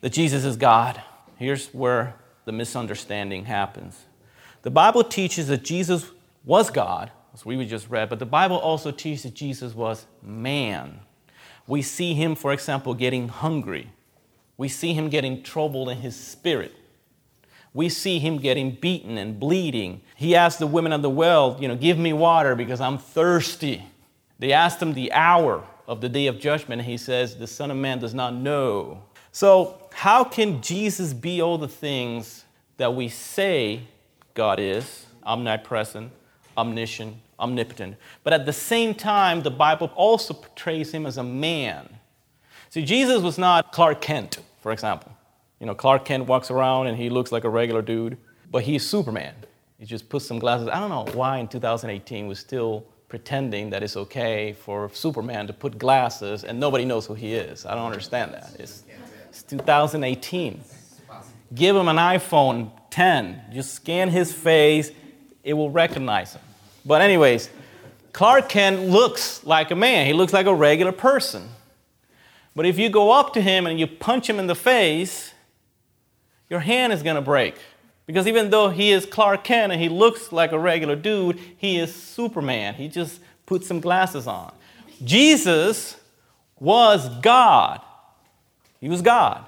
that 0.00 0.10
Jesus 0.10 0.44
is 0.44 0.56
God? 0.56 1.02
Here's 1.36 1.68
where 1.68 2.14
the 2.44 2.52
misunderstanding 2.52 3.46
happens. 3.46 4.04
The 4.62 4.70
Bible 4.70 5.02
teaches 5.02 5.48
that 5.48 5.64
Jesus 5.64 6.10
was 6.44 6.70
God, 6.70 7.10
as 7.32 7.44
we 7.44 7.64
just 7.66 7.90
read, 7.90 8.08
but 8.08 8.18
the 8.18 8.26
Bible 8.26 8.56
also 8.56 8.90
teaches 8.90 9.24
that 9.24 9.34
Jesus 9.34 9.74
was 9.74 10.06
man. 10.22 11.00
We 11.66 11.82
see 11.82 12.14
him, 12.14 12.34
for 12.34 12.52
example, 12.52 12.94
getting 12.94 13.28
hungry. 13.28 13.90
We 14.56 14.68
see 14.68 14.92
him 14.92 15.08
getting 15.08 15.42
troubled 15.42 15.88
in 15.88 15.98
his 15.98 16.14
spirit. 16.14 16.72
We 17.74 17.88
see 17.90 18.18
him 18.18 18.38
getting 18.38 18.70
beaten 18.70 19.18
and 19.18 19.38
bleeding. 19.38 20.00
He 20.16 20.34
asked 20.34 20.60
the 20.60 20.66
women 20.66 20.92
at 20.92 21.02
the 21.02 21.10
well, 21.10 21.58
you 21.60 21.68
know, 21.68 21.76
give 21.76 21.98
me 21.98 22.12
water 22.12 22.54
because 22.54 22.80
I'm 22.80 22.96
thirsty. 22.96 23.84
They 24.38 24.52
asked 24.52 24.80
him 24.80 24.94
the 24.94 25.12
hour 25.12 25.64
of 25.86 26.00
the 26.00 26.08
day 26.08 26.28
of 26.28 26.38
judgment, 26.38 26.80
and 26.80 26.88
he 26.88 26.96
says, 26.96 27.36
The 27.36 27.46
Son 27.46 27.70
of 27.70 27.76
Man 27.76 27.98
does 27.98 28.14
not 28.14 28.32
know 28.32 29.02
so, 29.34 29.80
how 29.92 30.22
can 30.22 30.62
Jesus 30.62 31.12
be 31.12 31.42
all 31.42 31.58
the 31.58 31.66
things 31.66 32.44
that 32.76 32.94
we 32.94 33.08
say 33.08 33.80
God 34.34 34.60
is 34.60 35.06
omnipresent, 35.24 36.12
omniscient, 36.56 37.16
omnipotent? 37.40 37.96
But 38.22 38.32
at 38.32 38.46
the 38.46 38.52
same 38.52 38.94
time, 38.94 39.42
the 39.42 39.50
Bible 39.50 39.90
also 39.96 40.34
portrays 40.34 40.94
him 40.94 41.04
as 41.04 41.16
a 41.16 41.24
man. 41.24 41.88
See, 42.70 42.84
Jesus 42.84 43.22
was 43.22 43.36
not 43.36 43.72
Clark 43.72 44.00
Kent, 44.00 44.38
for 44.62 44.70
example. 44.70 45.10
You 45.64 45.68
know, 45.68 45.74
Clark 45.74 46.04
Kent 46.04 46.26
walks 46.26 46.50
around 46.50 46.88
and 46.88 46.98
he 46.98 47.08
looks 47.08 47.32
like 47.32 47.44
a 47.44 47.48
regular 47.48 47.80
dude, 47.80 48.18
but 48.50 48.64
he's 48.64 48.86
Superman. 48.86 49.34
He 49.78 49.86
just 49.86 50.10
puts 50.10 50.26
some 50.26 50.38
glasses. 50.38 50.68
I 50.68 50.78
don't 50.78 50.90
know 50.90 51.10
why 51.16 51.38
in 51.38 51.48
2018 51.48 52.26
we're 52.26 52.34
still 52.34 52.84
pretending 53.08 53.70
that 53.70 53.82
it's 53.82 53.96
okay 53.96 54.52
for 54.52 54.90
Superman 54.92 55.46
to 55.46 55.54
put 55.54 55.78
glasses 55.78 56.44
and 56.44 56.60
nobody 56.60 56.84
knows 56.84 57.06
who 57.06 57.14
he 57.14 57.32
is. 57.32 57.64
I 57.64 57.74
don't 57.74 57.86
understand 57.86 58.34
that. 58.34 58.54
It's, 58.58 58.82
it's 59.30 59.42
2018. 59.44 60.62
Give 61.54 61.74
him 61.74 61.88
an 61.88 61.96
iPhone 61.96 62.70
10, 62.90 63.44
just 63.54 63.72
scan 63.72 64.10
his 64.10 64.34
face, 64.34 64.90
it 65.44 65.54
will 65.54 65.70
recognize 65.70 66.34
him. 66.34 66.42
But, 66.84 67.00
anyways, 67.00 67.48
Clark 68.12 68.50
Kent 68.50 68.82
looks 68.82 69.42
like 69.44 69.70
a 69.70 69.76
man, 69.76 70.04
he 70.04 70.12
looks 70.12 70.34
like 70.34 70.44
a 70.44 70.54
regular 70.54 70.92
person. 70.92 71.48
But 72.54 72.66
if 72.66 72.78
you 72.78 72.90
go 72.90 73.12
up 73.12 73.32
to 73.32 73.40
him 73.40 73.66
and 73.66 73.80
you 73.80 73.86
punch 73.86 74.28
him 74.28 74.38
in 74.38 74.46
the 74.46 74.54
face, 74.54 75.30
your 76.48 76.60
hand 76.60 76.92
is 76.92 77.02
going 77.02 77.16
to 77.16 77.22
break. 77.22 77.56
Because 78.06 78.26
even 78.26 78.50
though 78.50 78.68
he 78.68 78.92
is 78.92 79.06
Clark 79.06 79.44
Kent 79.44 79.72
and 79.72 79.80
he 79.80 79.88
looks 79.88 80.30
like 80.30 80.52
a 80.52 80.58
regular 80.58 80.96
dude, 80.96 81.40
he 81.56 81.78
is 81.78 81.94
Superman. 81.94 82.74
He 82.74 82.88
just 82.88 83.20
put 83.46 83.64
some 83.64 83.80
glasses 83.80 84.26
on. 84.26 84.52
Jesus 85.02 85.96
was 86.58 87.08
God. 87.20 87.80
He 88.80 88.88
was 88.88 89.00
God. 89.00 89.46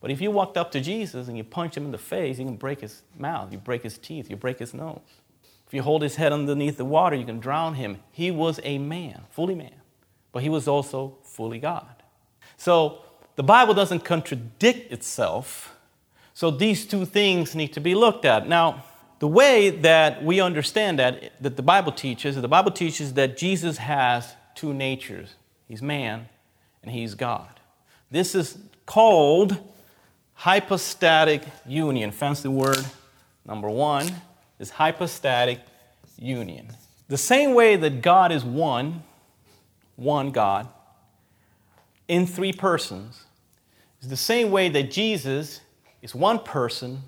But 0.00 0.10
if 0.10 0.20
you 0.20 0.30
walked 0.30 0.56
up 0.56 0.72
to 0.72 0.80
Jesus 0.80 1.28
and 1.28 1.36
you 1.36 1.44
punch 1.44 1.76
him 1.76 1.84
in 1.84 1.92
the 1.92 1.98
face, 1.98 2.38
you 2.38 2.44
can 2.44 2.56
break 2.56 2.80
his 2.80 3.02
mouth, 3.18 3.52
you 3.52 3.58
break 3.58 3.82
his 3.82 3.98
teeth, 3.98 4.30
you 4.30 4.36
break 4.36 4.58
his 4.58 4.74
nose. 4.74 5.00
If 5.66 5.74
you 5.74 5.82
hold 5.82 6.02
his 6.02 6.16
head 6.16 6.32
underneath 6.32 6.76
the 6.76 6.84
water, 6.84 7.16
you 7.16 7.24
can 7.24 7.38
drown 7.38 7.74
him. 7.74 7.98
He 8.10 8.30
was 8.30 8.60
a 8.62 8.78
man, 8.78 9.22
fully 9.30 9.54
man, 9.54 9.74
but 10.32 10.42
he 10.42 10.48
was 10.48 10.68
also 10.68 11.18
fully 11.22 11.58
God. 11.58 12.02
So 12.56 13.02
the 13.36 13.42
Bible 13.42 13.74
doesn't 13.74 14.04
contradict 14.04 14.92
itself 14.92 15.76
so 16.34 16.50
these 16.50 16.86
two 16.86 17.04
things 17.04 17.54
need 17.54 17.72
to 17.74 17.80
be 17.80 17.94
looked 17.94 18.24
at. 18.24 18.48
Now, 18.48 18.84
the 19.18 19.28
way 19.28 19.70
that 19.70 20.24
we 20.24 20.40
understand 20.40 20.98
that, 20.98 21.32
that 21.40 21.56
the 21.56 21.62
Bible 21.62 21.92
teaches, 21.92 22.34
the 22.34 22.48
Bible 22.48 22.72
teaches 22.72 23.14
that 23.14 23.36
Jesus 23.36 23.78
has 23.78 24.34
two 24.54 24.74
natures 24.74 25.34
He's 25.68 25.80
man 25.80 26.28
and 26.82 26.90
He's 26.90 27.14
God. 27.14 27.48
This 28.10 28.34
is 28.34 28.58
called 28.84 29.56
hypostatic 30.34 31.42
union. 31.66 32.10
Fancy 32.10 32.48
word 32.48 32.84
number 33.46 33.70
one 33.70 34.06
is 34.58 34.70
hypostatic 34.70 35.60
union. 36.18 36.68
The 37.08 37.16
same 37.16 37.54
way 37.54 37.76
that 37.76 38.02
God 38.02 38.32
is 38.32 38.44
one, 38.44 39.02
one 39.96 40.30
God, 40.30 40.68
in 42.08 42.26
three 42.26 42.52
persons, 42.52 43.24
is 44.00 44.08
the 44.08 44.16
same 44.16 44.50
way 44.50 44.68
that 44.68 44.90
Jesus 44.90 45.60
is 46.02 46.14
one 46.14 46.40
person 46.40 47.02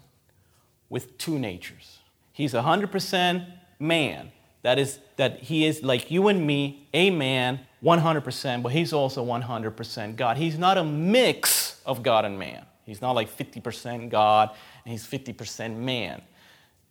with 0.88 1.18
two 1.18 1.38
natures. 1.38 1.99
He's 2.32 2.55
100% 2.55 3.47
man. 3.78 4.32
That 4.62 4.78
is, 4.78 4.99
that 5.16 5.40
he 5.40 5.66
is 5.66 5.82
like 5.82 6.11
you 6.11 6.28
and 6.28 6.47
me, 6.47 6.88
a 6.95 7.11
man, 7.11 7.61
100%, 7.82 8.62
but 8.62 8.72
he's 8.72 8.92
also 8.92 9.24
100% 9.24 10.16
God. 10.16 10.36
He's 10.38 10.57
not 10.57 10.78
a 10.78 10.84
mix 10.84 11.80
of 11.84 12.03
God 12.03 12.24
and 12.24 12.38
man. 12.38 12.64
He's 12.86 13.03
not 13.03 13.12
like 13.12 13.28
50% 13.36 14.09
God 14.09 14.51
and 14.84 14.92
he's 14.92 15.07
50% 15.07 15.76
man. 15.76 16.22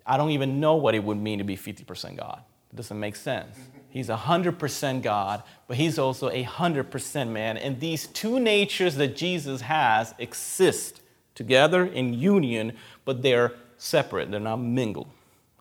I 0.06 0.18
don't 0.18 0.32
even 0.32 0.60
know 0.60 0.76
what 0.76 0.96
it 0.96 1.04
would 1.04 1.18
mean 1.18 1.40
to 1.40 1.44
be 1.44 1.56
50% 1.56 2.18
God. 2.18 2.42
It 2.72 2.76
doesn't 2.76 3.00
make 3.00 3.16
sense. 3.16 3.58
He's 3.90 4.10
100% 4.10 5.02
God, 5.04 5.44
but 5.68 5.78
he's 5.78 6.00
also 6.00 6.30
a 6.30 6.44
100% 6.44 7.30
man. 7.30 7.58
And 7.58 7.80
these 7.80 8.08
two 8.08 8.40
natures 8.40 8.96
that 8.96 9.16
Jesus 9.16 9.62
has 9.62 10.16
exist 10.18 11.03
together 11.36 11.86
in 11.86 12.14
union, 12.14 12.74
but 13.06 13.22
they're 13.22 13.54
separate, 13.78 14.32
they're 14.32 14.40
not 14.40 14.58
mingled. 14.58 15.08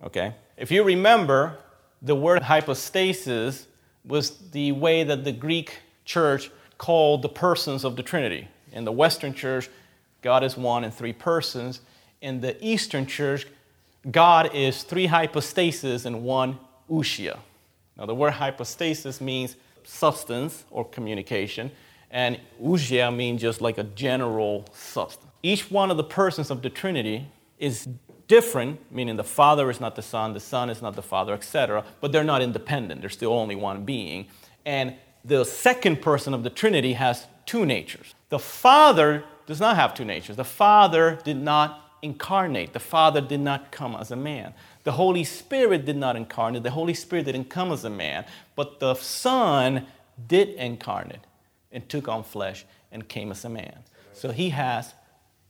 Okay? 0.02 0.34
If 0.56 0.70
you 0.70 0.84
remember, 0.84 1.58
the 2.00 2.14
word 2.14 2.42
hypostasis 2.42 3.66
was 4.04 4.36
the 4.50 4.72
way 4.72 5.04
that 5.04 5.24
the 5.24 5.32
Greek 5.32 5.80
church 6.04 6.50
called 6.78 7.22
the 7.22 7.28
persons 7.28 7.84
of 7.84 7.96
the 7.96 8.02
Trinity. 8.02 8.48
In 8.72 8.84
the 8.84 8.92
Western 8.92 9.34
church, 9.34 9.68
God 10.22 10.42
is 10.42 10.56
one 10.56 10.84
in 10.84 10.90
three 10.90 11.12
persons. 11.12 11.80
In 12.20 12.40
the 12.40 12.56
Eastern 12.64 13.06
church, 13.06 13.46
God 14.10 14.50
is 14.54 14.82
three 14.82 15.06
hypostases 15.06 16.06
and 16.06 16.24
one 16.24 16.58
ousia. 16.90 17.38
Now, 17.96 18.06
the 18.06 18.14
word 18.14 18.32
hypostasis 18.32 19.20
means 19.20 19.56
substance 19.84 20.64
or 20.70 20.84
communication, 20.84 21.70
and 22.12 22.38
ousia 22.62 23.14
means 23.14 23.40
just 23.40 23.60
like 23.60 23.78
a 23.78 23.84
general 23.84 24.64
substance 24.72 25.32
each 25.42 25.70
one 25.70 25.90
of 25.90 25.96
the 25.96 26.04
persons 26.04 26.50
of 26.50 26.62
the 26.62 26.70
Trinity 26.70 27.26
is 27.58 27.88
different, 28.28 28.80
meaning 28.92 29.16
the 29.16 29.24
Father 29.24 29.70
is 29.70 29.80
not 29.80 29.96
the 29.96 30.02
Son, 30.02 30.32
the 30.32 30.40
Son 30.40 30.70
is 30.70 30.80
not 30.80 30.94
the 30.94 31.02
Father, 31.02 31.34
etc., 31.34 31.84
but 32.00 32.12
they're 32.12 32.24
not 32.24 32.42
independent. 32.42 33.00
They're 33.00 33.10
still 33.10 33.32
only 33.32 33.56
one 33.56 33.84
being. 33.84 34.28
And 34.64 34.94
the 35.24 35.44
second 35.44 36.00
person 36.00 36.32
of 36.32 36.42
the 36.42 36.50
Trinity 36.50 36.94
has 36.94 37.26
two 37.46 37.66
natures. 37.66 38.14
The 38.28 38.38
Father 38.38 39.24
does 39.46 39.60
not 39.60 39.76
have 39.76 39.94
two 39.94 40.04
natures. 40.04 40.36
The 40.36 40.44
Father 40.44 41.18
did 41.24 41.36
not 41.36 41.80
incarnate, 42.00 42.72
the 42.72 42.80
Father 42.80 43.20
did 43.20 43.40
not 43.40 43.70
come 43.70 43.94
as 43.94 44.10
a 44.10 44.16
man. 44.16 44.54
The 44.82 44.92
Holy 44.92 45.22
Spirit 45.22 45.84
did 45.84 45.96
not 45.96 46.16
incarnate, 46.16 46.64
the 46.64 46.70
Holy 46.70 46.94
Spirit 46.94 47.26
didn't 47.26 47.44
come 47.44 47.70
as 47.70 47.84
a 47.84 47.90
man, 47.90 48.24
but 48.56 48.80
the 48.80 48.94
Son 48.94 49.86
did 50.26 50.48
incarnate 50.50 51.20
and 51.72 51.88
took 51.88 52.08
on 52.08 52.22
flesh 52.22 52.64
and 52.90 53.08
came 53.08 53.30
as 53.30 53.44
a 53.44 53.48
man. 53.48 53.78
So 54.12 54.30
he 54.30 54.50
has 54.50 54.94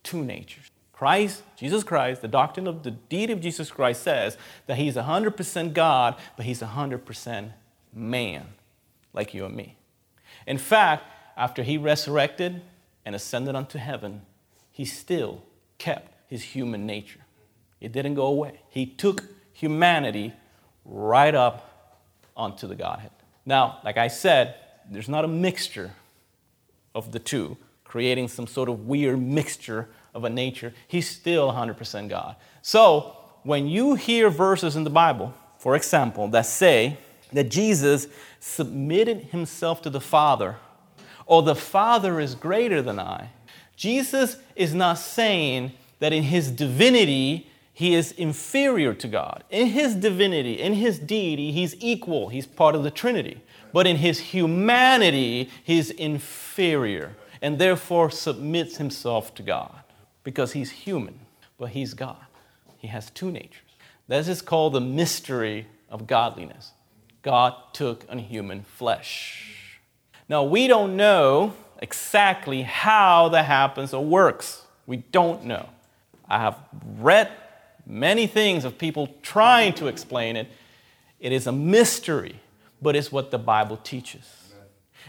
two 0.02 0.24
natures. 0.24 0.70
Christ, 0.92 1.42
Jesus 1.56 1.82
Christ, 1.82 2.22
the 2.22 2.28
doctrine 2.28 2.68
of 2.68 2.84
the 2.84 2.92
deity 2.92 3.32
of 3.32 3.40
Jesus 3.40 3.70
Christ 3.70 4.02
says 4.02 4.36
that 4.66 4.76
he's 4.76 4.94
100% 4.94 5.72
God, 5.72 6.14
but 6.36 6.46
he's 6.46 6.60
100% 6.60 7.52
man, 7.92 8.46
like 9.12 9.34
you 9.34 9.44
and 9.44 9.56
me. 9.56 9.76
In 10.46 10.58
fact, 10.58 11.04
after 11.36 11.62
he 11.62 11.76
resurrected 11.76 12.62
and 13.04 13.14
ascended 13.14 13.56
unto 13.56 13.78
heaven, 13.78 14.22
he 14.70 14.84
still 14.84 15.42
kept 15.78 16.12
his 16.28 16.42
human 16.42 16.86
nature. 16.86 17.20
It 17.80 17.90
didn't 17.90 18.14
go 18.14 18.26
away. 18.26 18.60
He 18.68 18.86
took 18.86 19.24
humanity 19.52 20.32
right 20.84 21.34
up 21.34 22.00
onto 22.36 22.68
the 22.68 22.76
Godhead. 22.76 23.10
Now, 23.44 23.80
like 23.84 23.96
I 23.96 24.08
said, 24.08 24.54
there's 24.88 25.08
not 25.08 25.24
a 25.24 25.28
mixture 25.28 25.90
of 26.94 27.12
the 27.12 27.18
two 27.18 27.56
creating 27.92 28.26
some 28.26 28.46
sort 28.46 28.70
of 28.70 28.86
weird 28.86 29.20
mixture 29.20 29.86
of 30.14 30.24
a 30.24 30.30
nature, 30.30 30.72
he's 30.88 31.06
still 31.06 31.52
100% 31.52 32.08
God. 32.08 32.36
So, 32.62 33.18
when 33.42 33.66
you 33.66 33.96
hear 33.96 34.30
verses 34.30 34.76
in 34.76 34.84
the 34.84 34.88
Bible, 34.88 35.34
for 35.58 35.76
example, 35.76 36.26
that 36.28 36.46
say 36.46 36.96
that 37.34 37.50
Jesus 37.50 38.06
submitted 38.40 39.24
himself 39.24 39.82
to 39.82 39.90
the 39.90 40.00
Father, 40.00 40.56
or 41.26 41.42
the 41.42 41.54
Father 41.54 42.18
is 42.18 42.34
greater 42.34 42.80
than 42.80 42.98
I, 42.98 43.28
Jesus 43.76 44.38
is 44.56 44.72
not 44.72 44.94
saying 44.94 45.72
that 45.98 46.14
in 46.14 46.22
his 46.22 46.50
divinity, 46.50 47.50
he 47.74 47.94
is 47.94 48.12
inferior 48.12 48.94
to 48.94 49.06
God. 49.06 49.44
In 49.50 49.66
his 49.66 49.94
divinity, 49.94 50.54
in 50.54 50.72
his 50.72 50.98
deity, 50.98 51.52
he's 51.52 51.76
equal. 51.78 52.30
He's 52.30 52.46
part 52.46 52.74
of 52.74 52.84
the 52.84 52.90
Trinity. 52.90 53.42
But 53.72 53.86
in 53.86 53.96
his 53.96 54.20
humanity, 54.20 55.50
he's 55.64 55.90
inferior 55.90 57.16
and 57.40 57.58
therefore 57.58 58.10
submits 58.10 58.76
himself 58.76 59.34
to 59.36 59.42
God 59.42 59.74
because 60.24 60.52
he's 60.52 60.70
human, 60.70 61.18
but 61.58 61.70
he's 61.70 61.94
God. 61.94 62.24
He 62.78 62.88
has 62.88 63.10
two 63.10 63.30
natures. 63.30 63.58
This 64.08 64.28
is 64.28 64.42
called 64.42 64.74
the 64.74 64.80
mystery 64.80 65.66
of 65.88 66.06
godliness. 66.06 66.72
God 67.22 67.54
took 67.72 68.04
on 68.08 68.18
human 68.18 68.62
flesh. 68.62 69.70
Now, 70.28 70.42
we 70.42 70.66
don't 70.66 70.96
know 70.96 71.54
exactly 71.80 72.62
how 72.62 73.28
that 73.30 73.44
happens 73.44 73.94
or 73.94 74.04
works. 74.04 74.62
We 74.86 74.98
don't 74.98 75.44
know. 75.44 75.68
I 76.28 76.38
have 76.38 76.58
read 76.98 77.30
many 77.86 78.26
things 78.26 78.64
of 78.64 78.78
people 78.78 79.08
trying 79.22 79.74
to 79.74 79.86
explain 79.86 80.36
it. 80.36 80.48
It 81.20 81.32
is 81.32 81.46
a 81.46 81.52
mystery, 81.52 82.40
but 82.82 82.96
it's 82.96 83.12
what 83.12 83.30
the 83.30 83.38
Bible 83.38 83.78
teaches. 83.78 84.52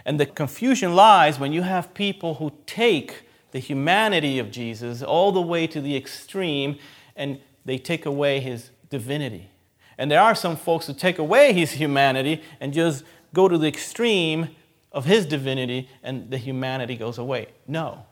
And 0.06 0.20
the 0.20 0.26
confusion 0.26 0.96
lies 0.96 1.40
when 1.40 1.52
you 1.54 1.64
have 1.64 1.94
people 1.94 2.36
who 2.36 2.52
take 2.66 3.24
the 3.52 3.60
humanity 3.60 4.40
of 4.40 4.52
Jesus 4.52 5.02
all 5.02 5.32
the 5.32 5.42
way 5.42 5.68
to 5.68 5.82
the 5.82 5.96
extreme 5.96 6.78
and 7.16 7.40
they 7.66 7.78
take 7.78 8.06
away 8.06 8.40
his 8.40 8.72
divinity. 8.90 9.50
And 9.98 10.10
there 10.10 10.22
are 10.22 10.36
some 10.36 10.56
folks 10.56 10.88
who 10.88 10.94
take 10.94 11.20
away 11.20 11.54
his 11.54 11.74
humanity 11.74 12.42
and 12.60 12.74
just 12.74 13.04
go 13.34 13.48
to 13.48 13.58
the 13.58 13.68
extreme 13.68 14.50
of 14.92 15.06
his 15.06 15.26
divinity 15.26 15.90
and 16.02 16.30
the 16.30 16.38
humanity 16.38 16.96
goes 16.96 17.18
away. 17.18 17.48
No, 17.68 18.06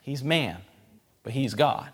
he's 0.00 0.22
man, 0.22 0.58
but 1.22 1.32
he's 1.32 1.54
God. 1.54 1.90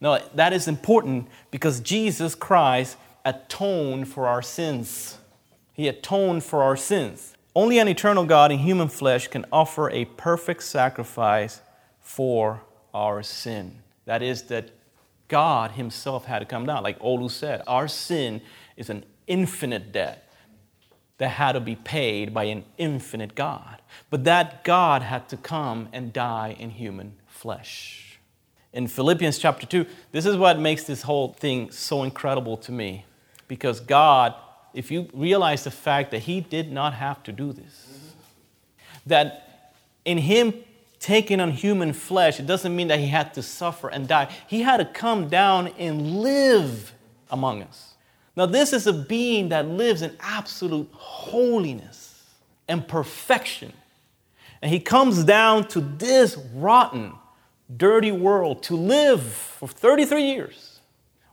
No, 0.00 0.20
that 0.34 0.52
is 0.52 0.66
important 0.66 1.28
because 1.50 1.80
Jesus 1.80 2.34
Christ 2.34 2.96
atoned 3.24 4.08
for 4.08 4.26
our 4.26 4.42
sins. 4.42 5.18
He 5.72 5.88
atoned 5.88 6.44
for 6.44 6.62
our 6.62 6.76
sins. 6.76 7.34
Only 7.54 7.78
an 7.78 7.88
eternal 7.88 8.24
God 8.24 8.50
in 8.52 8.58
human 8.58 8.88
flesh 8.88 9.28
can 9.28 9.44
offer 9.52 9.90
a 9.90 10.04
perfect 10.04 10.62
sacrifice 10.62 11.60
for 12.00 12.62
our 12.94 13.22
sin. 13.22 13.78
That 14.04 14.22
is, 14.22 14.44
that 14.44 14.70
God 15.28 15.72
Himself 15.72 16.24
had 16.24 16.40
to 16.40 16.44
come 16.44 16.66
down. 16.66 16.82
Like 16.82 16.98
Olu 17.00 17.30
said, 17.30 17.62
our 17.66 17.88
sin 17.88 18.40
is 18.76 18.90
an 18.90 19.04
infinite 19.26 19.92
debt 19.92 20.28
that 21.18 21.28
had 21.28 21.52
to 21.52 21.60
be 21.60 21.76
paid 21.76 22.34
by 22.34 22.44
an 22.44 22.64
infinite 22.78 23.34
God. 23.34 23.80
But 24.10 24.24
that 24.24 24.64
God 24.64 25.02
had 25.02 25.28
to 25.28 25.36
come 25.36 25.88
and 25.92 26.12
die 26.12 26.56
in 26.58 26.70
human 26.70 27.14
flesh. 27.26 28.18
In 28.72 28.88
Philippians 28.88 29.38
chapter 29.38 29.66
2, 29.66 29.86
this 30.10 30.26
is 30.26 30.36
what 30.36 30.58
makes 30.58 30.84
this 30.84 31.02
whole 31.02 31.34
thing 31.34 31.70
so 31.70 32.02
incredible 32.02 32.56
to 32.58 32.72
me. 32.72 33.04
Because 33.46 33.80
God, 33.80 34.34
if 34.74 34.90
you 34.90 35.08
realize 35.12 35.64
the 35.64 35.70
fact 35.70 36.10
that 36.12 36.20
He 36.20 36.40
did 36.40 36.72
not 36.72 36.94
have 36.94 37.22
to 37.24 37.32
do 37.32 37.52
this, 37.52 38.14
that 39.06 39.74
in 40.04 40.18
Him 40.18 40.54
taking 40.98 41.40
on 41.40 41.50
human 41.50 41.92
flesh, 41.92 42.38
it 42.38 42.46
doesn't 42.46 42.74
mean 42.74 42.88
that 42.88 42.98
He 42.98 43.08
had 43.08 43.34
to 43.34 43.42
suffer 43.42 43.88
and 43.88 44.08
die. 44.08 44.30
He 44.46 44.62
had 44.62 44.78
to 44.78 44.84
come 44.84 45.28
down 45.28 45.68
and 45.78 46.20
live 46.20 46.92
among 47.30 47.62
us. 47.62 47.94
Now, 48.36 48.46
this 48.46 48.72
is 48.72 48.86
a 48.86 48.92
being 48.92 49.50
that 49.50 49.68
lives 49.68 50.02
in 50.02 50.16
absolute 50.20 50.88
holiness 50.92 52.24
and 52.66 52.86
perfection. 52.86 53.72
And 54.62 54.70
he 54.70 54.80
comes 54.80 55.24
down 55.24 55.68
to 55.68 55.80
this 55.80 56.38
rotten, 56.54 57.12
dirty 57.76 58.12
world 58.12 58.62
to 58.64 58.76
live 58.76 59.22
for 59.22 59.68
33 59.68 60.22
years 60.22 60.71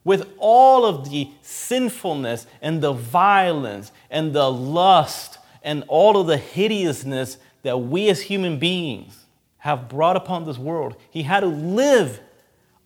with 0.10 0.28
all 0.39 0.88
of 0.88 1.12
the 1.12 1.30
sinfulness 1.43 2.47
and 2.64 2.82
the 2.82 2.91
violence 2.91 3.91
and 4.10 4.34
the 4.34 4.51
lust 4.51 5.38
and 5.62 5.84
all 5.88 6.20
of 6.20 6.26
the 6.26 6.36
hideousness 6.36 7.38
that 7.62 7.78
we 7.78 8.10
as 8.10 8.20
human 8.22 8.57
beings 8.57 9.28
have 9.60 9.88
brought 9.88 10.16
upon 10.16 10.45
this 10.45 10.57
world. 10.57 10.95
He 11.12 11.22
had 11.22 11.41
to 11.41 11.45
live 11.45 12.22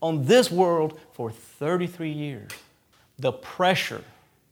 on 0.02 0.26
this 0.26 0.52
world 0.52 1.00
for 1.14 1.32
33 1.32 2.12
years 2.12 2.52
the 3.18 3.32
pressure, 3.32 4.04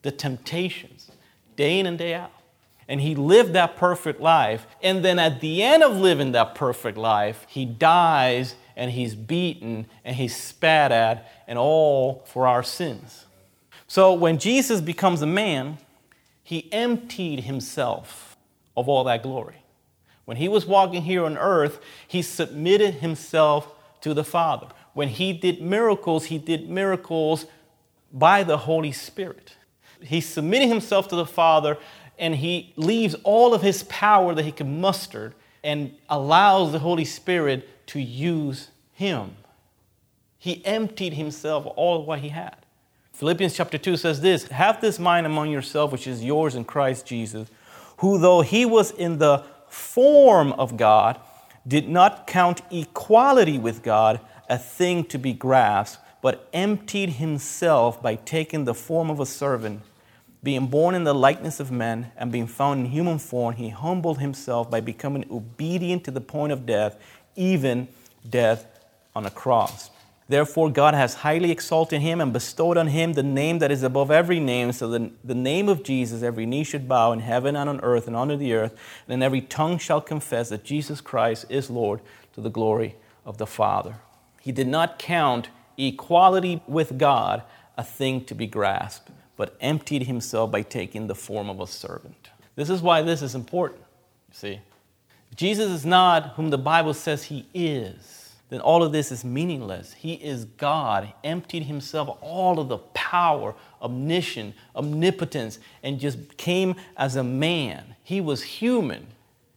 the 0.04 0.12
temptations, 0.12 1.12
day 1.58 1.78
in 1.78 1.86
and 1.86 1.98
day 1.98 2.14
out. 2.14 2.32
And 2.88 3.02
he 3.02 3.16
lived 3.16 3.52
that 3.52 3.76
perfect 3.76 4.22
life. 4.22 4.66
And 4.82 5.04
then 5.04 5.20
at 5.20 5.42
the 5.42 5.62
end 5.62 5.84
of 5.84 5.98
living 5.98 6.32
that 6.32 6.56
perfect 6.56 6.98
life, 6.98 7.46
he 7.50 7.66
dies 7.66 8.56
and 8.78 8.92
he's 8.92 9.14
beaten 9.14 9.88
and 10.06 10.16
he's 10.16 10.36
spat 10.36 10.94
at, 10.94 11.41
and 11.52 11.60
all 11.60 12.24
for 12.28 12.48
our 12.48 12.64
sins. 12.64 13.26
So 13.86 14.14
when 14.14 14.38
Jesus 14.40 14.80
becomes 14.80 15.22
a 15.22 15.28
man, 15.28 15.80
he 16.42 16.72
emptied 16.72 17.42
himself 17.42 18.38
of 18.78 18.88
all 18.88 19.04
that 19.04 19.22
glory. 19.22 19.58
When 20.24 20.38
he 20.38 20.48
was 20.48 20.66
walking 20.66 21.02
here 21.02 21.26
on 21.26 21.38
earth, 21.38 21.82
he 22.08 22.22
submitted 22.22 22.94
himself 22.94 23.74
to 24.00 24.14
the 24.14 24.24
Father. 24.24 24.68
When 24.94 25.10
he 25.10 25.34
did 25.34 25.62
miracles, 25.62 26.28
he 26.28 26.38
did 26.38 26.70
miracles 26.70 27.46
by 28.14 28.44
the 28.44 28.60
Holy 28.60 28.94
Spirit. 28.94 29.58
He's 30.02 30.30
submitting 30.30 30.70
himself 30.70 31.10
to 31.10 31.18
the 31.18 31.26
Father 31.26 31.78
and 32.18 32.34
he 32.34 32.72
leaves 32.78 33.14
all 33.26 33.54
of 33.54 33.62
his 33.62 33.84
power 33.84 34.34
that 34.34 34.46
he 34.46 34.54
can 34.54 34.80
muster 34.80 35.34
and 35.66 35.94
allows 36.08 36.72
the 36.72 36.80
Holy 36.80 37.04
Spirit 37.04 37.88
to 37.88 38.00
use 38.00 38.70
him. 38.94 39.36
He 40.42 40.66
emptied 40.66 41.14
himself 41.14 41.68
all 41.76 42.04
what 42.04 42.18
he 42.22 42.30
had. 42.30 42.56
Philippians 43.14 43.54
chapter 43.54 43.78
2 43.78 43.96
says 43.96 44.22
this 44.22 44.48
Have 44.48 44.82
this 44.82 44.98
mind 44.98 45.28
among 45.28 45.52
yourself, 45.52 45.92
which 45.92 46.08
is 46.08 46.24
yours 46.24 46.56
in 46.56 46.66
Christ 46.66 47.06
Jesus, 47.06 47.48
who, 47.98 48.18
though 48.18 48.42
he 48.42 48.66
was 48.66 48.90
in 48.90 49.20
the 49.20 49.44
form 49.70 50.54
of 50.54 50.78
God, 50.78 51.20
did 51.68 51.88
not 51.88 52.26
count 52.26 52.64
equality 52.72 53.60
with 53.60 53.84
God 53.84 54.20
a 54.50 54.58
thing 54.58 55.04
to 55.06 55.20
be 55.20 55.32
grasped 55.32 56.04
but 56.24 56.50
emptied 56.54 57.10
himself 57.10 58.02
by 58.02 58.16
taking 58.16 58.66
the 58.66 58.74
form 58.74 59.12
of 59.12 59.20
a 59.20 59.28
servant. 59.28 59.84
Being 60.42 60.66
born 60.66 60.96
in 60.96 61.04
the 61.04 61.14
likeness 61.14 61.60
of 61.60 61.70
men 61.70 62.12
and 62.18 62.32
being 62.32 62.48
found 62.48 62.80
in 62.80 62.92
human 62.92 63.20
form, 63.20 63.56
he 63.56 63.70
humbled 63.70 64.18
himself 64.18 64.72
by 64.72 64.80
becoming 64.82 65.26
obedient 65.30 66.04
to 66.06 66.12
the 66.12 66.22
point 66.22 66.52
of 66.52 66.66
death, 66.66 66.98
even 67.36 67.88
death 68.28 68.66
on 69.16 69.28
a 69.28 69.30
cross. 69.30 69.92
Therefore, 70.32 70.70
God 70.70 70.94
has 70.94 71.16
highly 71.16 71.52
exalted 71.52 72.00
him 72.00 72.22
and 72.22 72.32
bestowed 72.32 72.78
on 72.78 72.88
him 72.88 73.12
the 73.12 73.22
name 73.22 73.60
that 73.60 73.70
is 73.70 73.84
above 73.84 74.10
every 74.10 74.40
name, 74.40 74.72
so 74.72 74.88
that 74.88 75.12
the 75.28 75.36
name 75.36 75.68
of 75.68 75.84
Jesus 75.84 76.24
every 76.24 76.46
knee 76.46 76.64
should 76.64 76.88
bow 76.88 77.12
in 77.12 77.20
heaven 77.20 77.58
and 77.58 77.70
on 77.70 77.82
earth 77.82 78.08
and 78.08 78.16
under 78.16 78.38
the 78.38 78.54
earth, 78.54 78.74
and 79.10 79.22
every 79.22 79.42
tongue 79.42 79.78
shall 79.78 80.00
confess 80.00 80.48
that 80.48 80.64
Jesus 80.64 81.02
Christ 81.02 81.48
is 81.50 81.70
Lord 81.70 82.00
to 82.32 82.40
the 82.40 82.50
glory 82.50 82.96
of 83.26 83.40
the 83.40 83.46
Father. 83.46 83.96
He 84.40 84.54
did 84.54 84.70
not 84.70 84.98
count 84.98 85.50
equality 85.78 86.64
with 86.66 86.98
God 86.98 87.44
a 87.76 87.84
thing 87.84 88.24
to 88.24 88.34
be 88.34 88.48
grasped, 88.48 89.12
but 89.36 89.58
emptied 89.60 90.04
himself 90.04 90.50
by 90.50 90.62
taking 90.62 91.08
the 91.08 91.14
form 91.14 91.50
of 91.50 91.60
a 91.60 91.68
servant. 91.68 92.30
This 92.56 92.70
is 92.70 92.82
why 92.82 93.02
this 93.02 93.22
is 93.22 93.36
important. 93.36 93.82
See, 94.32 94.62
Jesus 95.36 95.70
is 95.70 95.86
not 95.86 96.36
whom 96.36 96.52
the 96.52 96.58
Bible 96.58 96.94
says 96.94 97.24
he 97.24 97.48
is. 97.54 98.21
Then 98.52 98.60
all 98.60 98.84
of 98.84 98.92
this 98.92 99.14
is 99.14 99.24
meaningless. 99.24 99.94
He 99.94 100.16
is 100.16 100.44
God, 100.44 101.14
emptied 101.24 101.64
himself 101.64 102.18
all 102.20 102.60
of 102.60 102.68
the 102.68 102.80
power, 102.80 103.56
omniscience, 103.82 104.56
omnipotence, 104.76 105.58
and 105.82 106.02
just 106.02 106.36
came 106.36 106.76
as 106.98 107.16
a 107.16 107.24
man. 107.24 107.96
He 108.04 108.20
was 108.20 108.44
human. 108.44 109.08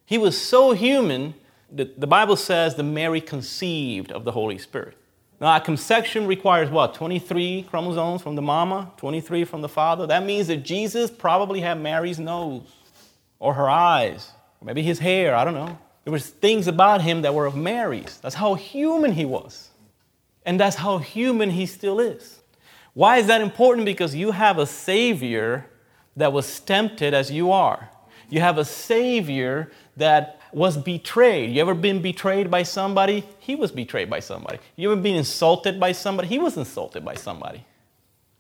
He 0.07 0.16
was 0.16 0.40
so 0.40 0.72
human 0.72 1.34
that 1.72 2.01
the 2.01 2.07
Bible 2.07 2.36
says 2.36 2.76
that 2.76 2.84
Mary 2.84 3.20
conceived 3.20 4.12
of 4.12 4.22
the 4.22 4.30
Holy 4.30 4.59
Spirit. 4.59 4.97
Now, 5.40 5.57
a 5.57 5.61
conception 5.61 6.28
requires 6.28 6.70
what? 6.70 6.95
23 6.95 7.66
chromosomes 7.68 8.22
from 8.22 8.36
the 8.36 8.42
mama, 8.42 8.92
23 8.99 9.45
from 9.45 9.61
the 9.61 9.68
father. 9.68 10.07
That 10.07 10.24
means 10.24 10.47
that 10.47 10.59
Jesus 10.59 11.11
probably 11.11 11.61
had 11.61 11.80
Mary's 11.80 12.20
nose 12.20 12.62
or 13.40 13.55
her 13.55 13.68
eyes, 13.68 14.30
maybe 14.62 14.82
his 14.82 15.01
hair, 15.01 15.34
I 15.34 15.45
don't 15.45 15.55
know. 15.55 15.76
There 16.05 16.12
was 16.12 16.28
things 16.28 16.68
about 16.68 17.00
him 17.00 17.22
that 17.22 17.34
were 17.34 17.46
of 17.46 17.57
Mary's. 17.57 18.18
That's 18.22 18.34
how 18.34 18.55
human 18.55 19.12
he 19.12 19.24
was. 19.24 19.70
And 20.44 20.61
that's 20.61 20.76
how 20.76 20.98
human 20.98 21.50
he 21.50 21.66
still 21.66 21.98
is. 21.98 22.40
Why 22.92 23.16
is 23.16 23.26
that 23.26 23.40
important? 23.40 23.86
Because 23.86 24.14
you 24.14 24.30
have 24.30 24.59
a 24.59 24.66
Savior 24.66 25.66
that 26.16 26.32
was 26.32 26.61
tempted 26.61 27.14
as 27.14 27.30
you 27.30 27.50
are. 27.50 27.88
You 28.28 28.40
have 28.40 28.59
a 28.59 28.64
Savior 28.64 29.72
that 29.96 30.40
was 30.52 30.76
betrayed. 30.76 31.50
You 31.50 31.61
ever 31.61 31.74
been 31.74 32.00
betrayed 32.00 32.50
by 32.50 32.62
somebody? 32.62 33.24
He 33.40 33.57
was 33.57 33.72
betrayed 33.72 34.09
by 34.09 34.20
somebody. 34.20 34.59
You 34.76 34.92
ever 34.92 35.00
been 35.00 35.16
insulted 35.16 35.80
by 35.80 35.92
somebody? 35.92 36.28
He 36.28 36.38
was 36.38 36.57
insulted 36.57 37.05
by 37.05 37.14
somebody. 37.14 37.64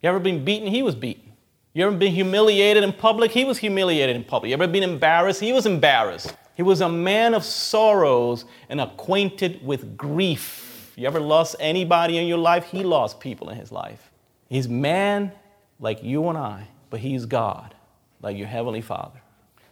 You 0.02 0.08
ever 0.10 0.20
been 0.20 0.44
beaten? 0.44 0.68
He 0.68 0.82
was 0.82 0.94
beaten. 0.94 1.32
You 1.72 1.86
ever 1.86 1.96
been 1.96 2.12
humiliated 2.12 2.84
in 2.84 2.92
public? 2.92 3.32
He 3.32 3.44
was 3.44 3.58
humiliated 3.58 4.14
in 4.14 4.22
public. 4.22 4.50
You 4.50 4.54
ever 4.54 4.68
been 4.68 4.84
embarrassed? 4.84 5.40
He 5.40 5.52
was 5.52 5.66
embarrassed. 5.66 6.34
He 6.54 6.62
was 6.62 6.80
a 6.80 6.88
man 6.88 7.34
of 7.34 7.44
sorrows 7.44 8.44
and 8.68 8.80
acquainted 8.80 9.64
with 9.64 9.96
grief. 9.96 10.92
You 10.96 11.06
ever 11.06 11.20
lost 11.20 11.56
anybody 11.58 12.18
in 12.18 12.26
your 12.26 12.38
life? 12.38 12.66
He 12.66 12.82
lost 12.84 13.18
people 13.18 13.50
in 13.50 13.58
his 13.58 13.72
life. 13.72 14.10
He's 14.48 14.68
man 14.68 15.32
like 15.80 16.02
you 16.02 16.28
and 16.28 16.38
I, 16.38 16.68
but 16.90 17.00
he's 17.00 17.26
God, 17.26 17.74
like 18.22 18.36
your 18.36 18.46
heavenly 18.46 18.80
Father. 18.80 19.20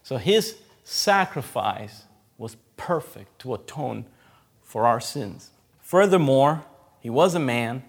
So 0.03 0.17
his 0.17 0.57
sacrifice 0.83 2.05
was 2.37 2.57
perfect 2.77 3.39
to 3.41 3.55
atone 3.55 4.07
for 4.63 4.85
our 4.85 5.01
sins. 5.01 5.51
Furthermore, 5.81 6.65
he 7.01 7.11
was 7.11 7.35
a 7.35 7.39
man, 7.39 7.85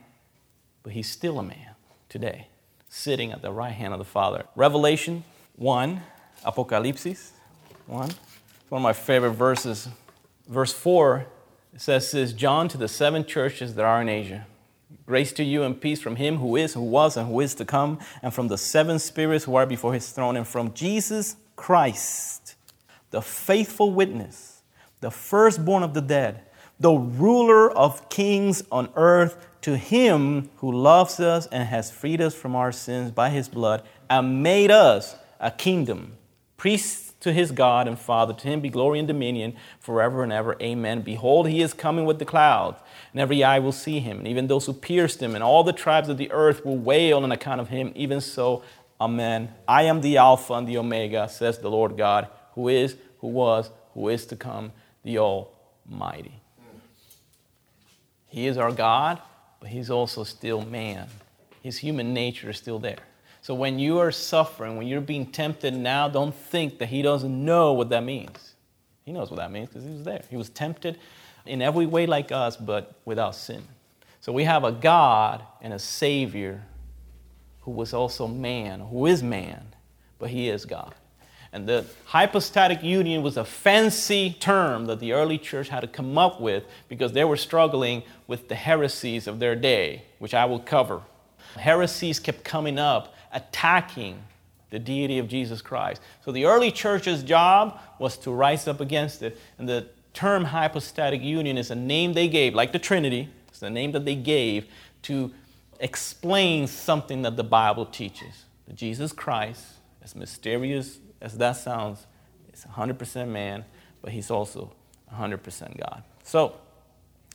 but 0.83 0.93
he's 0.93 1.09
still 1.09 1.39
a 1.39 1.43
man 1.43 1.75
today, 2.09 2.47
sitting 2.87 3.31
at 3.31 3.41
the 3.41 3.51
right 3.51 3.73
hand 3.73 3.93
of 3.93 3.99
the 3.99 4.05
Father. 4.05 4.45
Revelation 4.55 5.23
1, 5.55 6.01
Apocalypse 6.43 7.31
1. 7.87 8.09
One 8.73 8.79
of 8.79 8.83
my 8.85 8.93
favorite 8.93 9.33
verses. 9.33 9.87
Verse 10.47 10.73
4 10.73 11.27
it 11.75 11.79
says, 11.79 12.09
says, 12.09 12.33
John 12.33 12.67
to 12.69 12.77
the 12.79 12.87
seven 12.87 13.23
churches 13.23 13.75
that 13.75 13.85
are 13.85 14.01
in 14.01 14.09
Asia. 14.09 14.47
Grace 15.05 15.31
to 15.33 15.43
you 15.43 15.61
and 15.61 15.79
peace 15.79 16.01
from 16.01 16.15
him 16.15 16.37
who 16.37 16.55
is, 16.55 16.73
who 16.73 16.81
was, 16.81 17.15
and 17.15 17.27
who 17.27 17.39
is 17.39 17.53
to 17.53 17.65
come, 17.65 17.99
and 18.23 18.33
from 18.33 18.47
the 18.47 18.57
seven 18.57 18.97
spirits 18.97 19.45
who 19.45 19.53
are 19.53 19.67
before 19.67 19.93
his 19.93 20.09
throne, 20.09 20.35
and 20.35 20.47
from 20.47 20.73
Jesus 20.73 21.35
Christ 21.55 22.55
the 23.11 23.21
faithful 23.21 23.91
witness, 23.91 24.63
the 25.01 25.11
firstborn 25.11 25.83
of 25.83 25.93
the 25.93 26.01
dead, 26.01 26.41
the 26.79 26.93
ruler 26.93 27.69
of 27.71 28.09
kings 28.09 28.63
on 28.71 28.89
earth, 28.95 29.37
to 29.61 29.77
him 29.77 30.49
who 30.55 30.71
loves 30.71 31.19
us 31.19 31.45
and 31.51 31.67
has 31.67 31.91
freed 31.91 32.21
us 32.21 32.33
from 32.33 32.55
our 32.55 32.71
sins 32.71 33.11
by 33.11 33.29
his 33.29 33.47
blood 33.47 33.83
and 34.09 34.41
made 34.41 34.71
us 34.71 35.15
a 35.39 35.51
kingdom, 35.51 36.17
priests 36.57 37.02
to 37.23 37.33
his 37.33 37.51
God 37.51 37.87
and 37.87 37.99
Father. 37.99 38.33
To 38.33 38.47
him 38.47 38.61
be 38.61 38.69
glory 38.69 38.99
and 38.99 39.07
dominion 39.07 39.55
forever 39.79 40.23
and 40.23 40.31
ever. 40.31 40.55
Amen. 40.61 41.01
Behold, 41.01 41.49
he 41.49 41.61
is 41.61 41.73
coming 41.73 42.05
with 42.05 42.19
the 42.19 42.25
clouds, 42.25 42.79
and 43.11 43.19
every 43.19 43.43
eye 43.43 43.59
will 43.59 43.71
see 43.71 43.99
him, 43.99 44.19
and 44.19 44.27
even 44.27 44.47
those 44.47 44.65
who 44.65 44.73
pierced 44.73 45.21
him, 45.21 45.35
and 45.35 45.43
all 45.43 45.63
the 45.63 45.73
tribes 45.73 46.09
of 46.09 46.17
the 46.17 46.31
earth 46.31 46.65
will 46.65 46.77
wail 46.77 47.23
on 47.23 47.31
account 47.31 47.59
of 47.59 47.69
him. 47.69 47.91
Even 47.95 48.21
so, 48.21 48.63
Amen. 49.01 49.53
I 49.67 49.83
am 49.83 49.99
the 49.99 50.15
Alpha 50.17 50.53
and 50.53 50.67
the 50.67 50.77
Omega, 50.77 51.27
says 51.27 51.57
the 51.59 51.69
Lord 51.69 51.97
God 51.97 52.29
who 52.53 52.67
is, 52.69 52.95
who 53.19 53.27
was, 53.27 53.69
who 53.93 54.09
is 54.09 54.25
to 54.27 54.35
come, 54.35 54.71
the 55.03 55.17
Almighty. 55.19 56.39
He 58.27 58.47
is 58.47 58.57
our 58.57 58.71
God, 58.71 59.21
but 59.59 59.69
He's 59.69 59.89
also 59.89 60.23
still 60.23 60.63
man. 60.63 61.07
His 61.61 61.77
human 61.77 62.13
nature 62.13 62.49
is 62.49 62.57
still 62.57 62.79
there. 62.79 62.99
So 63.43 63.53
when 63.53 63.77
you 63.77 63.99
are 63.99 64.09
suffering, 64.09 64.77
when 64.77 64.87
you're 64.87 65.01
being 65.01 65.25
tempted 65.25 65.73
now, 65.73 66.07
don't 66.07 66.33
think 66.33 66.79
that 66.79 66.87
He 66.87 67.01
doesn't 67.01 67.43
know 67.45 67.73
what 67.73 67.89
that 67.89 68.01
means. 68.05 68.55
He 69.03 69.11
knows 69.11 69.29
what 69.29 69.35
that 69.35 69.51
means 69.51 69.67
because 69.67 69.83
He 69.83 69.89
was 69.89 70.03
there. 70.03 70.23
He 70.29 70.37
was 70.37 70.47
tempted 70.47 70.97
in 71.45 71.61
every 71.61 71.85
way 71.85 72.05
like 72.05 72.31
us, 72.31 72.55
but 72.55 72.95
without 73.03 73.35
sin. 73.35 73.61
So 74.21 74.31
we 74.31 74.45
have 74.45 74.63
a 74.63 74.71
God 74.71 75.43
and 75.61 75.73
a 75.73 75.79
Savior 75.79 76.63
who 77.63 77.71
was 77.71 77.93
also 77.93 78.27
man, 78.27 78.79
who 78.79 79.07
is 79.07 79.21
man, 79.21 79.75
but 80.19 80.29
He 80.29 80.47
is 80.47 80.63
God. 80.63 80.95
And 81.51 81.67
the 81.67 81.85
hypostatic 82.05 82.81
union 82.81 83.23
was 83.23 83.35
a 83.35 83.43
fancy 83.43 84.37
term 84.39 84.85
that 84.85 85.01
the 85.01 85.11
early 85.11 85.37
church 85.37 85.67
had 85.67 85.81
to 85.81 85.87
come 85.87 86.17
up 86.17 86.39
with 86.39 86.63
because 86.87 87.11
they 87.11 87.25
were 87.25 87.35
struggling 87.35 88.03
with 88.25 88.47
the 88.47 88.55
heresies 88.55 89.27
of 89.27 89.39
their 89.39 89.57
day, 89.57 90.03
which 90.19 90.33
I 90.33 90.45
will 90.45 90.59
cover. 90.59 91.01
Heresies 91.57 92.19
kept 92.19 92.45
coming 92.45 92.79
up, 92.79 93.12
attacking 93.33 94.23
the 94.69 94.79
deity 94.79 95.19
of 95.19 95.27
Jesus 95.27 95.61
Christ. 95.61 96.01
So 96.25 96.31
the 96.31 96.45
early 96.45 96.71
church's 96.71 97.23
job 97.23 97.79
was 97.99 98.17
to 98.19 98.31
rise 98.31 98.67
up 98.67 98.81
against 98.81 99.21
it. 99.21 99.37
And 99.57 99.69
the 99.69 99.87
term 100.13 100.45
hypostatic 100.45 101.21
union 101.21 101.57
is 101.57 101.69
a 101.69 101.75
name 101.75 102.13
they 102.13 102.27
gave, 102.27 102.55
like 102.55 102.71
the 102.71 102.79
Trinity, 102.79 103.29
it's 103.47 103.59
the 103.59 103.69
name 103.69 103.91
that 103.91 104.05
they 104.05 104.15
gave 104.15 104.65
to 105.03 105.31
explain 105.79 106.65
something 106.67 107.21
that 107.21 107.37
the 107.37 107.43
Bible 107.43 107.85
teaches. 107.85 108.45
That 108.65 108.75
Jesus 108.75 109.11
Christ, 109.11 109.63
as 110.03 110.15
mysterious 110.15 110.99
as 111.21 111.37
that 111.37 111.53
sounds, 111.53 112.07
is 112.51 112.65
100% 112.65 113.27
man, 113.27 113.65
but 114.01 114.11
he's 114.11 114.31
also 114.31 114.73
100% 115.13 115.77
God. 115.79 116.03
So, 116.23 116.55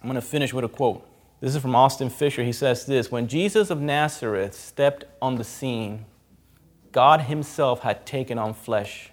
I'm 0.00 0.08
going 0.08 0.14
to 0.14 0.26
finish 0.26 0.52
with 0.52 0.64
a 0.64 0.68
quote. 0.68 1.06
This 1.40 1.54
is 1.54 1.62
from 1.62 1.76
Austin 1.76 2.10
Fischer. 2.10 2.42
He 2.42 2.52
says 2.52 2.86
this 2.86 3.12
When 3.12 3.28
Jesus 3.28 3.70
of 3.70 3.80
Nazareth 3.80 4.54
stepped 4.54 5.04
on 5.22 5.36
the 5.36 5.44
scene, 5.44 6.04
God 6.92 7.22
Himself 7.22 7.80
had 7.80 8.04
taken 8.06 8.38
on 8.38 8.54
flesh. 8.54 9.10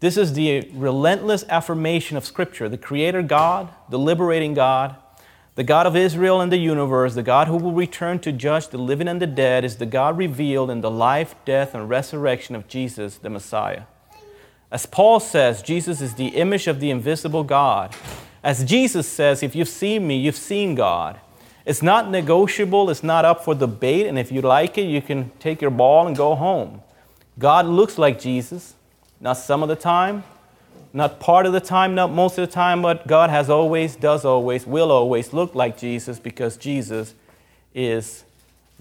This 0.00 0.16
is 0.16 0.32
the 0.32 0.68
relentless 0.72 1.44
affirmation 1.48 2.16
of 2.16 2.24
Scripture 2.24 2.68
the 2.68 2.78
Creator 2.78 3.22
God, 3.22 3.70
the 3.88 3.98
liberating 3.98 4.54
God, 4.54 4.96
the 5.54 5.64
God 5.64 5.86
of 5.86 5.96
Israel 5.96 6.40
and 6.40 6.50
the 6.50 6.56
universe, 6.56 7.14
the 7.14 7.22
God 7.22 7.46
who 7.46 7.56
will 7.56 7.72
return 7.72 8.18
to 8.20 8.32
judge 8.32 8.68
the 8.68 8.78
living 8.78 9.06
and 9.06 9.20
the 9.20 9.26
dead, 9.26 9.64
is 9.64 9.76
the 9.76 9.86
God 9.86 10.16
revealed 10.16 10.70
in 10.70 10.80
the 10.80 10.90
life, 10.90 11.34
death, 11.44 11.74
and 11.74 11.88
resurrection 11.88 12.54
of 12.54 12.68
Jesus, 12.68 13.16
the 13.16 13.30
Messiah. 13.30 13.82
As 14.70 14.86
Paul 14.86 15.20
says, 15.20 15.60
Jesus 15.62 16.00
is 16.00 16.14
the 16.14 16.28
image 16.28 16.66
of 16.66 16.80
the 16.80 16.90
invisible 16.90 17.44
God. 17.44 17.94
As 18.42 18.64
Jesus 18.64 19.06
says, 19.06 19.42
if 19.42 19.54
you've 19.54 19.68
seen 19.68 20.06
me, 20.06 20.16
you've 20.16 20.34
seen 20.34 20.74
God. 20.74 21.20
It's 21.64 21.82
not 21.82 22.10
negotiable, 22.10 22.90
it's 22.90 23.02
not 23.02 23.24
up 23.24 23.44
for 23.44 23.54
debate, 23.54 24.06
and 24.06 24.18
if 24.18 24.32
you 24.32 24.40
like 24.40 24.78
it, 24.78 24.82
you 24.82 25.00
can 25.00 25.30
take 25.38 25.60
your 25.60 25.70
ball 25.70 26.06
and 26.06 26.16
go 26.16 26.34
home. 26.34 26.82
God 27.38 27.66
looks 27.66 27.98
like 27.98 28.20
Jesus, 28.20 28.74
not 29.20 29.34
some 29.34 29.62
of 29.62 29.68
the 29.68 29.76
time, 29.76 30.24
not 30.92 31.20
part 31.20 31.46
of 31.46 31.52
the 31.52 31.60
time, 31.60 31.94
not 31.94 32.10
most 32.12 32.36
of 32.36 32.46
the 32.46 32.52
time, 32.52 32.82
but 32.82 33.06
God 33.06 33.30
has 33.30 33.48
always, 33.48 33.96
does 33.96 34.24
always, 34.24 34.66
will 34.66 34.90
always 34.90 35.32
look 35.32 35.54
like 35.54 35.78
Jesus 35.78 36.18
because 36.18 36.56
Jesus 36.56 37.14
is 37.74 38.24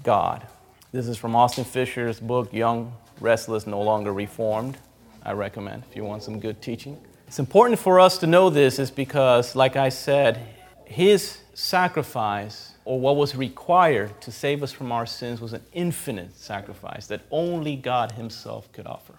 God. 0.03 0.45
This 0.91 1.07
is 1.07 1.17
from 1.17 1.35
Austin 1.35 1.63
Fischer's 1.63 2.19
book, 2.19 2.51
Young, 2.51 2.93
Restless, 3.21 3.65
No 3.65 3.81
Longer 3.81 4.11
Reformed. 4.11 4.77
I 5.23 5.33
recommend 5.33 5.83
if 5.89 5.95
you 5.95 6.03
want 6.03 6.23
some 6.23 6.39
good 6.39 6.61
teaching. 6.61 6.97
It's 7.27 7.39
important 7.39 7.79
for 7.79 7.99
us 7.99 8.17
to 8.17 8.27
know 8.27 8.49
this 8.49 8.79
is 8.79 8.91
because, 8.91 9.55
like 9.55 9.77
I 9.77 9.87
said, 9.89 10.39
his 10.83 11.37
sacrifice 11.53 12.70
or 12.85 12.99
what 12.99 13.15
was 13.15 13.35
required 13.35 14.19
to 14.21 14.31
save 14.31 14.63
us 14.63 14.71
from 14.71 14.91
our 14.91 15.05
sins 15.05 15.39
was 15.39 15.53
an 15.53 15.63
infinite 15.73 16.35
sacrifice 16.35 17.07
that 17.07 17.21
only 17.29 17.75
God 17.75 18.13
himself 18.13 18.71
could 18.71 18.87
offer. 18.87 19.13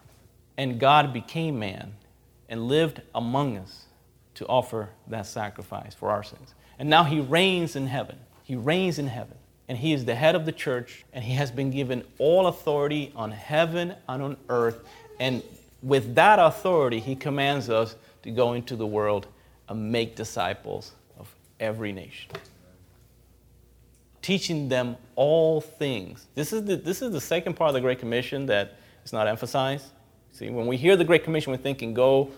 And 0.56 0.80
God 0.80 1.12
became 1.12 1.58
man 1.58 1.94
and 2.48 2.68
lived 2.68 3.00
among 3.14 3.56
us 3.56 3.84
to 4.34 4.46
offer 4.46 4.90
that 5.08 5.26
sacrifice 5.26 5.94
for 5.94 6.10
our 6.10 6.22
sins. 6.22 6.54
And 6.78 6.90
now 6.90 7.04
he 7.04 7.20
reigns 7.20 7.76
in 7.76 7.86
heaven. 7.86 8.18
He 8.42 8.56
reigns 8.56 8.98
in 8.98 9.06
heaven. 9.06 9.36
And 9.68 9.78
he 9.78 9.92
is 9.92 10.04
the 10.04 10.14
head 10.14 10.34
of 10.34 10.44
the 10.44 10.52
church, 10.52 11.04
and 11.12 11.24
he 11.24 11.34
has 11.34 11.50
been 11.50 11.70
given 11.70 12.04
all 12.18 12.48
authority 12.48 13.12
on 13.14 13.30
heaven 13.30 13.94
and 14.08 14.22
on 14.22 14.36
earth. 14.48 14.80
And 15.20 15.42
with 15.82 16.14
that 16.16 16.38
authority, 16.38 17.00
he 17.00 17.14
commands 17.14 17.70
us 17.70 17.96
to 18.22 18.30
go 18.30 18.52
into 18.54 18.76
the 18.76 18.86
world 18.86 19.28
and 19.68 19.90
make 19.90 20.16
disciples 20.16 20.92
of 21.18 21.32
every 21.60 21.92
nation. 21.92 22.30
Teaching 24.22 24.68
them 24.68 24.96
all 25.16 25.60
things. 25.60 26.26
This 26.34 26.52
is 26.52 26.64
the, 26.64 26.76
this 26.76 27.02
is 27.02 27.12
the 27.12 27.20
second 27.20 27.54
part 27.54 27.68
of 27.68 27.74
the 27.74 27.80
Great 27.80 27.98
Commission 27.98 28.46
that 28.46 28.76
is 29.04 29.12
not 29.12 29.28
emphasized. 29.28 29.86
See, 30.32 30.48
when 30.48 30.66
we 30.66 30.76
hear 30.76 30.96
the 30.96 31.04
Great 31.04 31.24
Commission, 31.24 31.52
we're 31.52 31.58
thinking, 31.58 31.92
go 31.92 32.30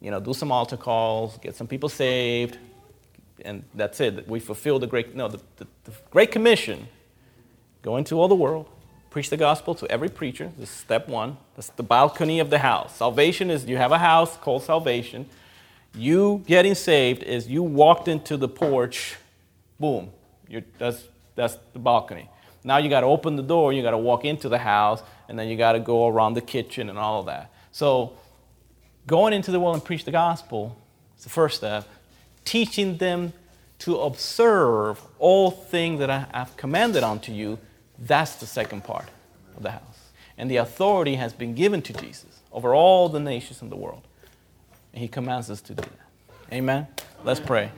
you 0.00 0.10
know, 0.10 0.18
do 0.18 0.32
some 0.32 0.50
altar 0.50 0.76
calls, 0.76 1.36
get 1.38 1.54
some 1.54 1.66
people 1.66 1.88
saved, 1.88 2.58
and 3.44 3.62
that's 3.74 4.00
it. 4.00 4.26
We 4.28 4.40
fulfill 4.40 4.78
the 4.78 4.86
great, 4.86 5.14
no, 5.14 5.28
the, 5.28 5.40
the, 5.58 5.66
the 5.84 5.92
great 6.10 6.30
commission. 6.30 6.88
Go 7.82 7.96
into 7.96 8.16
all 8.16 8.28
the 8.28 8.34
world, 8.34 8.68
preach 9.10 9.30
the 9.30 9.36
gospel 9.36 9.74
to 9.76 9.90
every 9.90 10.08
preacher. 10.08 10.50
This 10.58 10.70
is 10.70 10.74
step 10.74 11.08
one. 11.08 11.36
That's 11.54 11.68
the 11.70 11.82
balcony 11.82 12.40
of 12.40 12.50
the 12.50 12.58
house. 12.58 12.96
Salvation 12.96 13.50
is 13.50 13.66
you 13.66 13.76
have 13.76 13.92
a 13.92 13.98
house 13.98 14.36
called 14.36 14.62
salvation. 14.62 15.26
You 15.94 16.42
getting 16.46 16.74
saved 16.74 17.22
is 17.22 17.48
you 17.48 17.62
walked 17.62 18.08
into 18.08 18.36
the 18.36 18.48
porch, 18.48 19.16
boom. 19.78 20.10
You're, 20.50 20.64
that's, 20.78 21.02
that's 21.34 21.56
the 21.72 21.78
balcony. 21.78 22.28
Now 22.62 22.76
you 22.76 22.90
got 22.90 23.00
to 23.00 23.06
open 23.06 23.36
the 23.36 23.42
door, 23.42 23.72
you 23.72 23.82
got 23.82 23.92
to 23.92 23.98
walk 23.98 24.26
into 24.26 24.50
the 24.50 24.58
house, 24.58 25.02
and 25.28 25.38
then 25.38 25.48
you 25.48 25.56
got 25.56 25.72
to 25.72 25.80
go 25.80 26.08
around 26.08 26.34
the 26.34 26.42
kitchen 26.42 26.90
and 26.90 26.98
all 26.98 27.20
of 27.20 27.26
that. 27.26 27.50
So 27.72 28.12
Going 29.06 29.32
into 29.32 29.50
the 29.50 29.58
world 29.58 29.74
and 29.74 29.84
preach 29.84 30.04
the 30.04 30.10
gospel 30.10 30.76
is 31.16 31.24
the 31.24 31.30
first 31.30 31.56
step. 31.56 31.88
Teaching 32.44 32.96
them 32.98 33.32
to 33.80 33.98
observe 33.98 35.00
all 35.18 35.50
things 35.50 35.98
that 36.00 36.10
I 36.10 36.26
have 36.32 36.56
commanded 36.56 37.02
unto 37.02 37.32
you, 37.32 37.58
that's 37.98 38.36
the 38.36 38.46
second 38.46 38.84
part 38.84 39.08
of 39.56 39.62
the 39.62 39.72
house. 39.72 40.10
And 40.38 40.50
the 40.50 40.58
authority 40.58 41.16
has 41.16 41.32
been 41.32 41.54
given 41.54 41.82
to 41.82 41.92
Jesus 41.92 42.40
over 42.52 42.74
all 42.74 43.08
the 43.08 43.20
nations 43.20 43.62
in 43.62 43.68
the 43.68 43.76
world. 43.76 44.02
And 44.92 45.02
he 45.02 45.08
commands 45.08 45.50
us 45.50 45.60
to 45.62 45.74
do 45.74 45.82
that. 45.82 46.54
Amen. 46.54 46.86
Let's 47.24 47.40
pray. 47.40 47.72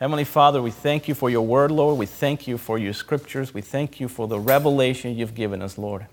Heavenly 0.00 0.24
Father, 0.24 0.60
we 0.60 0.72
thank 0.72 1.06
you 1.06 1.14
for 1.14 1.30
your 1.30 1.46
word, 1.46 1.70
Lord. 1.70 1.96
We 1.96 2.06
thank 2.06 2.48
you 2.48 2.58
for 2.58 2.78
your 2.78 2.94
scriptures. 2.94 3.54
We 3.54 3.60
thank 3.60 4.00
you 4.00 4.08
for 4.08 4.26
the 4.26 4.40
revelation 4.40 5.16
you've 5.16 5.36
given 5.36 5.62
us, 5.62 5.78
Lord. 5.78 6.06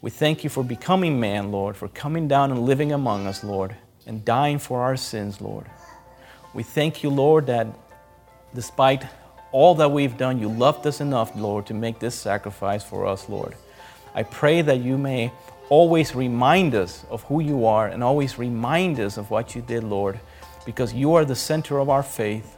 We 0.00 0.10
thank 0.10 0.44
you 0.44 0.50
for 0.50 0.62
becoming 0.62 1.18
man, 1.18 1.50
Lord, 1.50 1.76
for 1.76 1.88
coming 1.88 2.28
down 2.28 2.52
and 2.52 2.60
living 2.60 2.92
among 2.92 3.26
us, 3.26 3.42
Lord 3.42 3.74
and 4.06 4.24
dying 4.24 4.58
for 4.58 4.82
our 4.82 4.96
sins, 4.96 5.40
Lord. 5.40 5.66
We 6.52 6.62
thank 6.62 7.02
you, 7.02 7.10
Lord, 7.10 7.46
that 7.46 7.66
despite 8.54 9.06
all 9.52 9.74
that 9.76 9.90
we've 9.90 10.16
done, 10.16 10.38
you 10.40 10.48
loved 10.48 10.86
us 10.86 11.00
enough, 11.00 11.34
Lord, 11.36 11.66
to 11.66 11.74
make 11.74 11.98
this 11.98 12.14
sacrifice 12.14 12.82
for 12.82 13.06
us, 13.06 13.28
Lord. 13.28 13.54
I 14.14 14.24
pray 14.24 14.62
that 14.62 14.80
you 14.80 14.98
may 14.98 15.32
always 15.68 16.14
remind 16.14 16.74
us 16.74 17.04
of 17.08 17.22
who 17.24 17.40
you 17.40 17.66
are 17.66 17.86
and 17.86 18.02
always 18.02 18.38
remind 18.38 18.98
us 18.98 19.16
of 19.16 19.30
what 19.30 19.54
you 19.54 19.62
did, 19.62 19.84
Lord, 19.84 20.18
because 20.66 20.92
you 20.92 21.14
are 21.14 21.24
the 21.24 21.36
center 21.36 21.78
of 21.78 21.88
our 21.88 22.02
faith. 22.02 22.56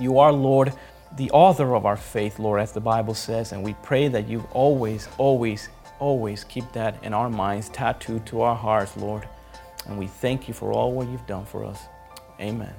You 0.00 0.18
are, 0.18 0.32
Lord, 0.32 0.72
the 1.16 1.30
author 1.30 1.74
of 1.74 1.84
our 1.84 1.96
faith, 1.96 2.38
Lord, 2.38 2.60
as 2.60 2.72
the 2.72 2.80
Bible 2.80 3.14
says, 3.14 3.52
and 3.52 3.62
we 3.62 3.74
pray 3.82 4.08
that 4.08 4.26
you 4.26 4.48
always, 4.52 5.08
always, 5.18 5.68
always 5.98 6.44
keep 6.44 6.72
that 6.72 7.02
in 7.04 7.12
our 7.12 7.28
minds, 7.28 7.68
tattooed 7.68 8.24
to 8.26 8.40
our 8.40 8.56
hearts, 8.56 8.96
Lord. 8.96 9.28
And 9.86 9.98
we 9.98 10.06
thank 10.06 10.48
you 10.48 10.54
for 10.54 10.72
all 10.72 10.92
what 10.92 11.08
you've 11.08 11.26
done 11.26 11.44
for 11.44 11.64
us. 11.64 11.82
Amen. 12.40 12.72